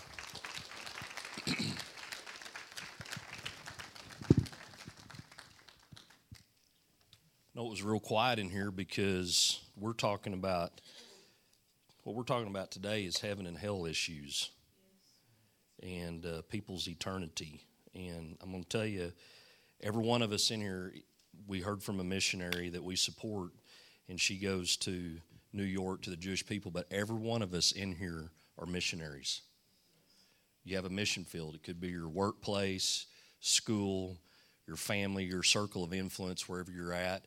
no, 7.54 7.68
it 7.68 7.70
was 7.70 7.84
real 7.84 8.00
quiet 8.00 8.40
in 8.40 8.50
here 8.50 8.72
because 8.72 9.62
we're 9.78 9.94
talking 9.94 10.34
about 10.34 10.82
what 12.04 12.16
we're 12.16 12.24
talking 12.24 12.48
about 12.48 12.72
today 12.72 13.04
is 13.04 13.20
heaven 13.20 13.46
and 13.46 13.60
hell 13.60 13.86
issues 13.86 14.50
and 15.84 16.26
uh, 16.26 16.42
people's 16.50 16.88
eternity. 16.88 17.62
And 17.94 18.38
I'm 18.42 18.50
going 18.50 18.64
to 18.64 18.70
tell 18.70 18.88
you, 18.88 19.14
every 19.82 20.04
one 20.04 20.24
of 20.24 20.32
us 20.32 20.50
in 20.50 20.62
here, 20.62 20.96
we 21.46 21.62
heard 21.62 21.84
from 21.84 22.00
a 22.00 22.04
missionary 22.04 22.70
that 22.70 22.84
we 22.84 22.96
support, 22.96 23.52
and 24.10 24.20
she 24.20 24.38
goes 24.38 24.78
to 24.78 25.20
New 25.56 25.64
York 25.64 26.02
to 26.04 26.10
the 26.10 26.18
Jewish 26.18 26.46
people, 26.46 26.70
but 26.70 26.86
every 26.92 27.16
one 27.16 27.42
of 27.42 27.54
us 27.54 27.72
in 27.72 27.96
here 27.96 28.30
are 28.60 28.66
missionaries. 28.66 29.42
You 30.64 30.76
have 30.76 30.86
a 30.86 30.90
mission 30.90 31.24
field. 31.24 31.56
It 31.56 31.64
could 31.64 31.80
be 31.80 31.90
your 31.90 32.10
workplace, 32.10 33.06
school, 33.40 34.18
your 34.68 34.78
family, 34.78 35.24
your 35.24 35.44
circle 35.44 35.84
of 35.84 35.94
influence, 35.94 36.50
wherever 36.50 36.72
you're 36.72 36.94
at. 36.94 37.26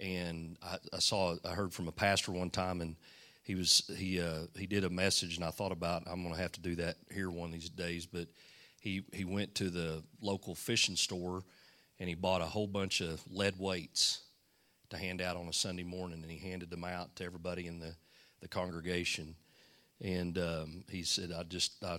And 0.00 0.56
I, 0.62 0.78
I 0.92 0.98
saw, 0.98 1.36
I 1.44 1.50
heard 1.50 1.72
from 1.72 1.86
a 1.86 1.92
pastor 1.92 2.32
one 2.32 2.50
time, 2.50 2.80
and 2.80 2.96
he 3.42 3.54
was 3.54 3.90
he 3.96 4.20
uh, 4.20 4.46
he 4.56 4.66
did 4.66 4.84
a 4.84 4.90
message, 4.90 5.36
and 5.36 5.44
I 5.44 5.50
thought 5.50 5.72
about 5.72 6.04
I'm 6.06 6.22
going 6.22 6.34
to 6.34 6.40
have 6.40 6.52
to 6.52 6.60
do 6.60 6.76
that 6.76 6.96
here 7.12 7.30
one 7.30 7.48
of 7.48 7.52
these 7.52 7.68
days. 7.68 8.06
But 8.06 8.28
he 8.80 9.04
he 9.12 9.24
went 9.24 9.54
to 9.56 9.68
the 9.68 10.02
local 10.20 10.54
fishing 10.54 10.96
store, 10.96 11.42
and 12.00 12.08
he 12.08 12.14
bought 12.14 12.40
a 12.40 12.46
whole 12.46 12.66
bunch 12.66 13.00
of 13.00 13.20
lead 13.30 13.58
weights 13.58 14.22
to 14.92 14.98
hand 14.98 15.20
out 15.20 15.36
on 15.36 15.48
a 15.48 15.52
Sunday 15.52 15.82
morning, 15.82 16.22
and 16.22 16.30
he 16.30 16.38
handed 16.38 16.70
them 16.70 16.84
out 16.84 17.14
to 17.16 17.24
everybody 17.24 17.66
in 17.66 17.78
the 17.78 17.94
the 18.40 18.48
congregation. 18.48 19.34
And 20.00 20.36
um, 20.38 20.84
he 20.88 21.02
said, 21.02 21.32
"I 21.36 21.42
just 21.42 21.84
I 21.84 21.98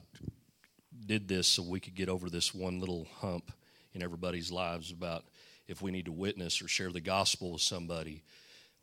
did 1.05 1.27
this 1.27 1.47
so 1.47 1.63
we 1.63 1.79
could 1.79 1.95
get 1.95 2.09
over 2.09 2.29
this 2.29 2.53
one 2.53 2.79
little 2.79 3.07
hump 3.19 3.51
in 3.93 4.01
everybody's 4.01 4.51
lives 4.51 4.91
about 4.91 5.25
if 5.67 5.81
we 5.81 5.91
need 5.91 6.05
to 6.05 6.11
witness 6.11 6.61
or 6.61 6.67
share 6.67 6.91
the 6.91 7.01
gospel 7.01 7.51
with 7.51 7.61
somebody." 7.61 8.23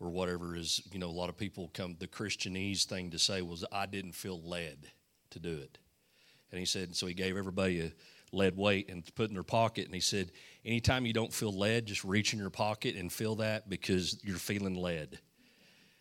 or 0.03 0.09
whatever 0.09 0.57
is, 0.57 0.83
you 0.93 0.99
know, 0.99 1.09
a 1.09 1.13
lot 1.13 1.29
of 1.29 1.37
people 1.37 1.71
come, 1.75 1.95
the 1.99 2.07
Christianese 2.07 2.85
thing 2.85 3.11
to 3.11 3.19
say 3.19 3.43
was, 3.43 3.67
I 3.71 3.85
didn't 3.85 4.13
feel 4.13 4.41
led 4.41 4.79
to 5.29 5.39
do 5.39 5.59
it. 5.59 5.77
And 6.51 6.59
he 6.59 6.65
said, 6.65 6.97
so 6.97 7.07
he 7.07 7.13
gave 7.13 7.37
everybody 7.37 7.81
a 7.81 7.93
lead 8.33 8.57
weight 8.57 8.89
and 8.89 9.03
put 9.15 9.29
in 9.29 9.35
their 9.35 9.43
pocket. 9.43 9.87
And 9.87 9.95
he 9.95 10.01
said, 10.01 10.31
anytime 10.65 11.07
you 11.07 11.13
don't 11.13 11.33
feel 11.33 11.53
lead, 11.53 11.87
just 11.87 12.05
reach 12.05 12.33
in 12.33 12.39
your 12.39 12.51
pocket 12.51 12.97
and 12.97 13.13
feel 13.13 13.37
that 13.37 13.69
because 13.69 14.19
you're 14.23 14.37
feeling 14.37 14.75
lead. 14.75 15.19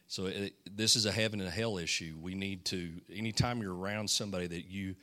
So 0.08 0.26
it, 0.26 0.54
this 0.70 0.96
is 0.96 1.06
a 1.06 1.12
heaven 1.12 1.40
and 1.40 1.50
hell 1.50 1.78
issue. 1.78 2.18
We 2.20 2.36
need 2.36 2.66
to, 2.66 2.90
anytime 3.14 3.62
you're 3.62 3.76
around 3.76 4.10
somebody 4.10 4.48
that 4.48 4.66
you, 4.66 4.96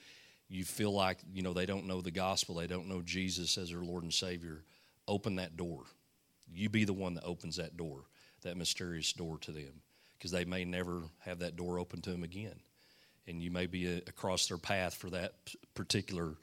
you 0.49 0.65
feel 0.65 0.93
like, 0.93 1.19
you 1.33 1.43
know, 1.43 1.53
they 1.53 1.67
don't 1.67 1.87
know 1.87 2.01
the 2.01 2.11
gospel, 2.11 2.57
they 2.57 2.67
don't 2.67 2.89
know 2.89 3.03
Jesus 3.03 3.57
as 3.57 3.71
their 3.71 3.81
Lord 3.81 4.03
and 4.03 4.13
Savior, 4.13 4.65
open 5.07 5.37
that 5.37 5.57
door. 5.57 5.85
You 6.53 6.69
be 6.69 6.85
the 6.85 6.93
one 6.93 7.15
that 7.15 7.25
opens 7.25 7.57
that 7.57 7.77
door 7.77 8.05
that 8.47 8.57
mysterious 8.57 9.13
door 9.13 9.39
to 9.39 9.53
them 9.53 9.83
because 10.17 10.31
they 10.31 10.45
may 10.45 10.65
never 10.65 11.03
have 11.19 11.41
that 11.41 11.57
door 11.57 11.79
open 11.79 12.01
to 12.03 12.11
them 12.11 12.23
again. 12.23 12.55
And 13.27 13.43
you 13.43 13.51
may 13.51 13.67
be 13.67 13.87
a, 13.87 13.97
across 13.99 14.47
their 14.47 14.59
path 14.59 14.95
for 14.95 15.11
that 15.11 15.35
particular 15.75 16.37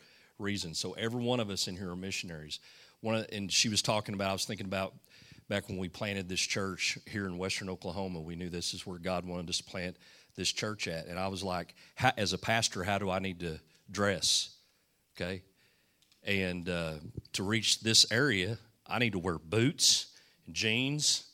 reason. 0.44 0.74
So 0.74 0.94
every 0.94 1.22
one 1.22 1.40
of 1.40 1.50
us 1.50 1.68
in 1.68 1.76
here 1.76 1.92
are 1.92 1.96
missionaries. 1.96 2.60
One 3.02 3.16
of, 3.16 3.28
and 3.32 3.52
she 3.52 3.70
was 3.70 3.82
talking 3.82 4.14
about, 4.14 4.30
I 4.30 4.34
was 4.34 4.46
thinking 4.46 4.66
about 4.68 4.94
back 5.50 5.68
when 5.68 5.78
we 5.78 5.90
planted 5.90 6.30
this 6.30 6.40
church 6.40 6.98
here 7.10 7.26
in 7.26 7.38
western 7.38 7.70
Oklahoma, 7.70 8.22
we 8.22 8.36
knew 8.36 8.50
this 8.50 8.74
is 8.74 8.86
where 8.86 9.00
God 9.00 9.26
wanted 9.26 9.50
us 9.50 9.58
to 9.58 9.64
plant 9.64 9.98
this 10.36 10.52
church 10.52 10.88
at. 10.88 11.08
And 11.08 11.20
I 11.20 11.28
was 11.28 11.44
like, 11.44 11.74
as 12.18 12.34
a 12.34 12.38
pastor, 12.38 12.84
how 12.84 12.98
do 12.98 13.10
I 13.10 13.20
need 13.20 13.40
to 13.40 13.60
dress? 13.90 14.56
Okay. 15.16 15.42
And 16.24 16.70
uh, 16.70 16.94
to 17.34 17.44
reach 17.44 17.82
this 17.82 18.06
area, 18.12 18.58
I 18.88 19.00
need 19.00 19.14
to 19.14 19.20
wear 19.20 19.38
boots, 19.38 20.08
jeans, 20.52 21.26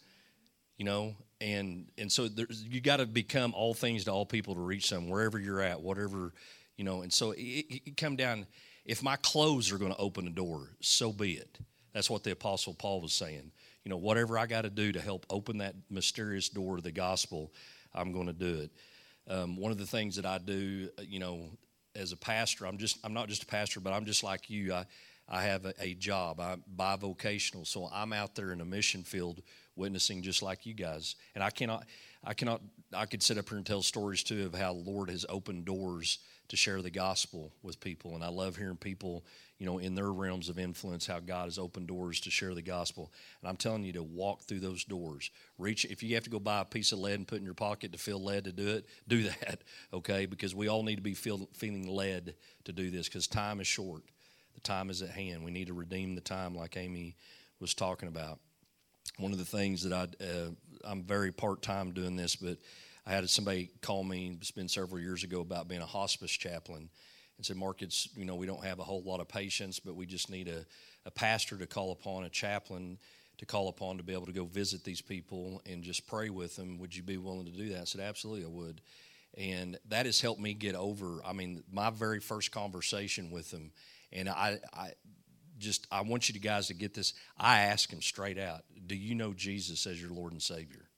you 0.80 0.86
know 0.86 1.14
and 1.42 1.92
and 2.00 2.12
so 2.12 2.28
you 2.50 2.82
got 2.82 2.98
to 2.98 3.06
become 3.06 3.54
all 3.54 3.76
things 3.76 4.06
to 4.06 4.12
all 4.12 4.26
people 4.26 4.56
to 4.56 4.62
reach 4.62 4.90
them 4.90 5.10
wherever 5.10 5.38
you're 5.38 5.62
at 5.62 5.80
whatever 5.80 6.34
you 6.78 6.84
know 6.84 7.04
and 7.04 7.14
so 7.14 7.32
it, 7.32 7.66
it 7.86 7.98
come 7.98 8.16
down 8.16 8.48
if 8.90 9.04
my 9.04 9.16
clothes 9.18 9.72
are 9.72 9.78
going 9.78 9.94
to 9.94 10.00
open 10.00 10.26
a 10.26 10.32
door 10.32 10.70
so 10.82 11.14
be 11.14 11.34
it. 11.34 11.60
That's 11.94 12.10
what 12.10 12.24
the 12.24 12.32
apostle 12.32 12.74
paul 12.74 13.02
was 13.02 13.14
saying. 13.14 13.52
You 13.84 13.90
know 13.90 13.98
whatever 13.98 14.38
i 14.38 14.46
got 14.46 14.64
to 14.64 14.70
do 14.70 14.92
to 14.92 15.00
help 15.00 15.26
open 15.30 15.60
that 15.60 15.76
mysterious 15.90 16.50
door 16.50 16.78
to 16.78 16.82
the 16.82 16.92
gospel 16.92 17.54
i'm 17.94 18.12
going 18.12 18.28
to 18.28 18.34
do 18.34 18.62
it. 18.62 18.72
Um, 19.32 19.58
one 19.58 19.72
of 19.72 19.78
the 19.78 19.86
things 19.86 20.16
that 20.16 20.26
i 20.26 20.40
do 20.40 20.90
uh, 20.98 21.04
you 21.08 21.20
know 21.20 21.52
as 21.96 22.12
a 22.12 22.18
pastor 22.18 22.66
i'm 22.66 22.78
just 22.78 22.98
i'm 23.04 23.14
not 23.14 23.28
just 23.30 23.44
a 23.44 23.48
pastor 23.48 23.80
but 23.80 23.94
i'm 23.94 24.06
just 24.06 24.24
like 24.24 24.50
you. 24.50 24.74
I 24.74 24.86
I 25.32 25.44
have 25.44 25.66
a, 25.66 25.74
a 25.80 25.94
job. 25.94 26.40
I'm 26.40 26.64
bivocational, 26.76 27.68
so 27.68 27.88
I'm 27.94 28.14
out 28.14 28.34
there 28.34 28.52
in 28.52 28.62
a 28.62 28.66
mission 28.66 29.04
field 29.04 29.44
witnessing 29.76 30.24
just 30.24 30.42
like 30.42 30.66
you 30.66 30.74
guys. 30.74 31.16
And 31.36 31.44
I 31.44 31.52
cannot, 31.52 31.86
I 32.24 32.34
cannot, 32.34 32.62
I 32.94 33.06
could 33.06 33.22
sit 33.22 33.38
up 33.38 33.48
here 33.48 33.58
and 33.58 33.66
tell 33.66 33.84
stories 33.84 34.24
too 34.24 34.48
of 34.48 34.56
how 34.56 34.74
the 34.74 34.80
Lord 34.80 35.10
has 35.10 35.28
opened 35.30 35.66
doors 35.66 36.18
to 36.50 36.58
share 36.58 36.82
the 36.82 36.90
gospel 36.90 37.54
with 37.62 37.80
people. 37.80 38.16
And 38.16 38.24
I 38.24 38.30
love 38.30 38.58
hearing 38.58 38.76
people, 38.76 39.24
you 39.60 39.66
know, 39.66 39.78
in 39.78 39.96
their 39.96 40.12
realms 40.12 40.50
of 40.50 40.58
influence, 40.60 41.06
how 41.06 41.20
God 41.20 41.46
has 41.46 41.60
opened 41.60 41.88
doors 41.88 42.20
to 42.22 42.32
share 42.32 42.56
the 42.56 42.62
gospel. 42.62 43.12
And 43.42 43.50
I'm 43.50 43.56
telling 43.56 43.84
you 43.84 43.94
to 43.94 44.04
walk 44.04 44.42
through 44.42 44.60
those 44.60 44.84
doors. 44.84 45.30
Reach, 45.58 45.86
if 45.86 46.02
you 46.02 46.16
have 46.16 46.24
to 46.24 46.30
go 46.30 46.40
buy 46.40 46.62
a 46.62 46.66
piece 46.66 46.92
of 46.92 47.00
lead 47.00 47.14
and 47.14 47.28
put 47.28 47.38
in 47.38 47.46
your 47.46 47.54
pocket 47.54 47.92
to 47.92 48.00
feel 48.00 48.22
led 48.22 48.46
to 48.46 48.52
do 48.52 48.68
it, 48.68 48.88
do 49.08 49.24
that, 49.42 49.64
okay? 49.94 50.26
Because 50.26 50.56
we 50.56 50.68
all 50.68 50.84
need 50.84 50.96
to 50.96 51.02
be 51.02 51.14
feel, 51.14 51.48
feeling 51.54 51.88
led 51.88 52.34
to 52.66 52.74
do 52.74 52.90
this 52.90 53.08
because 53.08 53.28
time 53.28 53.62
is 53.62 53.68
short. 53.68 54.04
The 54.56 54.62
time 54.62 54.90
is 54.90 55.02
at 55.04 55.10
hand. 55.10 55.44
We 55.44 55.52
need 55.52 55.68
to 55.68 55.74
redeem 55.74 56.16
the 56.16 56.22
time, 56.22 56.56
like 56.56 56.76
Amy 56.78 57.16
was 57.60 57.76
talking 57.76 58.10
about. 58.10 58.40
One 59.18 59.32
of 59.32 59.38
the 59.38 59.46
things 59.46 59.84
that 59.84 59.94
I, 59.94 60.24
uh, 60.24 60.50
I'm 60.84 61.04
very 61.04 61.32
part 61.32 61.62
time 61.62 61.92
doing 61.92 62.16
this, 62.16 62.36
but 62.36 62.58
I 63.10 63.14
had 63.14 63.30
somebody 63.30 63.72
call 63.82 64.04
me, 64.04 64.38
it's 64.40 64.52
been 64.52 64.68
several 64.68 65.00
years 65.00 65.24
ago, 65.24 65.42
about 65.42 65.68
being 65.68 65.82
a 65.82 65.86
hospice 65.86 66.32
chaplain 66.32 66.90
and 67.38 67.46
said, 67.46 67.58
Mark, 67.58 67.82
it's, 67.82 68.08
you 68.16 68.24
know, 68.24 68.36
we 68.36 68.46
don't 68.46 68.64
have 68.64 68.78
a 68.78 68.84
whole 68.84 69.02
lot 69.02 69.20
of 69.20 69.28
patients, 69.28 69.80
but 69.80 69.96
we 69.96 70.06
just 70.06 70.30
need 70.30 70.48
a, 70.48 70.64
a 71.08 71.12
pastor 71.12 71.58
to 71.58 71.66
call 71.66 71.92
upon, 71.92 72.24
a 72.24 72.30
chaplain 72.30 73.00
to 73.40 73.48
call 73.48 73.68
upon 73.68 73.98
to 73.98 74.04
be 74.04 74.14
able 74.14 74.28
to 74.28 74.32
go 74.32 74.46
visit 74.46 74.84
these 74.84 75.02
people 75.02 75.60
and 75.66 75.82
just 75.84 76.06
pray 76.06 76.30
with 76.30 76.56
them. 76.56 76.78
Would 76.78 76.96
you 76.96 77.02
be 77.02 77.18
willing 77.18 77.46
to 77.46 77.52
do 77.52 77.70
that? 77.70 77.82
I 77.82 77.84
said, 77.86 78.02
absolutely, 78.02 78.46
I 78.46 78.50
would. 78.50 78.82
And 79.36 79.80
that 79.88 80.06
has 80.06 80.22
helped 80.22 80.40
me 80.40 80.54
get 80.54 80.76
over, 80.76 81.20
I 81.26 81.34
mean, 81.34 81.64
my 81.72 81.90
very 81.90 82.20
first 82.20 82.52
conversation 82.52 83.32
with 83.32 83.50
them 83.50 83.72
and 84.12 84.30
I, 84.30 84.60
I 84.74 84.92
just 85.58 85.88
I 85.92 86.02
want 86.02 86.30
you 86.30 86.40
guys 86.40 86.68
to 86.68 86.74
get 86.74 86.94
this. 86.94 87.14
I 87.38 87.62
ask 87.62 87.90
them 87.90 88.02
straight 88.02 88.38
out, 88.38 88.64
"Do 88.88 88.96
you 88.96 89.16
know 89.16 89.34
Jesus 89.34 89.86
as 89.86 90.02
your 90.02 90.12
Lord 90.12 90.32
and 90.32 90.42
Savior?" 90.42 90.90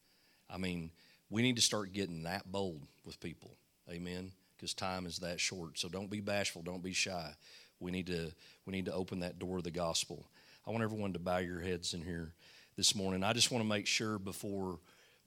I 0.50 0.58
mean, 0.58 0.92
we 1.32 1.42
need 1.42 1.56
to 1.56 1.62
start 1.62 1.94
getting 1.94 2.24
that 2.24 2.52
bold 2.52 2.86
with 3.06 3.20
people. 3.20 3.56
Amen. 3.90 4.32
Because 4.56 4.74
time 4.76 5.08
is 5.08 5.18
that 5.20 5.40
short. 5.40 5.80
So 5.80 5.90
don't 5.90 6.12
be 6.12 6.20
bashful. 6.20 6.62
Don't 6.62 6.84
be 6.84 6.94
shy. 6.94 7.32
We 7.80 7.90
need 7.90 8.06
to 8.08 8.32
we 8.68 8.74
need 8.74 8.86
to 8.86 8.94
open 8.94 9.22
that 9.22 9.40
door 9.40 9.58
of 9.58 9.64
the 9.64 9.72
gospel. 9.72 10.28
I 10.68 10.70
want 10.70 10.84
everyone 10.84 11.14
to 11.14 11.20
bow 11.20 11.38
your 11.38 11.62
heads 11.62 11.96
in 11.96 12.04
here 12.04 12.34
this 12.78 12.94
morning. 12.94 13.24
I 13.24 13.34
just 13.34 13.50
want 13.50 13.64
to 13.64 13.68
make 13.68 13.88
sure 13.88 14.20
before 14.20 14.78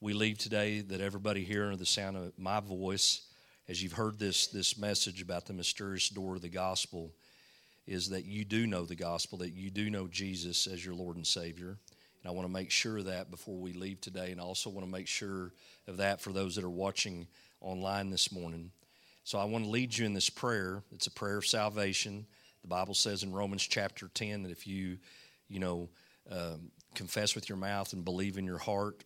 we 0.00 0.12
leave 0.12 0.38
today 0.38 0.82
that 0.82 1.00
everybody 1.00 1.42
hearing 1.42 1.78
the 1.78 1.86
sound 1.86 2.16
of 2.16 2.38
my 2.38 2.60
voice, 2.60 3.22
as 3.68 3.82
you've 3.82 3.94
heard 3.94 4.18
this 4.18 4.46
this 4.46 4.78
message 4.78 5.20
about 5.20 5.46
the 5.46 5.52
mysterious 5.52 6.08
door 6.10 6.36
of 6.36 6.42
the 6.42 6.48
gospel 6.48 7.12
is 7.86 8.10
that 8.10 8.24
you 8.24 8.44
do 8.44 8.66
know 8.66 8.84
the 8.84 8.94
gospel, 8.94 9.38
that 9.38 9.52
you 9.52 9.70
do 9.70 9.90
know 9.90 10.06
Jesus 10.06 10.66
as 10.66 10.84
your 10.84 10.94
Lord 10.94 11.16
and 11.16 11.26
Savior. 11.26 11.76
And 12.24 12.30
I 12.30 12.34
want 12.34 12.48
to 12.48 12.52
make 12.52 12.70
sure 12.70 12.98
of 12.98 13.04
that 13.04 13.30
before 13.30 13.56
we 13.56 13.74
leave 13.74 14.00
today. 14.00 14.32
And 14.32 14.40
I 14.40 14.44
also 14.44 14.70
want 14.70 14.86
to 14.86 14.90
make 14.90 15.06
sure 15.06 15.52
of 15.86 15.98
that 15.98 16.20
for 16.20 16.32
those 16.32 16.56
that 16.56 16.64
are 16.64 16.70
watching 16.70 17.26
online 17.60 18.10
this 18.10 18.32
morning. 18.32 18.70
So 19.24 19.38
I 19.38 19.44
want 19.44 19.64
to 19.64 19.70
lead 19.70 19.96
you 19.96 20.06
in 20.06 20.14
this 20.14 20.30
prayer. 20.30 20.82
It's 20.90 21.06
a 21.06 21.10
prayer 21.10 21.38
of 21.38 21.46
salvation. 21.46 22.26
The 22.62 22.68
Bible 22.68 22.94
says 22.94 23.22
in 23.22 23.32
Romans 23.32 23.62
chapter 23.62 24.08
10 24.08 24.42
that 24.44 24.50
if 24.50 24.66
you, 24.66 24.98
you 25.48 25.60
know, 25.60 25.90
um, 26.30 26.70
confess 26.94 27.34
with 27.34 27.48
your 27.48 27.58
mouth 27.58 27.92
and 27.92 28.04
believe 28.04 28.38
in 28.38 28.46
your 28.46 28.58
heart 28.58 29.04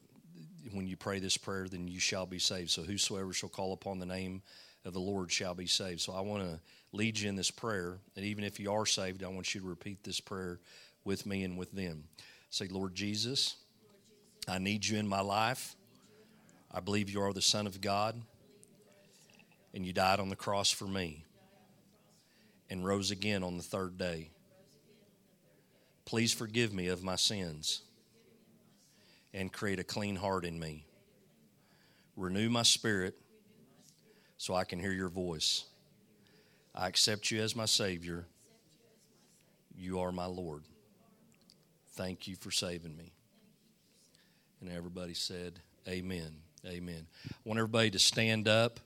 when 0.72 0.86
you 0.86 0.96
pray 0.96 1.18
this 1.18 1.36
prayer, 1.36 1.66
then 1.68 1.88
you 1.88 1.98
shall 1.98 2.26
be 2.26 2.38
saved. 2.38 2.70
So 2.70 2.82
whosoever 2.82 3.32
shall 3.32 3.48
call 3.48 3.72
upon 3.72 3.98
the 3.98 4.06
name 4.06 4.42
of 4.84 4.92
the 4.92 5.00
Lord 5.00 5.32
shall 5.32 5.54
be 5.54 5.66
saved. 5.66 6.00
So 6.00 6.12
I 6.12 6.20
want 6.20 6.44
to 6.44 6.60
lead 6.92 7.18
you 7.18 7.28
in 7.28 7.36
this 7.36 7.50
prayer. 7.50 7.98
And 8.16 8.24
even 8.24 8.44
if 8.44 8.60
you 8.60 8.72
are 8.72 8.86
saved, 8.86 9.24
I 9.24 9.28
want 9.28 9.54
you 9.54 9.60
to 9.60 9.66
repeat 9.66 10.04
this 10.04 10.20
prayer 10.20 10.60
with 11.04 11.26
me 11.26 11.44
and 11.44 11.56
with 11.58 11.72
them. 11.72 12.04
Say, 12.50 12.68
Lord 12.68 12.94
Jesus, 12.94 13.56
I 14.46 14.58
need 14.58 14.86
you 14.86 14.98
in 14.98 15.06
my 15.06 15.20
life. 15.20 15.76
I 16.72 16.80
believe 16.80 17.10
you 17.10 17.20
are 17.22 17.32
the 17.32 17.42
Son 17.42 17.66
of 17.66 17.80
God, 17.80 18.20
and 19.74 19.84
you 19.86 19.92
died 19.92 20.20
on 20.20 20.28
the 20.28 20.36
cross 20.36 20.70
for 20.70 20.86
me 20.86 21.24
and 22.70 22.84
rose 22.84 23.10
again 23.10 23.42
on 23.42 23.56
the 23.56 23.62
third 23.62 23.96
day. 23.98 24.30
Please 26.04 26.32
forgive 26.32 26.72
me 26.72 26.88
of 26.88 27.02
my 27.02 27.16
sins 27.16 27.82
and 29.34 29.52
create 29.52 29.78
a 29.78 29.84
clean 29.84 30.16
heart 30.16 30.44
in 30.44 30.58
me. 30.58 30.86
Renew 32.16 32.48
my 32.48 32.62
spirit 32.62 33.14
so 34.38 34.54
I 34.54 34.64
can 34.64 34.78
hear 34.78 34.92
your 34.92 35.08
voice. 35.10 35.64
I 36.74 36.88
accept 36.88 37.30
you 37.30 37.42
as 37.42 37.54
my 37.54 37.66
Savior. 37.66 38.26
You 39.76 40.00
are 40.00 40.12
my 40.12 40.26
Lord. 40.26 40.64
Thank 41.98 42.28
you 42.28 42.36
for 42.36 42.52
saving 42.52 42.96
me. 42.96 43.10
And 44.60 44.70
everybody 44.70 45.14
said, 45.14 45.58
Amen. 45.88 46.30
Amen. 46.64 47.08
I 47.28 47.34
want 47.44 47.58
everybody 47.58 47.90
to 47.90 47.98
stand 47.98 48.46
up, 48.46 48.78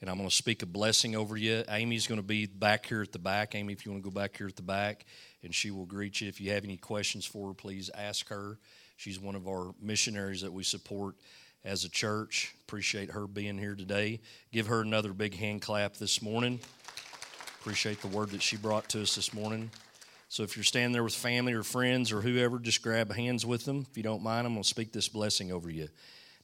and 0.00 0.08
I'm 0.08 0.16
going 0.16 0.30
to 0.30 0.34
speak 0.34 0.62
a 0.62 0.66
blessing 0.66 1.14
over 1.14 1.36
you. 1.36 1.62
Amy's 1.68 2.06
going 2.06 2.20
to 2.20 2.26
be 2.26 2.46
back 2.46 2.86
here 2.86 3.02
at 3.02 3.12
the 3.12 3.18
back. 3.18 3.54
Amy, 3.54 3.74
if 3.74 3.84
you 3.84 3.92
want 3.92 4.02
to 4.02 4.10
go 4.10 4.14
back 4.14 4.38
here 4.38 4.46
at 4.46 4.56
the 4.56 4.62
back, 4.62 5.04
and 5.42 5.54
she 5.54 5.70
will 5.70 5.84
greet 5.84 6.22
you. 6.22 6.28
If 6.28 6.40
you 6.40 6.52
have 6.52 6.64
any 6.64 6.78
questions 6.78 7.26
for 7.26 7.48
her, 7.48 7.54
please 7.54 7.90
ask 7.94 8.26
her. 8.30 8.58
She's 8.96 9.20
one 9.20 9.34
of 9.34 9.46
our 9.46 9.74
missionaries 9.78 10.40
that 10.40 10.52
we 10.52 10.62
support 10.62 11.16
as 11.66 11.84
a 11.84 11.90
church. 11.90 12.54
Appreciate 12.62 13.10
her 13.10 13.26
being 13.26 13.58
here 13.58 13.74
today. 13.74 14.20
Give 14.52 14.68
her 14.68 14.80
another 14.80 15.12
big 15.12 15.34
hand 15.34 15.60
clap 15.60 15.98
this 15.98 16.22
morning. 16.22 16.60
Appreciate 17.60 18.00
the 18.00 18.08
word 18.08 18.30
that 18.30 18.40
she 18.40 18.56
brought 18.56 18.88
to 18.88 19.02
us 19.02 19.16
this 19.16 19.34
morning. 19.34 19.70
So 20.28 20.42
if 20.42 20.56
you're 20.56 20.64
standing 20.64 20.92
there 20.92 21.04
with 21.04 21.14
family 21.14 21.54
or 21.54 21.62
friends 21.62 22.12
or 22.12 22.20
whoever, 22.20 22.58
just 22.58 22.82
grab 22.82 23.12
hands 23.12 23.46
with 23.46 23.64
them. 23.64 23.86
If 23.90 23.96
you 23.96 24.02
don't 24.02 24.22
mind, 24.22 24.46
I'm 24.46 24.52
going 24.52 24.62
to 24.62 24.68
speak 24.68 24.92
this 24.92 25.08
blessing 25.08 25.50
over 25.50 25.70
you. 25.70 25.88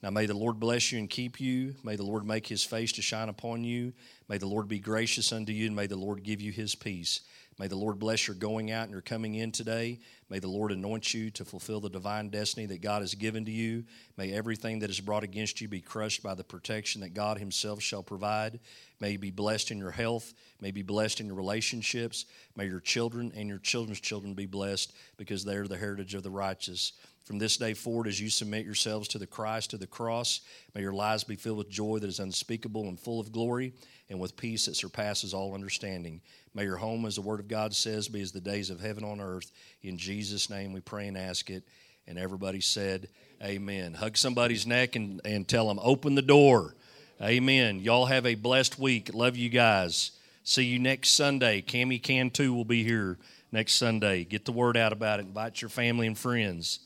Now, 0.03 0.11
may 0.11 0.27
the 0.27 0.35
Lord 0.35 0.59
bless 0.59 0.91
you 0.91 0.99
and 0.99 1.09
keep 1.09 1.41
you. 1.41 1.75
May 1.83 1.97
the 1.97 2.03
Lord 2.03 2.27
make 2.27 2.47
his 2.47 2.65
face 2.65 2.93
to 2.93 3.03
shine 3.03 3.29
upon 3.29 3.65
you. 3.65 3.93
May 4.29 4.39
the 4.39 4.47
Lord 4.47 4.69
be 4.69 4.79
gracious 4.79 5.33
unto 5.33 5.53
you, 5.53 5.67
and 5.67 5.77
may 5.77 5.87
the 5.87 5.97
Lord 5.97 6.23
give 6.23 6.41
you 6.41 6.53
his 6.53 6.75
peace. 6.75 7.21
May 7.59 7.69
the 7.69 7.77
Lord 7.77 7.99
bless 7.99 8.27
your 8.27 8.35
going 8.35 8.71
out 8.71 8.85
and 8.85 8.93
your 8.93 9.01
coming 9.01 9.37
in 9.37 9.53
today. 9.53 10.01
May 10.29 10.41
the 10.41 10.49
Lord 10.49 10.73
anoint 10.73 11.15
you 11.15 11.31
to 11.33 11.45
fulfill 11.45 11.81
the 11.81 11.89
divine 11.89 12.29
destiny 12.29 12.67
that 12.67 12.81
God 12.81 13.03
has 13.03 13.15
given 13.15 13.45
to 13.45 13.51
you. 13.51 13.85
May 14.17 14.33
everything 14.33 14.81
that 14.81 14.91
is 14.91 15.01
brought 15.01 15.23
against 15.23 15.61
you 15.61 15.69
be 15.69 15.81
crushed 15.81 16.23
by 16.23 16.35
the 16.35 16.43
protection 16.43 17.03
that 17.03 17.15
God 17.15 17.39
Himself 17.39 17.81
shall 17.81 18.03
provide. 18.03 18.59
May 19.01 19.13
you 19.13 19.19
be 19.19 19.31
blessed 19.31 19.71
in 19.71 19.79
your 19.79 19.93
health. 19.93 20.35
May 20.61 20.69
you 20.69 20.73
be 20.73 20.83
blessed 20.83 21.21
in 21.21 21.27
your 21.27 21.37
relationships. 21.37 22.25
May 22.57 22.67
your 22.67 22.81
children 22.81 23.33
and 23.37 23.49
your 23.49 23.59
children's 23.59 24.01
children 24.01 24.35
be 24.35 24.47
blessed 24.47 24.93
because 25.17 25.45
they 25.45 25.57
are 25.57 25.69
the 25.69 25.77
heritage 25.77 26.15
of 26.15 26.23
the 26.23 26.31
righteous. 26.31 26.93
From 27.25 27.39
this 27.39 27.57
day 27.57 27.73
forward, 27.73 28.07
as 28.07 28.21
you 28.21 28.29
submit 28.29 28.67
yourselves 28.67 29.09
to 29.09 29.19
the 29.19 29.27
Christ, 29.27 29.71
to 29.71 29.79
the 29.79 29.87
cross, 29.87 30.43
may 30.75 30.83
your 30.83 30.93
lives 30.93 31.25
be 31.25 31.37
filled 31.37 31.59
with 31.59 31.71
joy 31.71 31.99
that 31.99 32.09
is 32.09 32.21
unspeakable 32.21 32.87
and 32.87 33.01
full 33.01 33.19
of 33.19 33.33
glory, 33.33 33.73
and 34.11 34.21
with 34.21 34.37
peace 34.37 34.67
that 34.67 34.77
surpasses 34.77 35.33
all 35.33 35.55
understanding. 35.55 36.21
May 36.55 36.65
your 36.65 36.77
home, 36.77 37.07
as 37.07 37.15
the 37.15 37.23
Word 37.23 37.41
of 37.41 37.49
God 37.49 37.75
says, 37.75 38.09
be 38.09 38.21
as 38.21 38.33
the 38.33 38.41
days 38.41 38.69
of 38.69 38.81
heaven 38.81 39.05
on 39.05 39.21
earth. 39.21 39.51
In 39.83 39.97
Jesus' 39.97 40.51
name 40.51 40.75
we 40.75 40.81
pray 40.81 41.09
and 41.09 41.17
ask 41.17 41.49
it. 41.49 41.65
And 42.07 42.19
everybody 42.19 42.61
said, 42.61 43.09
Amen. 43.43 43.95
Hug 43.95 44.17
somebody's 44.19 44.67
neck 44.67 44.95
and, 44.95 45.23
and 45.25 45.49
tell 45.49 45.69
them, 45.69 45.81
Open 45.83 46.15
the 46.15 46.23
door. 46.23 46.75
Amen. 47.23 47.81
Y'all 47.81 48.07
have 48.07 48.27
a 48.27 48.35
blessed 48.35 48.79
week. 48.79 49.15
Love 49.15 49.37
you 49.37 49.49
guys. 49.49 50.11
See 50.43 50.65
you 50.65 50.79
next 50.79 51.11
Sunday. 51.11 51.63
Cami 51.63 52.03
Can 52.03 52.31
2 52.31 52.53
will 52.53 52.67
be 52.67 52.85
here 52.85 53.19
next 53.51 53.75
Sunday. 53.75 54.25
Get 54.25 54.45
the 54.45 54.53
word 54.53 54.77
out 54.77 54.93
about 54.93 55.21
it. 55.21 55.27
Invite 55.27 55.63
your 55.63 55.71
family 55.71 56.07
and 56.07 56.19
friends. 56.19 56.81